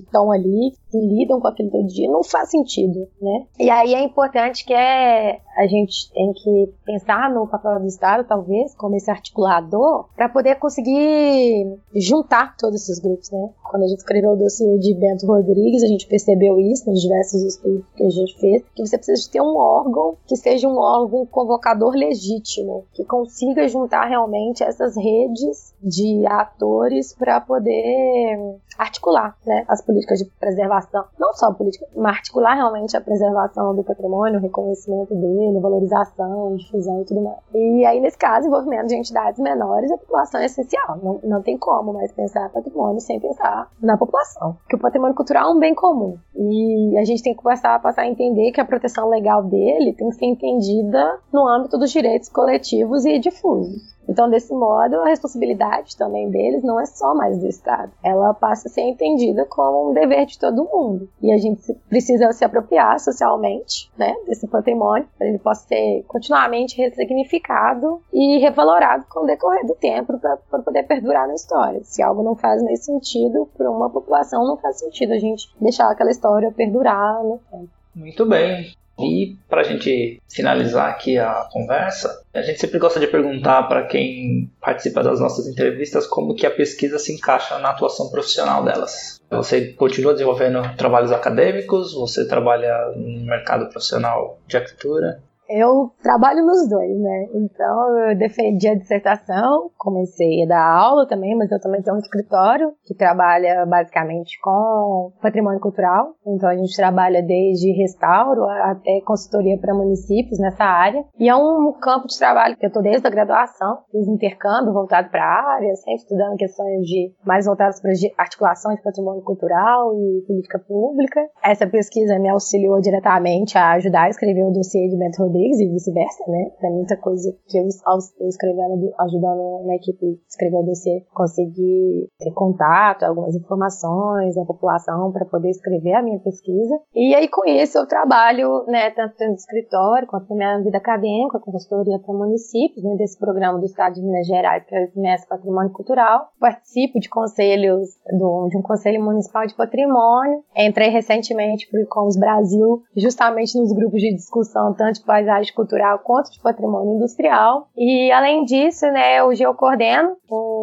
[0.00, 3.46] estão ali, que lidam com aquilo todo dia, não faz sentido, né?
[3.58, 8.24] E aí é importante que é, a gente tem que pensar no papel do Estado,
[8.24, 13.50] talvez, como esse articulador, para poder conseguir juntar todos esses grupos, né?
[13.62, 17.42] Quando a gente escreveu o dossiê de Bento Rodrigues, a gente percebeu isso nos diversos
[17.42, 20.76] estudos que a gente fez, que você precisa de ter um órgão que seja um
[20.76, 29.64] órgão convocador legítimo, que consiga juntar realmente essas redes de atores para poder articular né,
[29.68, 34.38] as políticas de preservação, não só a política, mas articular realmente a preservação do patrimônio,
[34.38, 37.38] o reconhecimento dele, valorização, difusão e tudo mais.
[37.54, 40.98] E aí, nesse caso, envolvimento de entidades menores, a população é essencial.
[41.02, 44.56] Não, não tem como mais pensar patrimônio sem pensar na população.
[44.62, 46.18] Porque o patrimônio cultural é um bem comum.
[46.34, 50.08] E a gente tem que passar, passar a entender que a proteção legal dele tem
[50.08, 53.91] que ser entendida no âmbito dos direitos coletivos e difusos.
[54.12, 57.90] Então, desse modo, a responsabilidade também deles não é só mais do Estado.
[58.04, 61.08] Ela passa a ser entendida como um dever de todo mundo.
[61.22, 66.76] E a gente precisa se apropriar socialmente né, desse patrimônio para ele possa ser continuamente
[66.76, 71.80] ressignificado e revalorado com o decorrer do tempo para poder perdurar na história.
[71.82, 75.90] Se algo não faz nesse sentido, para uma população não faz sentido a gente deixar
[75.90, 77.70] aquela história perdurar tempo.
[77.94, 78.74] Muito bem.
[78.98, 83.86] E para a gente finalizar aqui a conversa, a gente sempre gosta de perguntar para
[83.86, 89.20] quem participa das nossas entrevistas como que a pesquisa se encaixa na atuação profissional delas.
[89.30, 91.94] Você continua desenvolvendo trabalhos acadêmicos?
[91.94, 95.22] Você trabalha no mercado profissional de arquitetura?
[95.54, 97.26] Eu trabalho nos dois, né?
[97.34, 102.00] Então eu defendi a dissertação, comecei a dar aula também, mas eu também tenho um
[102.00, 106.14] escritório que trabalha basicamente com patrimônio cultural.
[106.26, 111.04] Então a gente trabalha desde restauro até consultoria para municípios nessa área.
[111.18, 115.10] E é um campo de trabalho que eu estou desde a graduação, fiz intercâmbio voltado
[115.10, 120.24] para a área, sempre estudando questões de mais voltadas para articulação de patrimônio cultural e
[120.26, 121.20] política pública.
[121.44, 125.68] Essa pesquisa me auxiliou diretamente a ajudar a escrever o dossiê de Bento Rodrigues e
[125.68, 126.50] vice-versa, né?
[126.58, 132.32] Pra muita coisa que eu, eu escrevendo, ajudando na equipe escrever o dossiê, consegui ter
[132.32, 136.78] contato, algumas informações da população para poder escrever a minha pesquisa.
[136.94, 141.38] E aí com isso eu trabalho, né, tanto no escritório quanto na minha vida acadêmica,
[141.40, 145.00] com consultoria para municípios, dentro desse programa do Estado de Minas Gerais, que é o
[145.00, 146.28] Mestre Patrimônio Cultural.
[146.38, 147.88] Participo de conselhos,
[148.18, 150.42] do, de um conselho municipal de patrimônio.
[150.56, 156.00] Entrei recentemente para o Icons Brasil, justamente nos grupos de discussão, tanto de paisagem cultural
[156.00, 157.68] quanto de patrimônio industrial.
[157.76, 160.16] E além disso, né, hoje eu coordeno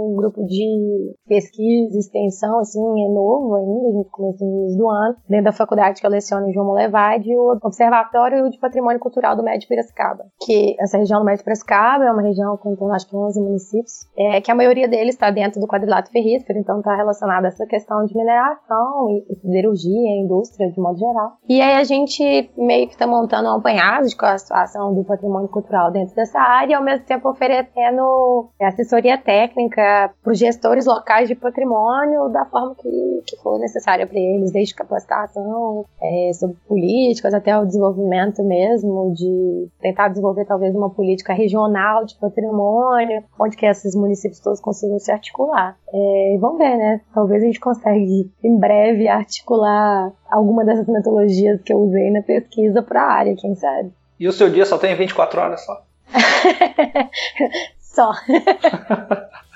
[0.08, 4.90] um grupo de pesquisa extensão, assim, é novo ainda, a gente começou no início do
[4.90, 9.36] ano, dentro da faculdade que eu leciono em João Molevade, o Observatório de Patrimônio Cultural
[9.36, 13.08] do Médio Piracicaba, que essa região do Médio Piracicaba é uma região com, então, acho
[13.08, 16.96] que 11 municípios, é, que a maioria deles está dentro do quadrilátero ferrífero, então está
[16.96, 21.34] relacionada a essa questão de mineração e, e siderurgia, indústria de modo geral.
[21.48, 25.04] E aí a gente meio que está montando um apanhado de qual a situação do
[25.04, 29.82] patrimônio cultural dentro dessa área e ao mesmo tempo oferecendo assessoria técnica
[30.22, 34.76] para os gestores locais de patrimônio da forma que, que for necessária para eles, desde
[34.76, 42.06] capacitação é, sobre políticas até o desenvolvimento mesmo de tentar desenvolver talvez uma política regional
[42.06, 45.78] de patrimônio, onde que esses municípios todos consigam se articular.
[45.94, 47.02] É, vamos ver, né?
[47.14, 52.82] Talvez a gente consiga em breve articular alguma dessas metodologias que eu usei na pesquisa
[52.82, 53.92] para a área, quem sabe.
[54.20, 55.82] E o seu dia só tem 24 horas só?
[57.80, 58.12] só.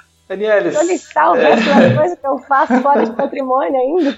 [0.74, 4.16] Vou listar o resto das coisas que eu faço fora de patrimônio ainda.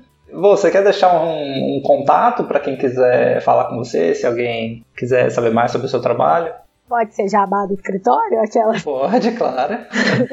[0.32, 5.30] Você quer deixar um, um contato para quem quiser falar com você, se alguém quiser
[5.30, 6.52] saber mais sobre o seu trabalho?
[6.88, 8.40] Pode ser jabá do escritório?
[8.40, 8.74] Aquela...
[8.82, 9.78] Pode, claro.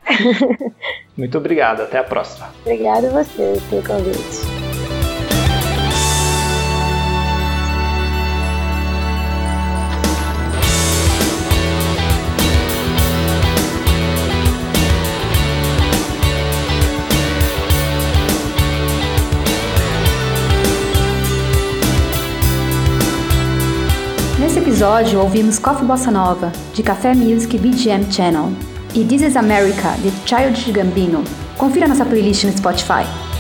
[1.17, 1.83] Muito obrigado.
[1.83, 2.49] Até a próxima.
[2.63, 4.62] Obrigada a você pelo convite.
[24.83, 28.51] Episódio ouvimos Coffee Bossa Nova, de Café Music BGM Channel,
[28.93, 31.23] e This is America, de Child Gambino.
[31.57, 33.32] Confira nossa playlist no Spotify.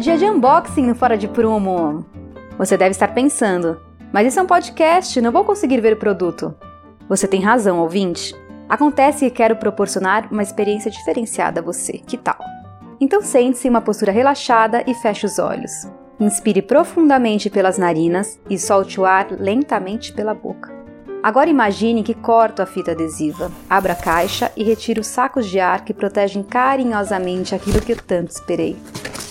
[0.00, 2.06] Dia de unboxing no Fora de Prumo.
[2.56, 3.78] Você deve estar pensando,
[4.10, 6.54] mas isso é um podcast, não vou conseguir ver o produto.
[7.06, 8.34] Você tem razão, ouvinte.
[8.66, 11.98] Acontece que quero proporcionar uma experiência diferenciada a você.
[11.98, 12.38] Que tal?
[12.98, 15.70] Então sente-se em uma postura relaxada e feche os olhos.
[16.18, 20.72] Inspire profundamente pelas narinas e solte o ar lentamente pela boca.
[21.22, 25.60] Agora imagine que corto a fita adesiva, abra a caixa e retire os sacos de
[25.60, 28.78] ar que protegem carinhosamente aquilo que eu tanto esperei.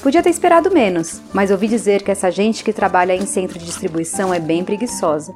[0.02, 3.66] Podia ter esperado menos, mas ouvi dizer que essa gente que trabalha em centro de
[3.66, 5.36] distribuição é bem preguiçosa.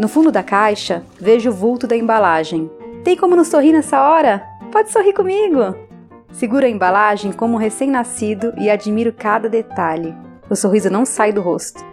[0.00, 2.68] No fundo da caixa, vejo o vulto da embalagem.
[3.04, 4.44] Tem como não sorrir nessa hora?
[4.72, 5.76] Pode sorrir comigo!
[6.32, 10.14] Seguro a embalagem como um recém-nascido e admiro cada detalhe.
[10.48, 11.84] O sorriso não sai do rosto.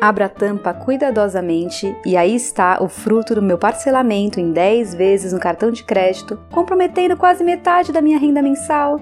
[0.00, 5.32] Abro a tampa cuidadosamente e aí está o fruto do meu parcelamento em 10 vezes
[5.32, 8.98] no cartão de crédito, comprometendo quase metade da minha renda mensal.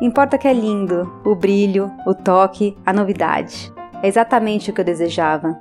[0.00, 3.70] Importa que é lindo, o brilho, o toque, a novidade.
[4.02, 5.58] É exatamente o que eu desejava.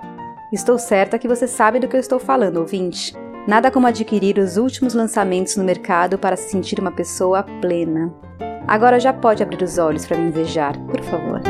[0.53, 3.13] Estou certa que você sabe do que eu estou falando, ouvinte.
[3.45, 8.13] Nada como adquirir os últimos lançamentos no mercado para se sentir uma pessoa plena.
[8.65, 11.41] Agora já pode abrir os olhos para me invejar, por favor.